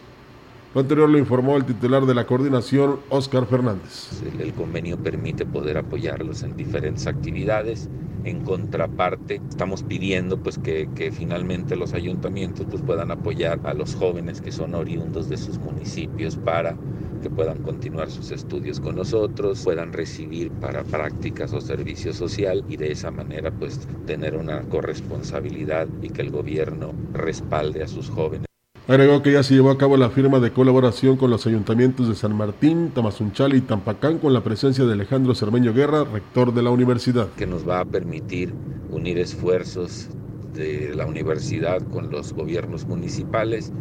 Lo 0.77 0.83
anterior 0.83 1.09
lo 1.09 1.16
informó 1.16 1.57
el 1.57 1.64
titular 1.64 2.05
de 2.05 2.14
la 2.14 2.27
coordinación, 2.27 3.01
Óscar 3.09 3.47
Fernández. 3.47 4.22
El, 4.39 4.53
convenio 4.53 4.99
permite 4.99 5.47
poder 5.47 5.79
apoyarlos 5.79 6.43
en 6.43 6.55
diferentes 6.55 7.07
actividades. 7.07 7.89
En 8.24 8.45
contraparte, 8.45 9.41
estamos 9.49 9.83
pidiendo 9.83 10.37
pues, 10.37 10.59
que, 10.59 10.87
que, 10.95 11.11
finalmente 11.12 11.77
los 11.77 11.95
ayuntamientos 11.95 12.66
pues, 12.68 12.83
puedan 12.83 13.11
apoyar 13.11 13.59
a 13.64 13.72
los 13.72 13.95
jóvenes 13.95 14.43
que 14.43 14.53
son 14.53 14.74
oriundos 14.74 15.31
de 15.31 15.39
sus 15.39 15.57
municipios 15.59 16.37
para 16.37 16.77
que 17.22 17.31
puedan 17.31 17.62
continuar 17.62 18.11
sus 18.11 18.31
estudios 18.31 18.79
con 18.79 18.97
nosotros, 18.97 19.64
puedan 19.64 19.95
recibir 19.95 20.51
para 20.51 20.85
prácticas 20.85 21.55
o 21.55 21.61
servicio 21.62 22.12
social 22.12 22.62
y 22.68 22.77
de 22.77 22.93
esa 22.93 23.11
manera 23.11 23.51
pues 23.51 23.89
tener 24.05 24.37
una 24.37 24.61
corresponsabilidad 24.64 25.89
y 26.03 26.11
que 26.11 26.20
el 26.20 26.31
gobierno 26.31 26.93
respalde 27.14 27.83
a 27.83 27.89
sus 27.89 28.11
jóvenes. 28.11 28.46
Agregó 28.89 29.20
que 29.20 29.32
ya 29.32 29.43
se 29.43 29.55
llevó 29.55 29.70
a 29.70 29.78
cabo 29.78 29.97
la 29.97 30.11
firma 30.11 30.39
de 30.39 30.53
colaboración 30.53 31.16
con 31.16 31.28
los 31.28 31.45
ayuntamientos 31.45 32.09
de 32.09 32.14
San 32.14 32.37
Martín, 32.37 32.93
Tamazunchal 32.95 33.57
y 33.57 33.61
Tampacán 33.61 34.18
con 34.18 34.32
la 34.32 34.45
presencia 34.45 34.84
de 34.84 34.93
Alejandro 34.93 35.34
Cermeño 35.34 35.74
Guerra, 35.74 36.05
rector 36.05 36.55
de 36.55 36.62
la 36.62 36.70
universidad. 36.70 37.28
Que 37.32 37.49
nos 37.49 37.68
va 37.68 37.80
a 37.80 37.84
permitir 37.84 38.55
unir 38.91 39.18
esfuerzos 39.18 40.07
de 40.55 40.95
la 40.95 41.05
universidad 41.05 41.82
con 41.82 42.12
los 42.12 42.32
gobiernos 42.32 42.87
municipales. 42.87 43.72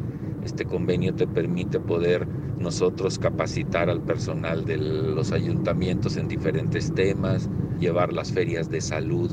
Este 0.44 0.66
convenio 0.66 1.14
te 1.14 1.28
permite 1.28 1.80
poder 1.80 2.28
nosotros 2.58 3.20
capacitar 3.20 3.92
al 3.92 4.02
personal 4.02 4.66
de 4.66 4.78
los 4.78 5.32
ayuntamientos 5.32 6.18
en 6.18 6.28
diferentes 6.28 6.92
temas, 6.96 7.48
llevar 7.80 8.12
las 8.12 8.32
ferias 8.32 8.72
de 8.72 8.82
salud 8.82 9.32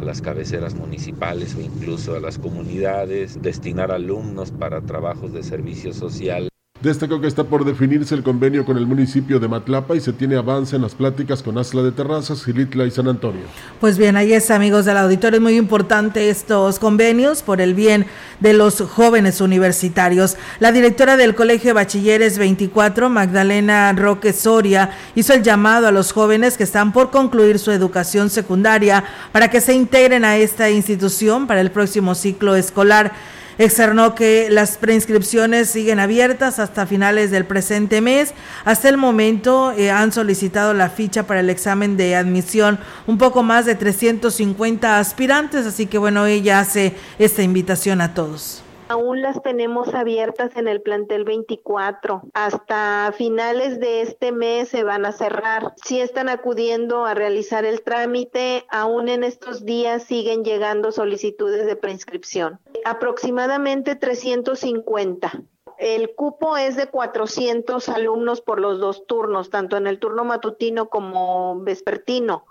a 0.00 0.02
las 0.02 0.22
cabeceras 0.22 0.74
municipales 0.74 1.54
o 1.56 1.60
incluso 1.60 2.16
a 2.16 2.20
las 2.20 2.38
comunidades, 2.38 3.42
destinar 3.42 3.92
alumnos 3.92 4.50
para 4.50 4.80
trabajos 4.80 5.32
de 5.34 5.42
servicio 5.42 5.92
social. 5.92 6.48
Destacó 6.82 7.20
que 7.20 7.26
está 7.26 7.44
por 7.44 7.66
definirse 7.66 8.14
el 8.14 8.22
convenio 8.22 8.64
con 8.64 8.78
el 8.78 8.86
municipio 8.86 9.38
de 9.38 9.48
Matlapa 9.48 9.96
y 9.96 10.00
se 10.00 10.14
tiene 10.14 10.36
avance 10.36 10.76
en 10.76 10.80
las 10.80 10.94
pláticas 10.94 11.42
con 11.42 11.58
Asla 11.58 11.82
de 11.82 11.92
Terrazas, 11.92 12.42
Gilitla 12.42 12.86
y 12.86 12.90
San 12.90 13.06
Antonio. 13.06 13.42
Pues 13.80 13.98
bien, 13.98 14.16
ahí 14.16 14.32
es, 14.32 14.50
amigos 14.50 14.86
del 14.86 14.96
auditorio, 14.96 15.36
es 15.36 15.42
muy 15.42 15.58
importante 15.58 16.30
estos 16.30 16.78
convenios 16.78 17.42
por 17.42 17.60
el 17.60 17.74
bien 17.74 18.06
de 18.40 18.54
los 18.54 18.80
jóvenes 18.80 19.42
universitarios. 19.42 20.38
La 20.58 20.72
directora 20.72 21.18
del 21.18 21.34
Colegio 21.34 21.68
de 21.68 21.74
Bachilleres 21.74 22.38
24, 22.38 23.10
Magdalena 23.10 23.92
Roque 23.92 24.32
Soria, 24.32 24.96
hizo 25.14 25.34
el 25.34 25.42
llamado 25.42 25.86
a 25.86 25.92
los 25.92 26.12
jóvenes 26.12 26.56
que 26.56 26.64
están 26.64 26.94
por 26.94 27.10
concluir 27.10 27.58
su 27.58 27.72
educación 27.72 28.30
secundaria 28.30 29.04
para 29.32 29.50
que 29.50 29.60
se 29.60 29.74
integren 29.74 30.24
a 30.24 30.38
esta 30.38 30.70
institución 30.70 31.46
para 31.46 31.60
el 31.60 31.70
próximo 31.70 32.14
ciclo 32.14 32.56
escolar. 32.56 33.12
Externó 33.60 34.14
que 34.14 34.48
las 34.48 34.78
preinscripciones 34.78 35.68
siguen 35.68 36.00
abiertas 36.00 36.58
hasta 36.58 36.86
finales 36.86 37.30
del 37.30 37.44
presente 37.44 38.00
mes. 38.00 38.32
Hasta 38.64 38.88
el 38.88 38.96
momento 38.96 39.72
eh, 39.72 39.90
han 39.90 40.12
solicitado 40.12 40.72
la 40.72 40.88
ficha 40.88 41.26
para 41.26 41.40
el 41.40 41.50
examen 41.50 41.98
de 41.98 42.16
admisión 42.16 42.78
un 43.06 43.18
poco 43.18 43.42
más 43.42 43.66
de 43.66 43.74
350 43.74 44.98
aspirantes, 44.98 45.66
así 45.66 45.84
que 45.84 45.98
bueno, 45.98 46.24
ella 46.24 46.58
hace 46.58 46.94
esta 47.18 47.42
invitación 47.42 48.00
a 48.00 48.14
todos. 48.14 48.62
Aún 48.90 49.22
las 49.22 49.40
tenemos 49.40 49.94
abiertas 49.94 50.56
en 50.56 50.66
el 50.66 50.82
plantel 50.82 51.22
24. 51.22 52.22
Hasta 52.34 53.14
finales 53.16 53.78
de 53.78 54.00
este 54.00 54.32
mes 54.32 54.68
se 54.68 54.82
van 54.82 55.06
a 55.06 55.12
cerrar. 55.12 55.74
Si 55.76 56.00
están 56.00 56.28
acudiendo 56.28 57.04
a 57.04 57.14
realizar 57.14 57.64
el 57.64 57.82
trámite, 57.82 58.66
aún 58.68 59.08
en 59.08 59.22
estos 59.22 59.64
días 59.64 60.02
siguen 60.02 60.42
llegando 60.42 60.90
solicitudes 60.90 61.66
de 61.66 61.76
preinscripción. 61.76 62.58
Aproximadamente 62.84 63.94
350. 63.94 65.40
El 65.78 66.12
cupo 66.16 66.56
es 66.56 66.74
de 66.74 66.88
400 66.88 67.88
alumnos 67.90 68.40
por 68.40 68.60
los 68.60 68.80
dos 68.80 69.06
turnos, 69.06 69.50
tanto 69.50 69.76
en 69.76 69.86
el 69.86 70.00
turno 70.00 70.24
matutino 70.24 70.88
como 70.88 71.60
vespertino. 71.60 72.44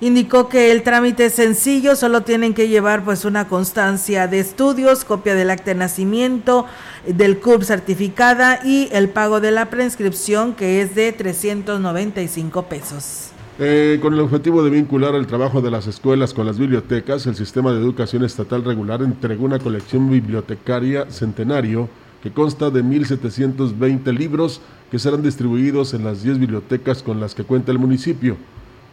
Indicó 0.00 0.48
que 0.48 0.70
el 0.70 0.84
trámite 0.84 1.24
es 1.24 1.34
sencillo, 1.34 1.96
solo 1.96 2.22
tienen 2.22 2.54
que 2.54 2.68
llevar 2.68 3.04
pues 3.04 3.24
una 3.24 3.48
constancia 3.48 4.28
de 4.28 4.38
estudios, 4.38 5.04
copia 5.04 5.34
del 5.34 5.50
acta 5.50 5.72
de 5.72 5.74
nacimiento, 5.74 6.66
del 7.04 7.40
CUB 7.40 7.64
certificada 7.64 8.60
y 8.64 8.88
el 8.92 9.08
pago 9.08 9.40
de 9.40 9.50
la 9.50 9.70
preinscripción 9.70 10.54
que 10.54 10.82
es 10.82 10.94
de 10.94 11.10
395 11.10 12.62
pesos. 12.66 13.30
Eh, 13.58 13.98
con 14.00 14.14
el 14.14 14.20
objetivo 14.20 14.62
de 14.62 14.70
vincular 14.70 15.16
el 15.16 15.26
trabajo 15.26 15.60
de 15.60 15.72
las 15.72 15.88
escuelas 15.88 16.32
con 16.32 16.46
las 16.46 16.60
bibliotecas, 16.60 17.26
el 17.26 17.34
Sistema 17.34 17.72
de 17.72 17.80
Educación 17.80 18.24
Estatal 18.24 18.64
Regular 18.64 19.02
entregó 19.02 19.46
una 19.46 19.58
colección 19.58 20.08
bibliotecaria 20.08 21.10
centenario 21.10 21.88
que 22.22 22.30
consta 22.30 22.70
de 22.70 22.84
1.720 22.84 24.16
libros 24.16 24.60
que 24.92 25.00
serán 25.00 25.22
distribuidos 25.22 25.92
en 25.92 26.04
las 26.04 26.22
10 26.22 26.38
bibliotecas 26.38 27.02
con 27.02 27.18
las 27.18 27.34
que 27.34 27.42
cuenta 27.42 27.72
el 27.72 27.80
municipio. 27.80 28.36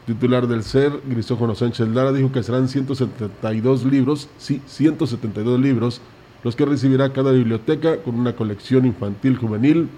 Titular 0.06 0.48
del 0.48 0.64
CER, 0.64 1.02
Grisófono 1.06 1.56
Sánchez 1.56 1.88
Lara, 1.90 2.12
dijo 2.12 2.32
que 2.32 2.44
serán 2.44 2.68
172 2.68 3.86
libros, 3.86 4.30
sí, 4.38 4.62
172 4.66 5.60
libros, 5.60 6.02
los 6.44 6.56
que 6.56 6.66
recibirá 6.66 7.12
cada 7.12 7.32
biblioteca 7.32 7.98
con 7.98 8.16
una 8.16 8.36
colección 8.36 8.86
infantil 8.86 9.38
juvenil, 9.38 9.90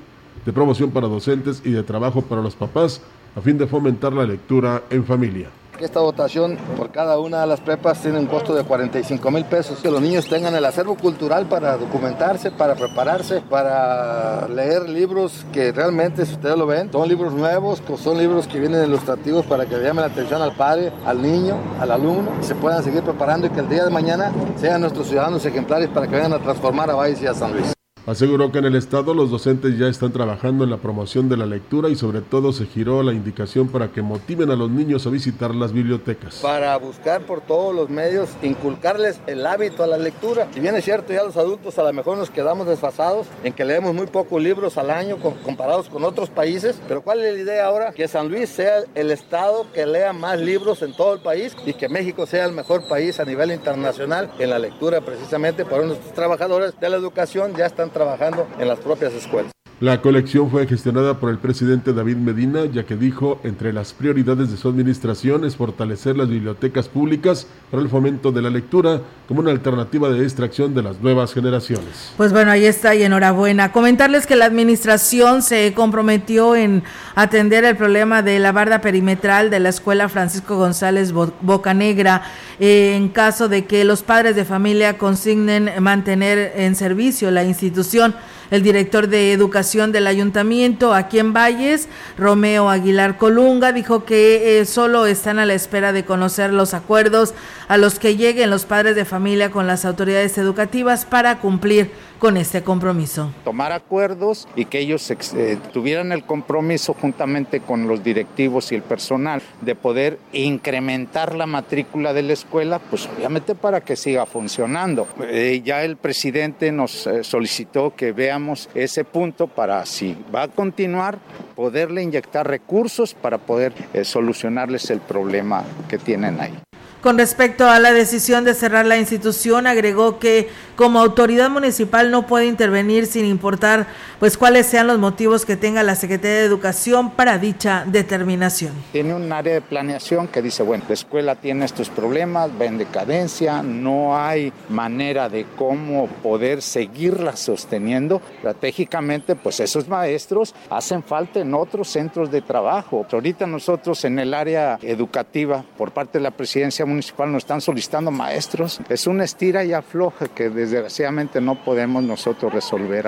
de 0.45 0.53
promoción 0.53 0.91
para 0.91 1.07
docentes 1.07 1.61
y 1.65 1.71
de 1.71 1.83
trabajo 1.83 2.21
para 2.21 2.41
los 2.41 2.55
papás, 2.55 3.01
a 3.35 3.41
fin 3.41 3.57
de 3.57 3.67
fomentar 3.67 4.13
la 4.13 4.25
lectura 4.25 4.83
en 4.89 5.03
familia. 5.03 5.49
Esta 5.79 5.99
votación 5.99 6.57
por 6.75 6.91
cada 6.91 7.19
una 7.19 7.41
de 7.41 7.47
las 7.47 7.59
prepas 7.59 8.01
tiene 8.01 8.17
un 8.17 8.25
costo 8.25 8.55
de 8.55 8.63
45 8.63 9.29
mil 9.29 9.45
pesos. 9.45 9.79
Que 9.79 9.91
los 9.91 10.01
niños 10.01 10.27
tengan 10.27 10.55
el 10.55 10.65
acervo 10.65 10.95
cultural 10.95 11.45
para 11.45 11.77
documentarse, 11.77 12.49
para 12.49 12.73
prepararse, 12.73 13.41
para 13.41 14.47
leer 14.47 14.89
libros 14.89 15.45
que 15.53 15.71
realmente, 15.71 16.25
si 16.25 16.33
ustedes 16.33 16.57
lo 16.57 16.65
ven, 16.65 16.91
son 16.91 17.07
libros 17.07 17.33
nuevos, 17.33 17.81
son 18.01 18.17
libros 18.17 18.47
que 18.47 18.59
vienen 18.59 18.83
ilustrativos 18.85 19.45
para 19.45 19.67
que 19.67 19.75
llamen 19.75 20.01
la 20.01 20.07
atención 20.07 20.41
al 20.41 20.55
padre, 20.55 20.91
al 21.05 21.21
niño, 21.21 21.55
al 21.79 21.91
alumno, 21.91 22.31
y 22.41 22.43
se 22.43 22.55
puedan 22.55 22.83
seguir 22.83 23.03
preparando 23.03 23.45
y 23.45 23.51
que 23.51 23.59
el 23.59 23.69
día 23.69 23.85
de 23.85 23.91
mañana 23.91 24.31
sean 24.59 24.81
nuestros 24.81 25.07
ciudadanos 25.07 25.45
ejemplares 25.45 25.89
para 25.89 26.07
que 26.07 26.15
vengan 26.15 26.33
a 26.33 26.39
transformar 26.39 26.89
a 26.89 26.95
Valles 26.95 27.21
y 27.21 27.27
a 27.27 27.35
San 27.35 27.53
Luis. 27.53 27.77
Aseguró 28.07 28.53
que 28.53 28.59
en 28.59 28.63
el 28.63 28.77
Estado 28.77 29.13
los 29.13 29.29
docentes 29.29 29.77
ya 29.77 29.89
están 29.89 30.13
trabajando 30.13 30.63
en 30.63 30.69
la 30.69 30.77
promoción 30.77 31.27
de 31.27 31.35
la 31.35 31.45
lectura 31.45 31.89
y 31.89 31.97
sobre 31.97 32.21
todo 32.21 32.53
se 32.53 32.65
giró 32.65 33.03
la 33.03 33.11
indicación 33.11 33.67
para 33.67 33.91
que 33.91 34.01
motiven 34.01 34.49
a 34.49 34.55
los 34.55 34.71
niños 34.71 35.05
a 35.05 35.09
visitar 35.09 35.53
las 35.53 35.73
bibliotecas. 35.73 36.35
Para 36.35 36.77
buscar 36.77 37.23
por 37.23 37.41
todos 37.41 37.75
los 37.75 37.89
medios, 37.89 38.29
inculcarles 38.41 39.19
el 39.27 39.45
hábito 39.45 39.83
a 39.83 39.87
la 39.87 39.97
lectura. 39.97 40.47
Si 40.53 40.61
bien 40.61 40.73
es 40.77 40.85
cierto, 40.85 41.11
ya 41.11 41.21
los 41.21 41.35
adultos 41.35 41.77
a 41.79 41.83
lo 41.83 41.91
mejor 41.91 42.17
nos 42.17 42.29
quedamos 42.29 42.65
desfasados 42.65 43.27
en 43.43 43.51
que 43.51 43.65
leemos 43.65 43.93
muy 43.93 44.07
pocos 44.07 44.41
libros 44.41 44.77
al 44.77 44.89
año 44.89 45.17
comparados 45.17 45.89
con 45.89 46.05
otros 46.05 46.29
países, 46.29 46.79
pero 46.87 47.01
¿cuál 47.01 47.19
es 47.25 47.33
la 47.33 47.41
idea 47.41 47.65
ahora? 47.65 47.91
Que 47.91 48.07
San 48.07 48.29
Luis 48.29 48.47
sea 48.47 48.85
el 48.95 49.11
Estado 49.11 49.67
que 49.73 49.85
lea 49.85 50.13
más 50.13 50.39
libros 50.39 50.81
en 50.81 50.95
todo 50.95 51.13
el 51.13 51.19
país 51.19 51.57
y 51.65 51.73
que 51.73 51.89
México 51.89 52.25
sea 52.25 52.45
el 52.45 52.53
mejor 52.53 52.87
país 52.87 53.19
a 53.19 53.25
nivel 53.25 53.51
internacional 53.51 54.31
en 54.39 54.49
la 54.49 54.59
lectura 54.59 55.01
precisamente 55.01 55.65
por 55.65 55.85
nuestros 55.85 56.13
trabajadores 56.13 56.73
de 56.79 56.89
la 56.89 56.95
educación 56.95 57.53
ya 57.53 57.65
están 57.65 57.89
trabajando 57.97 58.47
en 58.59 58.67
las 58.67 58.79
propias 58.79 59.13
escuelas. 59.13 59.56
La 59.79 60.01
colección 60.01 60.49
fue 60.49 60.65
gestionada 60.65 61.19
por 61.19 61.29
el 61.29 61.37
presidente 61.37 61.93
David 61.93 62.15
Medina, 62.15 62.65
ya 62.65 62.83
que 62.83 62.95
dijo, 62.95 63.39
entre 63.43 63.71
las 63.71 63.93
prioridades 63.93 64.49
de 64.49 64.57
su 64.57 64.67
administración 64.69 65.45
es 65.45 65.55
fortalecer 65.55 66.17
las 66.17 66.29
bibliotecas 66.29 66.87
públicas 66.87 67.45
para 67.69 67.83
el 67.83 67.87
fomento 67.87 68.31
de 68.31 68.41
la 68.41 68.49
lectura 68.49 69.01
como 69.27 69.41
una 69.41 69.51
alternativa 69.51 70.09
de 70.09 70.23
extracción 70.23 70.73
de 70.73 70.81
las 70.81 70.99
nuevas 70.99 71.31
generaciones. 71.31 72.11
Pues 72.17 72.33
bueno, 72.33 72.49
ahí 72.49 72.65
está 72.65 72.95
y 72.95 73.03
enhorabuena. 73.03 73.71
Comentarles 73.71 74.25
que 74.25 74.35
la 74.35 74.45
administración 74.45 75.43
se 75.43 75.71
comprometió 75.75 76.55
en 76.55 76.81
atender 77.13 77.63
el 77.63 77.77
problema 77.77 78.23
de 78.23 78.39
la 78.39 78.51
barda 78.51 78.81
perimetral 78.81 79.51
de 79.51 79.59
la 79.59 79.69
escuela 79.69 80.09
Francisco 80.09 80.57
González 80.57 81.11
Bocanegra 81.11 82.23
en 82.59 83.09
caso 83.09 83.47
de 83.47 83.65
que 83.65 83.83
los 83.83 84.01
padres 84.01 84.35
de 84.35 84.43
familia 84.43 84.97
consignen 84.97 85.69
mantener 85.81 86.53
en 86.55 86.75
servicio 86.75 87.29
la 87.29 87.43
institución 87.43 88.15
el 88.51 88.63
director 88.63 89.07
de 89.07 89.33
educación 89.33 89.91
del 89.91 90.07
ayuntamiento 90.07 90.93
aquí 90.93 91.19
en 91.19 91.33
Valles, 91.33 91.87
Romeo 92.17 92.69
Aguilar 92.69 93.17
Colunga, 93.17 93.71
dijo 93.71 94.05
que 94.05 94.59
eh, 94.59 94.65
solo 94.65 95.05
están 95.05 95.39
a 95.39 95.45
la 95.45 95.53
espera 95.53 95.91
de 95.91 96.05
conocer 96.05 96.53
los 96.53 96.73
acuerdos 96.73 97.33
a 97.67 97.77
los 97.77 97.99
que 97.99 98.15
lleguen 98.15 98.49
los 98.49 98.65
padres 98.65 98.95
de 98.95 99.05
familia 99.05 99.51
con 99.51 99.67
las 99.67 99.85
autoridades 99.85 100.37
educativas 100.37 101.05
para 101.05 101.39
cumplir 101.39 101.91
con 102.19 102.37
este 102.37 102.63
compromiso. 102.63 103.31
Tomar 103.43 103.71
acuerdos 103.71 104.47
y 104.55 104.65
que 104.65 104.79
ellos 104.79 105.09
eh, 105.11 105.57
tuvieran 105.73 106.11
el 106.11 106.23
compromiso 106.23 106.93
juntamente 106.93 107.59
con 107.59 107.87
los 107.87 108.03
directivos 108.03 108.71
y 108.71 108.75
el 108.75 108.81
personal 108.81 109.41
de 109.61 109.75
poder 109.75 110.19
incrementar 110.33 111.35
la 111.35 111.45
matrícula 111.45 112.13
de 112.13 112.23
la 112.23 112.33
escuela, 112.33 112.79
pues 112.79 113.07
obviamente 113.15 113.55
para 113.55 113.81
que 113.81 113.95
siga 113.95 114.25
funcionando. 114.25 115.07
Eh, 115.21 115.61
ya 115.63 115.83
el 115.83 115.97
presidente 115.97 116.71
nos 116.71 117.07
eh, 117.07 117.23
solicitó 117.23 117.95
que 117.95 118.11
veamos 118.11 118.69
ese 118.75 119.03
punto 119.03 119.47
para 119.47 119.85
si 119.85 120.17
va 120.33 120.43
a 120.43 120.47
continuar, 120.47 121.19
poderle 121.55 122.03
inyectar 122.03 122.47
recursos 122.47 123.13
para 123.13 123.37
poder 123.37 123.73
solucionarles 124.03 124.89
el 124.89 124.99
problema 124.99 125.63
que 125.89 125.97
tienen 125.97 126.39
ahí. 126.39 126.66
Con 127.07 127.17
respecto 127.17 127.69
a 127.69 127.79
la 127.79 127.93
decisión 127.93 128.43
de 128.43 128.53
cerrar 128.53 128.85
la 128.85 128.97
institución, 128.97 129.65
agregó 129.65 130.19
que 130.19 130.49
como 130.75 130.99
autoridad 130.99 131.49
municipal 131.49 132.11
no 132.11 132.27
puede 132.27 132.47
intervenir 132.47 133.05
sin 133.05 133.23
importar 133.23 133.87
pues 134.19 134.37
cuáles 134.37 134.65
sean 134.67 134.87
los 134.87 134.99
motivos 134.99 135.45
que 135.45 135.55
tenga 135.55 135.83
la 135.83 135.95
Secretaría 135.95 136.39
de 136.39 136.43
Educación 136.43 137.11
para 137.11 137.37
dicha 137.37 137.85
determinación. 137.87 138.73
Tiene 138.91 139.13
un 139.13 139.31
área 139.31 139.53
de 139.53 139.61
planeación 139.61 140.27
que 140.27 140.41
dice, 140.41 140.63
bueno, 140.63 140.83
la 140.85 140.95
escuela 140.95 141.35
tiene 141.35 141.63
estos 141.63 141.89
problemas, 141.89 142.51
va 142.59 142.65
en 142.65 142.77
decadencia, 142.77 143.63
no 143.63 144.17
hay 144.17 144.51
manera 144.67 145.29
de 145.29 145.45
cómo 145.57 146.07
poder 146.07 146.61
seguirla 146.61 147.37
sosteniendo. 147.37 148.21
Estratégicamente, 148.35 149.35
pues 149.35 149.61
esos 149.61 149.87
maestros 149.87 150.53
hacen 150.69 151.01
falta 151.01 151.39
en 151.39 151.53
otros 151.53 151.87
centros 151.87 152.29
de 152.29 152.41
trabajo. 152.41 153.05
Ahorita 153.09 153.47
nosotros 153.47 154.03
en 154.03 154.19
el 154.19 154.33
área 154.33 154.77
educativa, 154.81 155.63
por 155.77 155.91
parte 155.91 156.17
de 156.17 156.23
la 156.23 156.31
presidencia 156.31 156.85
municipal 156.85 156.96
nos 156.97 157.37
están 157.37 157.61
solicitando 157.61 158.11
maestros. 158.11 158.79
Es 158.89 159.07
una 159.07 159.23
estira 159.23 159.63
y 159.63 159.73
afloja 159.73 160.27
que 160.27 160.49
desgraciadamente 160.49 161.41
no 161.41 161.63
podemos 161.63 162.03
nosotros 162.03 162.53
resolver. 162.53 163.07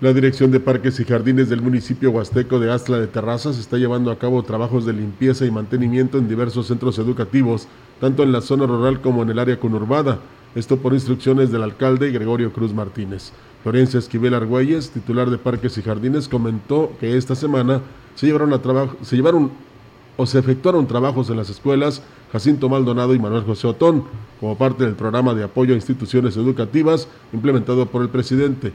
La 0.00 0.12
Dirección 0.12 0.52
de 0.52 0.60
Parques 0.60 1.00
y 1.00 1.04
Jardines 1.04 1.48
del 1.48 1.60
municipio 1.60 2.12
huasteco 2.12 2.60
de 2.60 2.72
Astla 2.72 3.00
de 3.00 3.08
Terrazas 3.08 3.58
está 3.58 3.78
llevando 3.78 4.12
a 4.12 4.18
cabo 4.18 4.44
trabajos 4.44 4.86
de 4.86 4.92
limpieza 4.92 5.44
y 5.44 5.50
mantenimiento 5.50 6.18
en 6.18 6.28
diversos 6.28 6.68
centros 6.68 7.00
educativos, 7.00 7.66
tanto 8.00 8.22
en 8.22 8.30
la 8.30 8.40
zona 8.40 8.66
rural 8.66 9.00
como 9.00 9.24
en 9.24 9.30
el 9.30 9.40
área 9.40 9.58
conurbada. 9.58 10.20
Esto 10.54 10.78
por 10.78 10.94
instrucciones 10.94 11.50
del 11.50 11.64
alcalde 11.64 12.12
Gregorio 12.12 12.52
Cruz 12.52 12.72
Martínez. 12.72 13.32
Florencia 13.64 13.98
Esquivel 13.98 14.34
Argüelles, 14.34 14.90
titular 14.90 15.30
de 15.30 15.38
Parques 15.38 15.76
y 15.78 15.82
Jardines, 15.82 16.28
comentó 16.28 16.92
que 17.00 17.16
esta 17.16 17.34
semana 17.34 17.80
se 18.14 18.26
llevaron, 18.26 18.52
a 18.52 18.60
se 19.02 19.16
llevaron 19.16 19.50
o 20.18 20.26
se 20.26 20.40
efectuaron 20.40 20.88
trabajos 20.88 21.30
en 21.30 21.36
las 21.36 21.48
escuelas 21.48 22.02
Jacinto 22.32 22.68
Maldonado 22.68 23.14
y 23.14 23.20
Manuel 23.20 23.44
José 23.44 23.68
Otón, 23.68 24.04
como 24.40 24.58
parte 24.58 24.84
del 24.84 24.94
programa 24.94 25.32
de 25.32 25.44
apoyo 25.44 25.72
a 25.72 25.76
instituciones 25.76 26.36
educativas 26.36 27.08
implementado 27.32 27.86
por 27.86 28.02
el 28.02 28.08
presidente. 28.08 28.72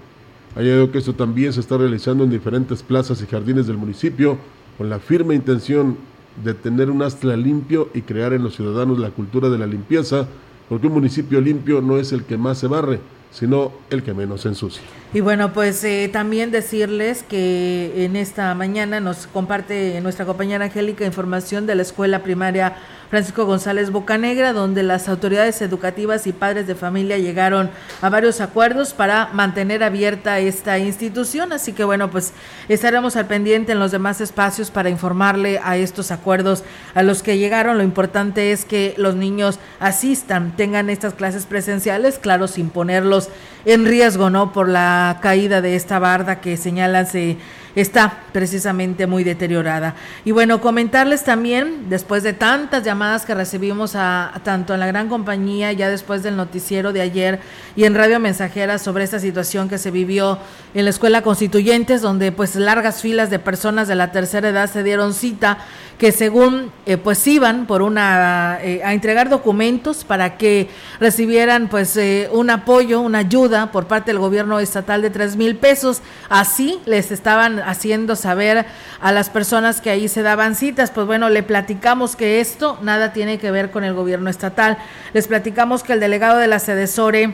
Añadió 0.55 0.89
que 0.89 0.99
esto 0.99 1.13
también 1.13 1.51
se 1.51 1.59
está 1.59 1.77
realizando 1.77 2.23
en 2.23 2.29
diferentes 2.29 2.81
plazas 2.81 3.21
y 3.21 3.27
jardines 3.27 3.67
del 3.67 3.77
municipio, 3.77 4.37
con 4.77 4.89
la 4.89 4.99
firme 4.99 5.35
intención 5.35 5.97
de 6.43 6.53
tener 6.53 6.89
un 6.89 7.01
astra 7.01 7.35
limpio 7.35 7.89
y 7.93 8.01
crear 8.01 8.31
en 8.31 8.43
los 8.43 8.55
ciudadanos 8.55 8.97
la 8.97 9.11
cultura 9.11 9.49
de 9.49 9.57
la 9.57 9.67
limpieza, 9.67 10.25
porque 10.69 10.87
un 10.87 10.93
municipio 10.93 11.41
limpio 11.41 11.81
no 11.81 11.97
es 11.97 12.13
el 12.13 12.23
que 12.23 12.37
más 12.37 12.57
se 12.57 12.67
barre, 12.67 13.01
sino 13.33 13.71
el 13.89 14.03
que 14.03 14.13
menos 14.13 14.45
ensucia. 14.45 14.81
Y 15.13 15.19
bueno, 15.19 15.53
pues 15.53 15.83
eh, 15.83 16.09
también 16.11 16.51
decirles 16.51 17.23
que 17.23 18.05
en 18.05 18.15
esta 18.15 18.53
mañana 18.55 18.99
nos 18.99 19.27
comparte 19.27 19.99
nuestra 20.01 20.25
compañera 20.25 20.65
Angélica 20.65 21.05
información 21.05 21.65
de 21.65 21.75
la 21.75 21.81
escuela 21.81 22.23
primaria 22.23 22.75
Francisco 23.13 23.45
González 23.45 23.91
Bocanegra, 23.91 24.53
donde 24.53 24.81
las 24.81 25.07
autoridades 25.07 25.61
educativas 25.61 26.25
y 26.25 26.33
padres 26.33 26.65
de 26.65 26.73
familia 26.73 27.19
llegaron 27.19 27.69
a 28.01 28.09
varios 28.09 28.41
acuerdos 28.41 28.95
para 28.95 29.29
mantener 29.33 29.83
abierta 29.83 30.39
esta 30.39 30.79
institución. 30.79 31.53
Así 31.53 31.73
que 31.73 31.83
bueno, 31.83 32.09
pues 32.09 32.33
estaremos 32.69 33.15
al 33.15 33.27
pendiente 33.27 33.73
en 33.73 33.77
los 33.77 33.91
demás 33.91 34.19
espacios 34.19 34.71
para 34.71 34.89
informarle 34.89 35.59
a 35.63 35.77
estos 35.77 36.09
acuerdos 36.09 36.63
a 36.95 37.03
los 37.03 37.21
que 37.21 37.37
llegaron. 37.37 37.77
Lo 37.77 37.83
importante 37.83 38.51
es 38.51 38.65
que 38.65 38.95
los 38.97 39.13
niños 39.13 39.59
asistan, 39.79 40.55
tengan 40.57 40.89
estas 40.89 41.13
clases 41.13 41.45
presenciales, 41.45 42.17
claro, 42.17 42.47
sin 42.47 42.71
ponerlos 42.71 43.29
en 43.65 43.85
riesgo, 43.85 44.31
¿no? 44.31 44.51
Por 44.51 44.67
la 44.67 45.19
caída 45.21 45.61
de 45.61 45.75
esta 45.75 45.99
barda 45.99 46.41
que 46.41 46.57
señalan 46.57 47.05
se 47.05 47.37
está 47.75 48.23
precisamente 48.31 49.07
muy 49.07 49.23
deteriorada. 49.23 49.95
Y 50.25 50.31
bueno, 50.31 50.61
comentarles 50.61 51.23
también, 51.23 51.89
después 51.89 52.23
de 52.23 52.33
tantas 52.33 52.83
llamadas 52.83 53.25
que 53.25 53.33
recibimos 53.33 53.95
a, 53.95 54.33
tanto 54.43 54.73
en 54.73 54.79
la 54.79 54.87
gran 54.87 55.09
compañía, 55.09 55.71
ya 55.71 55.89
después 55.89 56.23
del 56.23 56.35
noticiero 56.35 56.93
de 56.93 57.01
ayer 57.01 57.39
y 57.75 57.85
en 57.85 57.95
Radio 57.95 58.19
Mensajera 58.19 58.77
sobre 58.77 59.03
esta 59.03 59.19
situación 59.19 59.69
que 59.69 59.77
se 59.77 59.91
vivió 59.91 60.37
en 60.73 60.85
la 60.85 60.89
Escuela 60.89 61.21
Constituyentes, 61.21 62.01
donde 62.01 62.31
pues 62.31 62.55
largas 62.55 63.01
filas 63.01 63.29
de 63.29 63.39
personas 63.39 63.87
de 63.87 63.95
la 63.95 64.11
tercera 64.11 64.49
edad 64.49 64.69
se 64.69 64.83
dieron 64.83 65.13
cita 65.13 65.59
que 66.03 66.11
según 66.11 66.69
eh, 66.85 66.97
pues 66.97 67.25
iban 67.27 67.65
por 67.65 67.81
una 67.81 68.59
eh, 68.61 68.81
a 68.83 68.93
entregar 68.93 69.29
documentos 69.29 70.03
para 70.03 70.35
que 70.35 70.67
recibieran 70.99 71.69
pues 71.69 71.95
eh, 71.95 72.27
un 72.33 72.49
apoyo, 72.49 72.99
una 72.99 73.19
ayuda 73.19 73.71
por 73.71 73.87
parte 73.87 74.11
del 74.11 74.19
gobierno 74.19 74.59
estatal 74.59 75.01
de 75.01 75.09
tres 75.11 75.37
mil 75.37 75.55
pesos. 75.55 76.01
Así 76.27 76.81
les 76.85 77.09
estaban 77.13 77.59
haciendo 77.59 78.17
saber 78.17 78.65
a 78.99 79.13
las 79.13 79.29
personas 79.29 79.79
que 79.79 79.91
ahí 79.91 80.09
se 80.09 80.23
daban 80.23 80.55
citas. 80.55 80.91
Pues 80.91 81.07
bueno, 81.07 81.29
le 81.29 81.41
platicamos 81.41 82.17
que 82.17 82.41
esto 82.41 82.77
nada 82.81 83.13
tiene 83.13 83.37
que 83.37 83.51
ver 83.51 83.71
con 83.71 83.85
el 83.85 83.93
gobierno 83.93 84.29
estatal. 84.29 84.77
Les 85.13 85.29
platicamos 85.29 85.83
que 85.83 85.93
el 85.93 86.01
delegado 86.01 86.37
de 86.37 86.47
la 86.47 86.59
Sedesore 86.59 87.33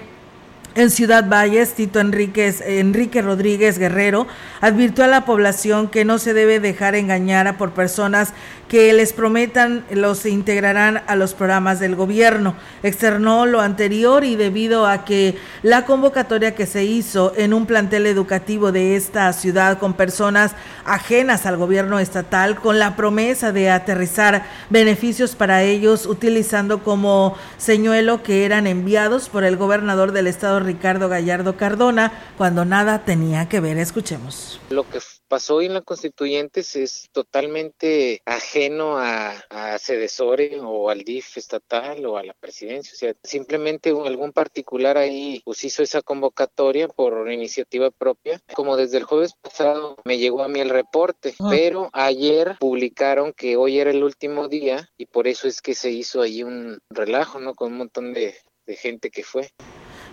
en 0.76 0.92
Ciudad 0.92 1.28
Valles, 1.28 1.74
Tito 1.74 2.00
Enríquez, 2.00 2.62
Enrique 2.62 3.22
Rodríguez 3.22 3.80
Guerrero 3.80 4.28
advirtió 4.62 5.04
a 5.04 5.08
la 5.08 5.26
población 5.26 5.88
que 5.90 6.06
no 6.06 6.20
se 6.20 6.34
debe 6.34 6.60
dejar 6.60 6.96
engañar 6.96 7.58
por 7.58 7.72
personas 7.72 8.34
que 8.70 8.94
les 8.94 9.14
prometan 9.14 9.84
los 9.90 10.26
integrarán 10.26 11.02
a 11.08 11.16
los 11.16 11.34
programas 11.34 11.80
del 11.80 11.96
gobierno. 11.96 12.56
Externó 12.84 13.48
lo 13.48 13.60
anterior 13.62 14.24
y 14.24 14.36
debido 14.36 14.86
a 14.86 15.04
que 15.04 15.38
la 15.64 15.86
convocatoria 15.86 16.54
que 16.56 16.68
se 16.68 16.86
hizo 16.86 17.34
en 17.36 17.54
un 17.54 17.66
plantel 17.66 18.06
educativo 18.06 18.72
de 18.72 18.96
esta 18.96 19.34
ciudad 19.34 19.80
con 19.80 19.94
personas 19.94 20.54
ajenas 20.86 21.48
al 21.48 21.58
gobierno 21.58 22.00
estatal 22.00 22.60
con 22.62 22.78
la 22.80 22.96
promesa 22.96 23.52
de 23.52 23.72
aterrizar 23.72 24.46
beneficios 24.70 25.36
para 25.36 25.64
ellos 25.64 26.06
utilizando 26.06 26.84
como 26.84 27.36
señuelo 27.58 28.22
que 28.22 28.46
eran 28.46 28.68
enviados 28.68 29.30
por 29.30 29.44
el 29.44 29.58
gobernador 29.58 30.12
del 30.12 30.28
estado 30.28 30.60
Ricardo 30.60 31.10
Gallardo 31.10 31.58
Cardona 31.58 32.14
cuando 32.38 32.66
nada 32.66 33.00
tenía 33.00 33.50
que 33.50 33.60
ver. 33.60 33.80
Escuchemos. 33.80 34.62
Lo 34.70 34.88
que 34.88 35.00
pasó 35.30 35.62
en 35.62 35.76
la 35.76 35.82
Constituyentes 35.82 36.76
es 36.76 37.08
totalmente 37.14 38.22
ajeno 38.26 38.98
a, 38.98 39.32
a 39.50 39.80
Cedesore 39.80 40.60
o 40.60 40.90
al 40.90 41.04
DIF 41.04 41.38
estatal 41.38 42.06
o 42.06 42.18
a 42.18 42.24
la 42.24 42.34
presidencia. 42.34 42.92
O 42.94 42.98
sea, 42.98 43.14
simplemente 43.24 43.92
algún 43.92 44.34
particular 44.34 44.98
ahí 44.98 45.42
pues 45.46 45.64
hizo 45.64 45.84
esa 45.84 46.02
convocatoria 46.02 46.88
por 46.88 47.32
iniciativa 47.32 47.92
propia. 47.92 48.42
Como 48.54 48.76
desde 48.76 48.98
el 48.98 49.04
jueves 49.04 49.36
pasado 49.42 49.96
me 50.04 50.18
llegó 50.18 50.44
a 50.44 50.48
mí 50.50 50.60
el 50.60 50.70
reporte, 50.70 51.36
pero 51.50 51.90
ayer 51.94 52.58
publicaron 52.60 53.32
que 53.32 53.56
hoy 53.56 53.80
era 53.80 53.92
el 53.92 54.04
último 54.04 54.48
día 54.48 54.90
y 54.98 55.06
por 55.06 55.28
eso 55.28 55.48
es 55.48 55.62
que 55.62 55.76
se 55.76 55.92
hizo 55.92 56.22
ahí 56.22 56.44
un 56.44 56.80
relajo, 56.90 57.40
¿no? 57.40 57.54
Con 57.54 57.72
un 57.72 57.78
montón 57.78 58.14
de, 58.14 58.36
de 58.66 58.76
gente 58.76 59.12
que 59.12 59.24
fue. 59.24 59.52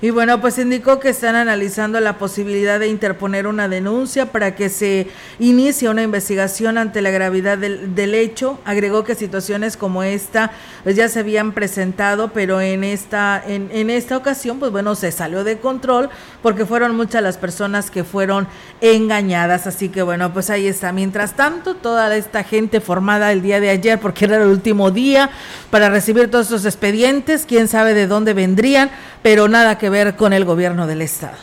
Y 0.02 0.10
bueno, 0.10 0.42
pues 0.42 0.58
indicó 0.58 1.00
que 1.00 1.08
están 1.08 1.36
analizando 1.36 1.98
la 2.00 2.18
posibilidad 2.18 2.78
de 2.78 2.88
interponer 2.88 3.46
una 3.46 3.66
denuncia 3.66 4.30
para 4.30 4.54
que 4.54 4.68
se 4.68 5.08
inicie 5.38 5.88
una 5.88 6.02
investigación 6.02 6.76
ante 6.76 7.00
la 7.00 7.10
gravedad 7.10 7.56
del, 7.56 7.94
del 7.94 8.14
hecho. 8.14 8.60
Agregó 8.66 9.04
que 9.04 9.14
situaciones 9.14 9.78
como 9.78 10.02
esta 10.02 10.50
pues 10.84 10.96
ya 10.96 11.08
se 11.08 11.20
habían 11.20 11.52
presentado, 11.52 12.28
pero 12.34 12.60
en 12.60 12.84
esta, 12.84 13.42
en, 13.46 13.70
en 13.72 13.88
esta 13.88 14.18
ocasión, 14.18 14.58
pues 14.58 14.70
bueno, 14.70 14.94
se 14.94 15.10
salió 15.12 15.44
de 15.44 15.58
control 15.58 16.10
porque 16.42 16.66
fueron 16.66 16.94
muchas 16.94 17.22
las 17.22 17.38
personas 17.38 17.90
que 17.90 18.04
fueron 18.04 18.46
engañadas. 18.82 19.66
Así 19.66 19.88
que 19.88 20.02
bueno, 20.02 20.30
pues 20.34 20.50
ahí 20.50 20.66
está. 20.66 20.92
Mientras 20.92 21.36
tanto, 21.36 21.74
toda 21.74 22.14
esta 22.14 22.44
gente 22.44 22.82
formada 22.82 23.32
el 23.32 23.40
día 23.40 23.60
de 23.60 23.70
ayer, 23.70 23.98
porque 23.98 24.26
era 24.26 24.36
el 24.36 24.48
último 24.48 24.90
día 24.90 25.30
para 25.70 25.88
recibir 25.88 26.30
todos 26.30 26.46
estos 26.46 26.66
expedientes, 26.66 27.46
quién 27.48 27.66
sabe 27.66 27.94
de 27.94 28.06
dónde 28.06 28.34
vendrían, 28.34 28.90
pero 29.22 29.48
nada 29.48 29.78
que 29.78 29.85
ver 29.88 30.16
con 30.16 30.32
el 30.32 30.44
gobierno 30.44 30.86
del 30.86 31.02
estado. 31.02 31.36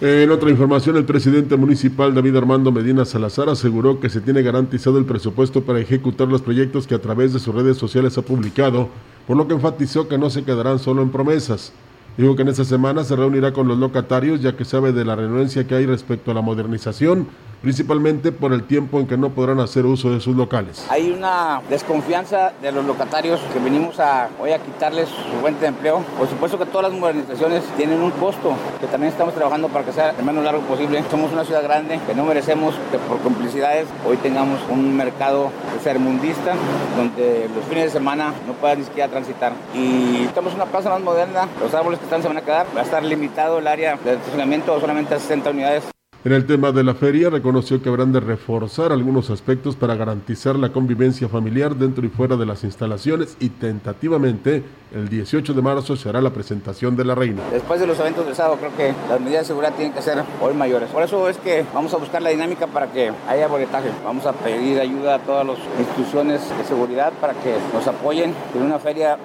En 0.00 0.30
otra 0.30 0.50
información, 0.50 0.96
el 0.96 1.06
presidente 1.06 1.56
municipal 1.56 2.14
David 2.14 2.36
Armando 2.36 2.70
Medina 2.70 3.06
Salazar 3.06 3.48
aseguró 3.48 3.98
que 3.98 4.10
se 4.10 4.20
tiene 4.20 4.42
garantizado 4.42 4.98
el 4.98 5.06
presupuesto 5.06 5.62
para 5.62 5.80
ejecutar 5.80 6.28
los 6.28 6.42
proyectos 6.42 6.86
que 6.86 6.94
a 6.94 7.00
través 7.00 7.32
de 7.32 7.38
sus 7.38 7.54
redes 7.54 7.78
sociales 7.78 8.18
ha 8.18 8.22
publicado, 8.22 8.90
por 9.26 9.38
lo 9.38 9.48
que 9.48 9.54
enfatizó 9.54 10.06
que 10.06 10.18
no 10.18 10.28
se 10.28 10.44
quedarán 10.44 10.78
solo 10.78 11.00
en 11.00 11.10
promesas. 11.10 11.72
Dijo 12.18 12.36
que 12.36 12.42
en 12.42 12.48
esta 12.48 12.64
semana 12.64 13.04
se 13.04 13.16
reunirá 13.16 13.52
con 13.52 13.68
los 13.68 13.78
locatarios 13.78 14.42
ya 14.42 14.54
que 14.54 14.66
sabe 14.66 14.92
de 14.92 15.04
la 15.04 15.16
renuencia 15.16 15.66
que 15.66 15.74
hay 15.74 15.86
respecto 15.86 16.30
a 16.30 16.34
la 16.34 16.42
modernización 16.42 17.28
principalmente 17.66 18.30
por 18.30 18.52
el 18.52 18.62
tiempo 18.62 19.00
en 19.00 19.08
que 19.08 19.16
no 19.16 19.30
podrán 19.30 19.58
hacer 19.58 19.86
uso 19.86 20.10
de 20.10 20.20
sus 20.20 20.36
locales. 20.36 20.86
Hay 20.88 21.10
una 21.10 21.60
desconfianza 21.68 22.52
de 22.62 22.70
los 22.70 22.84
locatarios 22.84 23.40
que 23.52 23.58
venimos 23.58 23.98
a 23.98 24.28
hoy 24.38 24.52
a 24.52 24.60
quitarles 24.60 25.08
su 25.08 25.40
fuente 25.40 25.62
de 25.62 25.66
empleo. 25.66 26.00
Por 26.16 26.28
supuesto 26.28 26.60
que 26.60 26.66
todas 26.66 26.92
las 26.92 27.00
modernizaciones 27.00 27.64
tienen 27.76 28.00
un 28.02 28.12
costo 28.12 28.54
que 28.80 28.86
también 28.86 29.10
estamos 29.10 29.34
trabajando 29.34 29.66
para 29.66 29.84
que 29.84 29.90
sea 29.90 30.10
el 30.10 30.24
menos 30.24 30.44
largo 30.44 30.60
posible. 30.60 31.02
Somos 31.10 31.32
una 31.32 31.44
ciudad 31.44 31.64
grande 31.64 31.98
que 32.06 32.14
no 32.14 32.24
merecemos 32.24 32.72
que 32.92 32.98
por 32.98 33.18
complicidades 33.18 33.88
hoy 34.08 34.16
tengamos 34.18 34.60
un 34.70 34.96
mercado 34.96 35.50
sermundista 35.82 36.54
donde 36.96 37.50
los 37.52 37.64
fines 37.64 37.86
de 37.86 37.90
semana 37.90 38.32
no 38.46 38.52
puedan 38.52 38.78
ni 38.78 38.84
siquiera 38.84 39.08
transitar. 39.08 39.52
Y 39.74 40.22
estamos 40.22 40.52
en 40.52 40.60
una 40.60 40.70
plaza 40.70 40.90
más 40.90 41.00
moderna, 41.00 41.48
los 41.60 41.74
árboles 41.74 41.98
que 41.98 42.04
están 42.04 42.22
se 42.22 42.28
van 42.28 42.36
a 42.36 42.42
quedar, 42.42 42.68
va 42.76 42.82
a 42.82 42.84
estar 42.84 43.02
limitado 43.02 43.58
el 43.58 43.66
área 43.66 43.96
de 44.04 44.12
estacionamiento 44.12 44.78
solamente 44.78 45.16
a 45.16 45.18
60 45.18 45.50
unidades. 45.50 45.95
En 46.26 46.32
el 46.32 46.44
tema 46.44 46.72
de 46.72 46.82
la 46.82 46.94
feria, 46.96 47.30
reconoció 47.30 47.80
que 47.80 47.88
habrán 47.88 48.10
de 48.10 48.18
reforzar 48.18 48.90
algunos 48.90 49.30
aspectos 49.30 49.76
para 49.76 49.94
garantizar 49.94 50.56
la 50.56 50.70
convivencia 50.70 51.28
familiar 51.28 51.76
dentro 51.76 52.04
y 52.04 52.08
fuera 52.08 52.34
de 52.34 52.44
las 52.44 52.64
instalaciones 52.64 53.36
y 53.38 53.48
tentativamente 53.50 54.64
el 54.92 55.08
18 55.08 55.54
de 55.54 55.62
marzo 55.62 55.94
se 55.94 56.08
hará 56.08 56.20
la 56.20 56.30
presentación 56.30 56.96
de 56.96 57.04
la 57.04 57.14
reina. 57.14 57.42
Después 57.52 57.78
de 57.78 57.86
los 57.86 58.00
eventos 58.00 58.26
del 58.26 58.34
sábado, 58.34 58.56
creo 58.58 58.76
que 58.76 58.92
las 59.08 59.20
medidas 59.20 59.42
de 59.42 59.46
seguridad 59.46 59.74
tienen 59.74 59.92
que 59.92 60.02
ser 60.02 60.20
hoy 60.40 60.52
mayores. 60.54 60.88
Por 60.90 61.04
eso 61.04 61.28
es 61.28 61.36
que 61.36 61.64
vamos 61.72 61.94
a 61.94 61.98
buscar 61.98 62.20
la 62.20 62.30
dinámica 62.30 62.66
para 62.66 62.90
que 62.90 63.12
haya 63.28 63.46
boletaje. 63.46 63.90
Vamos 64.04 64.26
a 64.26 64.32
pedir 64.32 64.80
ayuda 64.80 65.14
a 65.14 65.18
todas 65.20 65.46
las 65.46 65.58
instituciones 65.78 66.40
de 66.58 66.64
seguridad 66.64 67.12
para 67.20 67.34
que 67.34 67.54
nos 67.72 67.86
apoyen 67.86 68.34
en 68.52 68.62
una 68.62 68.80
feria 68.80 69.16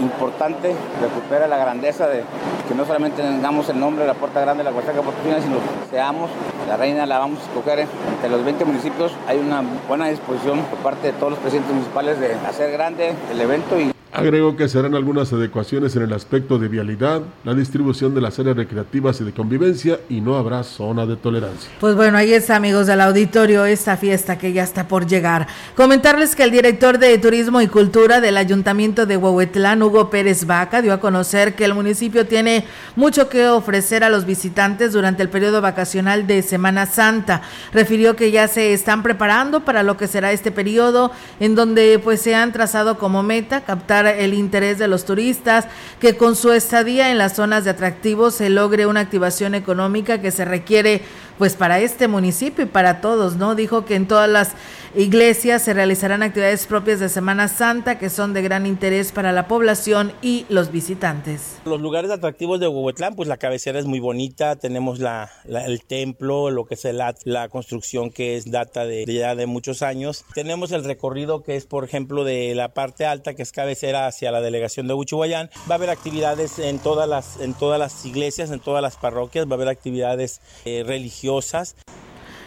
importante, 0.00 0.72
recupera 1.00 1.48
la 1.48 1.58
grandeza 1.58 2.06
de 2.06 2.22
que 2.68 2.74
no 2.74 2.84
solamente 2.84 3.22
tengamos 3.22 3.68
el 3.68 3.80
nombre 3.80 4.02
de 4.02 4.08
la 4.08 4.14
Puerta 4.14 4.40
Grande 4.40 4.62
de 4.62 4.70
la 4.70 4.76
Huasteca 4.76 5.02
Potosina, 5.02 5.40
sino 5.40 5.56
que 5.56 5.90
seamos 5.90 6.30
la 6.68 6.76
reina 6.76 7.06
la 7.06 7.18
vamos 7.18 7.40
a 7.40 7.42
escoger 7.42 7.80
entre 7.80 8.30
los 8.30 8.44
20 8.44 8.64
municipios. 8.64 9.12
Hay 9.26 9.38
una 9.38 9.62
buena 9.88 10.08
disposición 10.08 10.60
por 10.62 10.78
parte 10.80 11.08
de 11.08 11.12
todos 11.14 11.32
los 11.32 11.38
presidentes 11.40 11.72
municipales 11.72 12.18
de 12.20 12.34
hacer 12.46 12.72
grande 12.72 13.12
el 13.30 13.40
evento 13.40 13.78
y 13.78 13.92
Agregó 14.14 14.56
que 14.56 14.68
se 14.68 14.78
harán 14.78 14.94
algunas 14.94 15.32
adecuaciones 15.32 15.96
en 15.96 16.02
el 16.02 16.12
aspecto 16.12 16.60
de 16.60 16.68
vialidad, 16.68 17.22
la 17.42 17.52
distribución 17.52 18.14
de 18.14 18.20
las 18.20 18.38
áreas 18.38 18.56
recreativas 18.56 19.20
y 19.20 19.24
de 19.24 19.32
convivencia 19.32 19.98
y 20.08 20.20
no 20.20 20.36
habrá 20.36 20.62
zona 20.62 21.04
de 21.04 21.16
tolerancia. 21.16 21.68
Pues 21.80 21.96
bueno, 21.96 22.16
ahí 22.16 22.32
está, 22.32 22.54
amigos 22.54 22.86
del 22.86 23.00
auditorio, 23.00 23.64
esta 23.64 23.96
fiesta 23.96 24.38
que 24.38 24.52
ya 24.52 24.62
está 24.62 24.86
por 24.86 25.08
llegar. 25.08 25.48
Comentarles 25.74 26.36
que 26.36 26.44
el 26.44 26.52
director 26.52 26.98
de 26.98 27.18
Turismo 27.18 27.60
y 27.60 27.66
Cultura 27.66 28.20
del 28.20 28.36
Ayuntamiento 28.36 29.04
de 29.04 29.16
Huehuetlán, 29.16 29.82
Hugo 29.82 30.10
Pérez 30.10 30.46
Vaca, 30.46 30.80
dio 30.80 30.92
a 30.92 31.00
conocer 31.00 31.56
que 31.56 31.64
el 31.64 31.74
municipio 31.74 32.24
tiene 32.24 32.66
mucho 32.94 33.28
que 33.28 33.48
ofrecer 33.48 34.04
a 34.04 34.10
los 34.10 34.26
visitantes 34.26 34.92
durante 34.92 35.24
el 35.24 35.28
periodo 35.28 35.60
vacacional 35.60 36.28
de 36.28 36.42
Semana 36.42 36.86
Santa. 36.86 37.42
Refirió 37.72 38.14
que 38.14 38.30
ya 38.30 38.46
se 38.46 38.72
están 38.74 39.02
preparando 39.02 39.64
para 39.64 39.82
lo 39.82 39.96
que 39.96 40.06
será 40.06 40.30
este 40.30 40.52
periodo, 40.52 41.10
en 41.40 41.56
donde 41.56 41.98
pues 41.98 42.20
se 42.20 42.36
han 42.36 42.52
trazado 42.52 42.96
como 42.96 43.24
meta 43.24 43.62
captar 43.62 44.03
el 44.06 44.34
interés 44.34 44.78
de 44.78 44.88
los 44.88 45.04
turistas, 45.04 45.66
que 46.00 46.16
con 46.16 46.36
su 46.36 46.52
estadía 46.52 47.10
en 47.10 47.18
las 47.18 47.36
zonas 47.36 47.64
de 47.64 47.70
atractivos 47.70 48.34
se 48.34 48.50
logre 48.50 48.86
una 48.86 49.00
activación 49.00 49.54
económica 49.54 50.20
que 50.20 50.30
se 50.30 50.44
requiere 50.44 51.02
pues 51.38 51.54
para 51.54 51.80
este 51.80 52.08
municipio 52.08 52.64
y 52.64 52.68
para 52.68 53.00
todos, 53.00 53.36
¿no? 53.36 53.54
Dijo 53.54 53.84
que 53.84 53.94
en 53.94 54.06
todas 54.06 54.28
las 54.28 54.52
iglesias 54.96 55.62
se 55.62 55.74
realizarán 55.74 56.22
actividades 56.22 56.66
propias 56.66 57.00
de 57.00 57.08
Semana 57.08 57.48
Santa 57.48 57.98
que 57.98 58.10
son 58.10 58.32
de 58.32 58.42
gran 58.42 58.64
interés 58.64 59.10
para 59.10 59.32
la 59.32 59.48
población 59.48 60.12
y 60.22 60.46
los 60.48 60.70
visitantes. 60.70 61.56
Los 61.64 61.80
lugares 61.80 62.12
atractivos 62.12 62.60
de 62.60 62.68
Huehuetlán, 62.68 63.16
pues 63.16 63.28
la 63.28 63.36
cabecera 63.36 63.80
es 63.80 63.86
muy 63.86 63.98
bonita, 63.98 64.54
tenemos 64.54 65.00
la, 65.00 65.30
el 65.48 65.84
templo, 65.84 66.50
lo 66.50 66.64
que 66.66 66.74
es 66.74 66.84
la, 66.84 67.12
la 67.24 67.48
construcción 67.48 68.10
que 68.10 68.36
es 68.36 68.50
data 68.50 68.84
de 68.84 69.04
ya 69.04 69.34
de 69.34 69.46
muchos 69.46 69.82
años. 69.82 70.24
Tenemos 70.32 70.70
el 70.70 70.84
recorrido 70.84 71.42
que 71.42 71.56
es, 71.56 71.66
por 71.66 71.84
ejemplo, 71.84 72.22
de 72.22 72.54
la 72.54 72.72
parte 72.72 73.04
alta, 73.04 73.34
que 73.34 73.42
es 73.42 73.50
cabecera 73.50 74.06
hacia 74.06 74.30
la 74.30 74.40
delegación 74.40 74.86
de 74.86 74.94
Huichuayán. 74.94 75.50
Va 75.68 75.74
a 75.74 75.78
haber 75.78 75.90
actividades 75.90 76.60
en 76.60 76.78
todas 76.78 77.08
las, 77.08 77.40
en 77.40 77.54
todas 77.54 77.80
las 77.80 78.06
iglesias, 78.06 78.52
en 78.52 78.60
todas 78.60 78.82
las 78.82 78.96
parroquias, 78.96 79.46
va 79.46 79.52
a 79.52 79.54
haber 79.54 79.68
actividades 79.68 80.40
eh, 80.64 80.84
religiosas. 80.86 81.23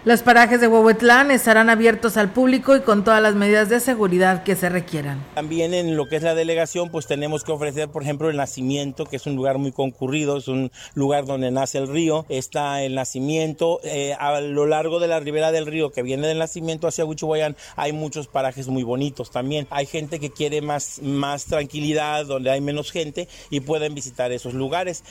Los 0.08 0.22
parajes 0.22 0.62
de 0.62 0.68
Huehuetlán 0.68 1.32
estarán 1.32 1.70
abiertos 1.70 2.16
al 2.16 2.32
público 2.32 2.78
y 2.78 2.80
con 2.80 3.04
todas 3.04 3.22
las 3.22 3.36
medidas 3.36 3.68
de 3.68 3.82
seguridad 3.82 4.44
que 4.44 4.56
se 4.56 4.70
requieran. 4.70 5.22
También 5.36 5.74
en 5.74 5.98
lo 5.98 6.08
que 6.08 6.16
es 6.16 6.24
la 6.24 6.34
delegación, 6.34 6.90
pues 6.90 7.08
tenemos 7.08 7.44
que 7.44 7.52
ofrecer, 7.52 7.90
por 7.90 8.04
ejemplo, 8.04 8.30
el 8.30 8.38
nacimiento, 8.38 9.04
que 9.06 9.18
es 9.18 9.26
un 9.26 9.36
lugar 9.36 9.58
muy 9.58 9.74
concurrido, 9.74 10.38
es 10.38 10.48
un 10.48 10.72
lugar 10.94 11.26
donde 11.26 11.52
nace 11.52 11.80
el 11.80 11.90
río. 11.90 12.26
Está 12.30 12.84
el 12.84 12.96
nacimiento. 12.96 13.82
Eh, 13.84 14.16
a 14.18 14.40
lo 14.40 14.66
largo 14.66 15.02
de 15.02 15.10
la 15.10 15.20
ribera 15.20 15.52
del 15.52 15.66
río, 15.66 15.92
que 15.92 16.04
viene 16.04 16.26
del 16.28 16.38
nacimiento 16.38 16.88
hacia 16.88 17.04
Huichuayán, 17.04 17.58
hay 17.76 17.92
muchos 17.92 18.28
parajes 18.28 18.70
muy 18.70 18.84
bonitos 18.84 19.30
también. 19.30 19.68
Hay 19.72 19.88
gente 19.88 20.22
que 20.22 20.30
quiere 20.30 20.62
más, 20.62 21.02
más 21.02 21.48
tranquilidad, 21.48 22.26
donde 22.26 22.52
hay 22.52 22.62
menos 22.62 22.94
gente 22.94 23.28
y 23.50 23.60
pueden 23.60 23.94
visitar 23.94 24.32
esos 24.32 24.54
lugares. 24.54 25.04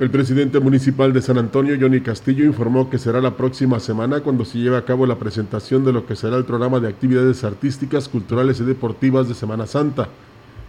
El 0.00 0.08
presidente 0.08 0.60
municipal 0.60 1.12
de 1.12 1.20
San 1.20 1.36
Antonio, 1.36 1.76
Johnny 1.78 2.00
Castillo, 2.00 2.46
informó 2.46 2.88
que 2.88 2.96
será 2.96 3.20
la 3.20 3.36
próxima 3.36 3.78
semana 3.80 4.20
cuando 4.20 4.46
se 4.46 4.56
lleve 4.56 4.78
a 4.78 4.84
cabo 4.86 5.04
la 5.04 5.18
presentación 5.18 5.84
de 5.84 5.92
lo 5.92 6.06
que 6.06 6.16
será 6.16 6.38
el 6.38 6.46
programa 6.46 6.80
de 6.80 6.88
actividades 6.88 7.44
artísticas, 7.44 8.08
culturales 8.08 8.58
y 8.60 8.64
deportivas 8.64 9.28
de 9.28 9.34
Semana 9.34 9.66
Santa. 9.66 10.08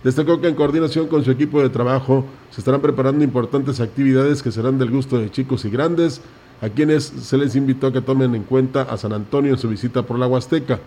Destacó 0.03 0.41
que 0.41 0.49
en 0.49 0.55
coordinación 0.55 1.07
con 1.07 1.23
su 1.23 1.31
equipo 1.31 1.61
de 1.61 1.69
trabajo 1.69 2.25
se 2.49 2.59
estarán 2.59 2.81
preparando 2.81 3.23
importantes 3.23 3.79
actividades 3.79 4.43
que 4.43 4.51
serán 4.51 4.77
del 4.77 4.91
gusto 4.91 5.17
de 5.17 5.31
chicos 5.31 5.63
y 5.63 5.69
grandes, 5.69 6.19
a 6.61 6.67
quienes 6.67 7.05
se 7.05 7.37
les 7.37 7.55
invitó 7.55 7.87
a 7.87 7.93
que 7.93 8.01
tomen 8.01 8.35
en 8.35 8.43
cuenta 8.43 8.81
a 8.81 8.97
San 8.97 9.13
Antonio 9.13 9.53
en 9.53 9.57
su 9.57 9.69
visita 9.69 10.01
por 10.01 10.19
la 10.19 10.27
Huasteca. 10.27 10.81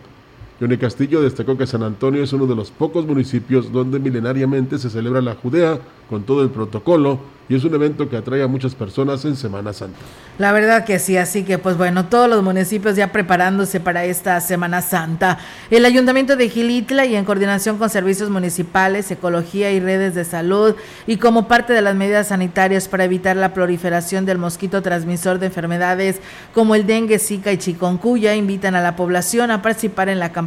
Johnny 0.60 0.78
Castillo 0.78 1.20
destacó 1.20 1.58
que 1.58 1.66
San 1.66 1.82
Antonio 1.82 2.22
es 2.22 2.32
uno 2.32 2.46
de 2.46 2.54
los 2.54 2.70
pocos 2.70 3.06
municipios 3.06 3.72
donde 3.72 3.98
milenariamente 3.98 4.78
se 4.78 4.88
celebra 4.88 5.20
la 5.20 5.34
Judea 5.34 5.80
con 6.08 6.22
todo 6.22 6.42
el 6.42 6.50
protocolo 6.50 7.18
y 7.46 7.54
es 7.54 7.64
un 7.64 7.74
evento 7.74 8.08
que 8.08 8.16
atrae 8.16 8.42
a 8.42 8.46
muchas 8.46 8.74
personas 8.74 9.22
en 9.26 9.36
Semana 9.36 9.72
Santa. 9.74 9.98
La 10.38 10.52
verdad 10.52 10.84
que 10.84 10.98
sí, 10.98 11.16
así 11.18 11.44
que 11.44 11.58
pues 11.58 11.76
bueno, 11.76 12.06
todos 12.06 12.28
los 12.28 12.42
municipios 12.42 12.96
ya 12.96 13.12
preparándose 13.12 13.80
para 13.80 14.04
esta 14.04 14.40
Semana 14.40 14.80
Santa. 14.80 15.38
El 15.70 15.84
Ayuntamiento 15.84 16.36
de 16.36 16.48
Gilitla 16.48 17.04
y 17.04 17.14
en 17.16 17.24
coordinación 17.24 17.76
con 17.76 17.90
servicios 17.90 18.30
municipales, 18.30 19.10
ecología 19.10 19.72
y 19.72 19.80
redes 19.80 20.14
de 20.14 20.24
salud 20.24 20.74
y 21.06 21.18
como 21.18 21.46
parte 21.46 21.74
de 21.74 21.82
las 21.82 21.94
medidas 21.94 22.28
sanitarias 22.28 22.88
para 22.88 23.04
evitar 23.04 23.36
la 23.36 23.52
proliferación 23.52 24.24
del 24.24 24.38
mosquito 24.38 24.80
transmisor 24.80 25.38
de 25.38 25.46
enfermedades 25.46 26.20
como 26.54 26.74
el 26.74 26.86
dengue, 26.86 27.18
zika 27.18 27.52
y 27.52 27.58
chikungunya, 27.58 28.34
invitan 28.34 28.74
a 28.74 28.82
la 28.82 28.96
población 28.96 29.50
a 29.50 29.60
participar 29.60 30.08
en 30.08 30.18
la 30.18 30.32
campaña 30.32 30.43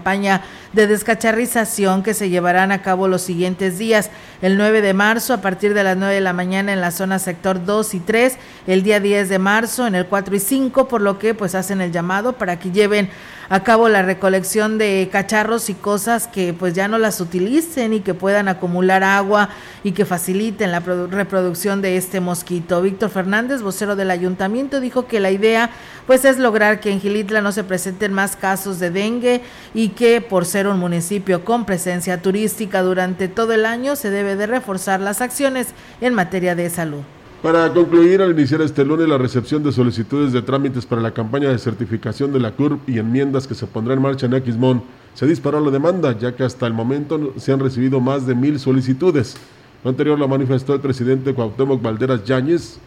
de 0.74 0.88
descacharrización 0.88 2.04
que 2.04 2.14
se 2.14 2.30
llevarán 2.30 2.72
a 2.72 2.82
cabo 2.82 3.08
los 3.08 3.22
siguientes 3.22 3.78
días. 3.78 4.10
El 4.40 4.56
9 4.56 4.84
de 4.84 4.94
marzo 4.94 5.34
a 5.34 5.42
partir 5.42 5.74
de 5.74 5.84
las 5.84 5.98
9 5.98 6.14
de 6.14 6.22
la 6.22 6.32
mañana 6.32 6.72
en 6.72 6.80
la 6.80 6.92
zona 6.92 7.18
sector 7.18 7.66
2 7.66 7.96
y 7.96 8.00
3, 8.00 8.38
el 8.68 8.84
día 8.84 9.00
10 9.00 9.30
de 9.30 9.40
marzo 9.40 9.88
en 9.88 9.96
el 9.96 10.06
4 10.06 10.36
y 10.36 10.40
5, 10.40 10.88
por 10.88 11.02
lo 11.02 11.18
que 11.18 11.34
pues 11.34 11.56
hacen 11.56 11.82
el 11.82 11.92
llamado 11.92 12.34
para 12.34 12.60
que 12.60 12.70
lleven 12.70 13.10
a 13.50 13.64
cabo 13.64 13.88
la 13.90 14.02
recolección 14.02 14.78
de 14.78 15.10
cacharros 15.12 15.70
y 15.70 15.74
cosas 15.74 16.28
que 16.28 16.54
pues 16.54 16.74
ya 16.74 16.88
no 16.88 16.98
las 16.98 17.22
utilicen 17.22 17.94
y 17.94 18.02
que 18.02 18.14
puedan 18.14 18.48
acumular 18.48 19.04
agua 19.04 19.50
y 19.84 19.94
que 19.94 20.06
faciliten 20.06 20.72
la 20.72 20.82
reproducción 20.82 21.82
de 21.82 21.98
este 21.98 22.20
mosquito. 22.20 22.82
Víctor 22.82 23.10
Fernández, 23.10 23.62
vocero 23.62 23.96
del 23.96 24.12
ayuntamiento, 24.12 24.80
dijo 24.80 25.08
que 25.08 25.20
la 25.20 25.32
idea 25.32 25.72
pues 26.06 26.26
es 26.26 26.38
lograr 26.38 26.80
que 26.80 26.92
en 26.92 27.02
Gilitla 27.02 27.42
no 27.42 27.52
se 27.52 27.64
presenten 27.64 28.14
más 28.14 28.36
casos 28.36 28.80
de 28.80 28.92
dengue 28.92 29.42
y 29.74 29.90
que 29.90 30.22
por 30.22 30.46
ser 30.46 30.68
un 30.68 30.80
municipio 30.80 31.44
con 31.44 31.66
presencia 31.66 32.22
turística 32.22 32.82
durante 32.82 33.28
todo 33.28 33.54
el 33.54 33.66
año 33.66 33.96
se 33.96 34.10
debe 34.10 34.27
de 34.36 34.48
reforzar 34.48 35.00
las 35.00 35.22
acciones 35.22 35.68
en 36.02 36.14
materia 36.14 36.56
de 36.56 36.70
salud. 36.70 37.02
Para 37.42 37.72
concluir, 37.72 38.22
al 38.24 38.32
iniciar 38.32 38.62
este 38.62 38.84
lunes 38.84 39.08
la 39.08 39.20
recepción 39.20 39.62
de 39.62 39.72
solicitudes 39.72 40.34
de 40.34 40.42
trámites 40.42 40.88
para 40.88 41.04
la 41.04 41.14
campaña 41.14 41.50
de 41.50 41.60
certificación 41.60 42.34
de 42.34 42.40
la 42.40 42.52
CURP 42.52 42.90
y 42.90 42.98
enmiendas 42.98 43.46
que 43.46 43.54
se 43.54 43.68
pondrá 43.68 43.94
en 43.94 44.02
marcha 44.02 44.26
en 44.26 44.34
Aquismón, 44.34 44.82
se 45.14 45.28
disparó 45.28 45.60
la 45.60 45.70
demanda, 45.70 46.18
ya 46.18 46.36
que 46.36 46.44
hasta 46.44 46.66
el 46.66 46.74
momento 46.74 47.34
se 47.38 47.54
han 47.54 47.60
recibido 47.60 48.00
más 48.00 48.26
de 48.26 48.34
mil 48.34 48.60
solicitudes. 48.60 49.38
Lo 49.84 49.92
anterior 49.92 50.18
lo 50.18 50.28
manifestó 50.28 50.74
el 50.74 50.82
presidente 50.82 51.36
Cuauhtémoc 51.36 51.80
Valderas 51.80 52.24
Yáñez, 52.24 52.80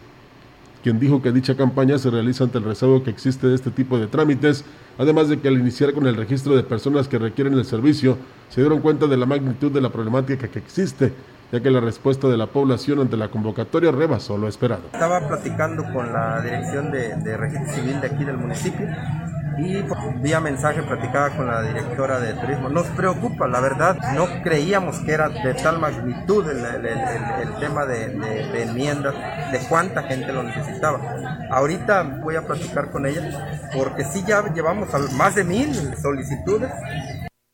quien 0.83 0.99
dijo 0.99 1.21
que 1.21 1.31
dicha 1.31 1.55
campaña 1.55 1.97
se 1.97 2.09
realiza 2.09 2.43
ante 2.43 2.57
el 2.57 2.65
rezago 2.65 3.03
que 3.03 3.09
existe 3.09 3.47
de 3.47 3.55
este 3.55 3.71
tipo 3.71 3.97
de 3.97 4.07
trámites, 4.07 4.65
además 4.97 5.29
de 5.29 5.39
que 5.39 5.47
al 5.47 5.59
iniciar 5.59 5.93
con 5.93 6.07
el 6.07 6.17
registro 6.17 6.57
de 6.57 6.63
personas 6.63 7.07
que 7.07 7.19
requieren 7.19 7.53
el 7.53 7.63
servicio, 7.63 8.17
se 8.49 8.59
dieron 8.59 8.81
cuenta 8.81 9.07
de 9.07 9.15
la 9.15 9.25
magnitud 9.25 9.71
de 9.71 9.79
la 9.79 9.91
problemática 9.91 10.49
que 10.49 10.59
existe 10.59 11.13
ya 11.51 11.59
que 11.61 11.69
la 11.69 11.81
respuesta 11.81 12.27
de 12.27 12.37
la 12.37 12.47
población 12.47 12.99
ante 12.99 13.17
la 13.17 13.29
convocatoria 13.29 13.91
rebasó 13.91 14.37
lo 14.37 14.47
esperado. 14.47 14.83
Estaba 14.93 15.27
platicando 15.27 15.83
con 15.93 16.13
la 16.13 16.41
dirección 16.41 16.91
de, 16.91 17.37
registro 17.37 17.73
civil 17.73 18.01
de 18.01 18.07
aquí 18.07 18.23
del 18.23 18.37
municipio 18.37 18.87
y 19.57 19.83
vía 20.21 20.39
mensaje 20.39 20.81
platicaba 20.81 21.29
con 21.31 21.45
la 21.45 21.61
directora 21.61 22.19
de 22.19 22.33
turismo. 22.33 22.69
Nos 22.69 22.87
preocupa, 22.87 23.47
la 23.47 23.59
verdad, 23.59 23.97
no 24.15 24.27
creíamos 24.43 24.99
que 24.99 25.11
era 25.11 25.27
de 25.27 25.53
tal 25.55 25.77
magnitud 25.77 26.47
el, 26.49 27.59
tema 27.59 27.85
de, 27.85 28.09
de, 28.09 28.63
enmiendas, 28.63 29.13
de 29.51 29.59
cuánta 29.67 30.03
gente 30.03 30.31
lo 30.31 30.43
necesitaba. 30.43 30.99
Ahorita 31.51 32.03
voy 32.23 32.37
a 32.37 32.47
platicar 32.47 32.91
con 32.91 33.05
ella 33.05 33.69
porque 33.75 34.05
sí 34.05 34.23
ya 34.25 34.41
llevamos 34.53 34.87
más 35.13 35.35
de 35.35 35.43
mil 35.43 35.75
solicitudes 35.97 36.71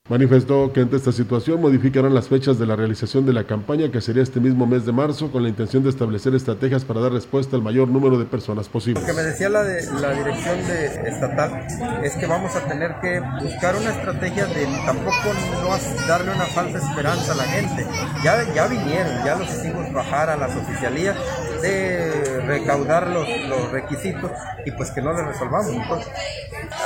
Manifestó 0.10 0.72
que 0.72 0.80
ante 0.80 0.96
esta 0.96 1.12
situación 1.12 1.60
modificarán 1.60 2.14
las 2.14 2.30
fechas 2.30 2.58
de 2.58 2.66
la 2.66 2.78
realización 2.78 3.26
de 3.26 3.34
la 3.34 3.44
campaña 3.44 3.92
que 3.92 4.00
sería 4.00 4.24
este 4.24 4.40
mismo 4.40 4.66
mes 4.66 4.86
de 4.86 4.94
marzo 4.94 5.30
con 5.34 5.44
la 5.44 5.50
intención 5.50 5.84
de 5.84 5.90
establecer 5.90 6.34
estrategias 6.34 6.86
para 6.86 7.02
dar 7.02 7.12
respuesta 7.12 7.58
al 7.58 7.62
mayor 7.62 7.90
número 7.90 8.18
de 8.18 8.24
personas 8.24 8.70
posible. 8.70 9.02
Lo 9.02 9.06
que 9.06 9.12
me 9.12 9.24
decía 9.24 9.50
la, 9.50 9.64
de, 9.64 9.86
la 10.00 10.14
dirección 10.14 10.66
de 10.66 11.10
estatal 11.10 11.68
es 12.04 12.16
que 12.16 12.26
vamos 12.26 12.56
a 12.56 12.66
tener 12.68 12.96
que 13.02 13.22
buscar 13.44 13.76
una 13.76 13.90
estrategia 13.90 14.46
de 14.46 14.66
tampoco 14.86 15.34
no 15.62 16.08
darle 16.08 16.32
una 16.32 16.46
falsa 16.46 16.78
esperanza 16.78 17.34
a 17.34 17.36
la 17.36 17.44
gente. 17.44 17.86
Ya, 18.24 18.54
ya 18.54 18.68
vinieron, 18.68 19.26
ya 19.26 19.36
los 19.36 19.50
hicimos 19.50 19.92
bajar 19.92 20.30
a 20.30 20.38
las 20.38 20.56
oficialías 20.56 21.18
de 21.62 22.42
recaudar 22.42 23.08
los, 23.08 23.28
los 23.48 23.72
requisitos 23.72 24.32
y 24.66 24.72
pues 24.72 24.92
que 24.92 25.02
no 25.02 25.14
le 25.14 25.24
resolvamos. 25.24 25.72
Entonces, 25.72 26.12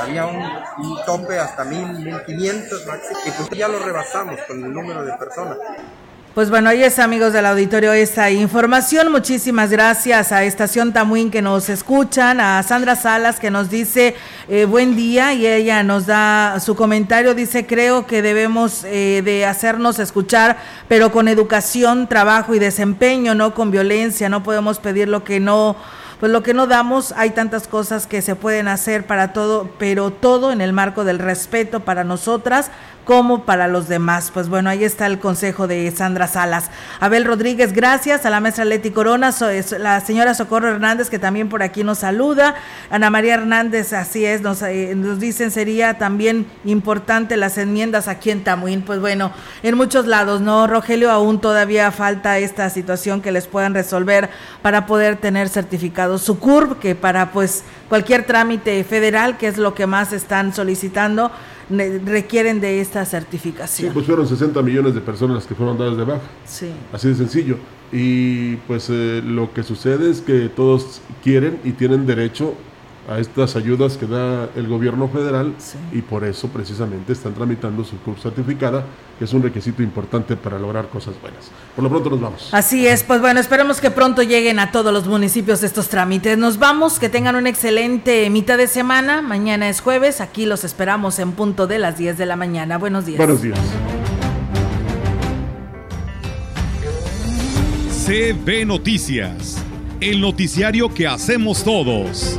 había 0.00 0.26
un, 0.26 0.36
un 0.36 1.04
tope 1.04 1.38
hasta 1.38 1.64
mil, 1.64 1.86
mil 2.00 2.22
quinientos 2.24 2.86
máximo 2.86 3.18
y 3.26 3.30
pues 3.30 3.50
ya 3.50 3.68
lo 3.68 3.78
rebasamos 3.78 4.40
con 4.46 4.64
el 4.64 4.72
número 4.72 5.04
de 5.04 5.12
personas. 5.14 5.58
Pues 6.34 6.48
bueno, 6.48 6.70
ahí 6.70 6.82
es 6.82 6.98
amigos 6.98 7.34
del 7.34 7.44
auditorio 7.44 7.92
esta 7.92 8.30
información. 8.30 9.12
Muchísimas 9.12 9.68
gracias 9.68 10.32
a 10.32 10.44
Estación 10.44 10.94
Tamuín 10.94 11.30
que 11.30 11.42
nos 11.42 11.68
escuchan, 11.68 12.40
a 12.40 12.62
Sandra 12.62 12.96
Salas 12.96 13.38
que 13.38 13.50
nos 13.50 13.68
dice 13.68 14.16
eh, 14.48 14.64
buen 14.64 14.96
día 14.96 15.34
y 15.34 15.46
ella 15.46 15.82
nos 15.82 16.06
da 16.06 16.58
su 16.58 16.74
comentario. 16.74 17.34
Dice, 17.34 17.66
creo 17.66 18.06
que 18.06 18.22
debemos 18.22 18.82
eh, 18.84 19.20
de 19.22 19.44
hacernos 19.44 19.98
escuchar, 19.98 20.56
pero 20.88 21.12
con 21.12 21.28
educación, 21.28 22.08
trabajo 22.08 22.54
y 22.54 22.58
desempeño, 22.58 23.34
no 23.34 23.52
con 23.52 23.70
violencia. 23.70 24.30
No 24.30 24.42
podemos 24.42 24.78
pedir 24.78 25.08
lo 25.08 25.24
que 25.24 25.38
no 25.38 25.76
pues 26.22 26.30
lo 26.30 26.44
que 26.44 26.54
no 26.54 26.68
damos, 26.68 27.12
hay 27.16 27.30
tantas 27.30 27.66
cosas 27.66 28.06
que 28.06 28.22
se 28.22 28.36
pueden 28.36 28.68
hacer 28.68 29.08
para 29.08 29.32
todo, 29.32 29.68
pero 29.76 30.12
todo 30.12 30.52
en 30.52 30.60
el 30.60 30.72
marco 30.72 31.02
del 31.02 31.18
respeto 31.18 31.80
para 31.80 32.04
nosotras, 32.04 32.70
como 33.04 33.44
para 33.44 33.68
los 33.68 33.88
demás. 33.88 34.30
Pues 34.32 34.48
bueno, 34.48 34.70
ahí 34.70 34.84
está 34.84 35.06
el 35.06 35.18
consejo 35.18 35.66
de 35.66 35.90
Sandra 35.90 36.26
Salas. 36.26 36.70
Abel 37.00 37.24
Rodríguez, 37.24 37.72
gracias. 37.72 38.26
A 38.26 38.30
la 38.30 38.40
maestra 38.40 38.64
Leti 38.64 38.90
Corona, 38.90 39.34
la 39.78 40.00
señora 40.00 40.34
Socorro 40.34 40.68
Hernández, 40.68 41.10
que 41.10 41.18
también 41.18 41.48
por 41.48 41.62
aquí 41.62 41.84
nos 41.84 41.98
saluda. 41.98 42.54
Ana 42.90 43.10
María 43.10 43.34
Hernández, 43.34 43.92
así 43.92 44.24
es, 44.24 44.42
nos, 44.42 44.62
eh, 44.62 44.94
nos 44.96 45.18
dicen 45.18 45.50
sería 45.50 45.98
también 45.98 46.46
importante 46.64 47.36
las 47.36 47.58
enmiendas 47.58 48.08
aquí 48.08 48.30
en 48.30 48.44
Tamuín. 48.44 48.82
Pues 48.82 49.00
bueno, 49.00 49.32
en 49.62 49.76
muchos 49.76 50.06
lados, 50.06 50.40
¿no, 50.40 50.66
Rogelio? 50.66 51.10
Aún 51.10 51.40
todavía 51.40 51.90
falta 51.90 52.38
esta 52.38 52.70
situación 52.70 53.20
que 53.20 53.32
les 53.32 53.46
puedan 53.46 53.74
resolver 53.74 54.30
para 54.62 54.86
poder 54.86 55.16
tener 55.16 55.48
certificado 55.48 56.18
su 56.18 56.38
CURB, 56.38 56.78
que 56.78 56.94
para 56.94 57.32
pues 57.32 57.64
cualquier 57.88 58.24
trámite 58.24 58.82
federal, 58.84 59.36
que 59.36 59.48
es 59.48 59.58
lo 59.58 59.74
que 59.74 59.86
más 59.86 60.12
están 60.12 60.54
solicitando, 60.54 61.30
requieren 62.04 62.60
de 62.60 62.80
esta 62.80 63.04
certificación. 63.04 63.88
Sí, 63.88 63.94
pues 63.94 64.06
fueron 64.06 64.26
60 64.26 64.60
millones 64.62 64.94
de 64.94 65.00
personas 65.00 65.36
las 65.36 65.46
que 65.46 65.54
fueron 65.54 65.78
dadas 65.78 65.96
de 65.96 66.04
baja. 66.04 66.22
Sí. 66.44 66.70
Así 66.92 67.08
de 67.08 67.14
sencillo. 67.14 67.56
Y 67.90 68.56
pues 68.66 68.88
eh, 68.90 69.22
lo 69.24 69.52
que 69.52 69.62
sucede 69.62 70.10
es 70.10 70.20
que 70.20 70.48
todos 70.48 71.02
quieren 71.22 71.58
y 71.64 71.72
tienen 71.72 72.06
derecho 72.06 72.54
a 73.08 73.18
estas 73.18 73.56
ayudas 73.56 73.96
que 73.96 74.06
da 74.06 74.48
el 74.54 74.68
gobierno 74.68 75.08
federal 75.08 75.54
y 75.92 76.02
por 76.02 76.24
eso 76.24 76.48
precisamente 76.48 77.12
están 77.12 77.34
tramitando 77.34 77.84
su 77.84 77.98
curso 77.98 78.22
certificada, 78.22 78.84
que 79.18 79.24
es 79.24 79.32
un 79.32 79.42
requisito 79.42 79.82
importante 79.82 80.36
para 80.36 80.58
lograr 80.58 80.88
cosas 80.88 81.14
buenas. 81.20 81.50
Por 81.74 81.82
lo 81.82 81.90
pronto 81.90 82.10
nos 82.10 82.20
vamos. 82.20 82.48
Así 82.52 82.86
es, 82.86 83.02
pues 83.02 83.20
bueno, 83.20 83.40
esperemos 83.40 83.80
que 83.80 83.90
pronto 83.90 84.22
lleguen 84.22 84.58
a 84.58 84.70
todos 84.70 84.92
los 84.92 85.06
municipios 85.06 85.62
estos 85.62 85.88
trámites. 85.88 86.38
Nos 86.38 86.58
vamos, 86.58 86.98
que 86.98 87.08
tengan 87.08 87.34
una 87.34 87.48
excelente 87.48 88.30
mitad 88.30 88.56
de 88.56 88.68
semana. 88.68 89.20
Mañana 89.20 89.68
es 89.68 89.80
jueves, 89.80 90.20
aquí 90.20 90.46
los 90.46 90.64
esperamos 90.64 91.18
en 91.18 91.32
punto 91.32 91.66
de 91.66 91.78
las 91.78 91.98
10 91.98 92.18
de 92.18 92.26
la 92.26 92.36
mañana. 92.36 92.78
Buenos 92.78 93.04
días. 93.04 93.18
Buenos 93.18 93.42
días. 93.42 93.58
CB 98.06 98.66
Noticias, 98.66 99.58
el 100.00 100.20
noticiario 100.20 100.92
que 100.92 101.06
hacemos 101.06 101.62
todos. 101.62 102.38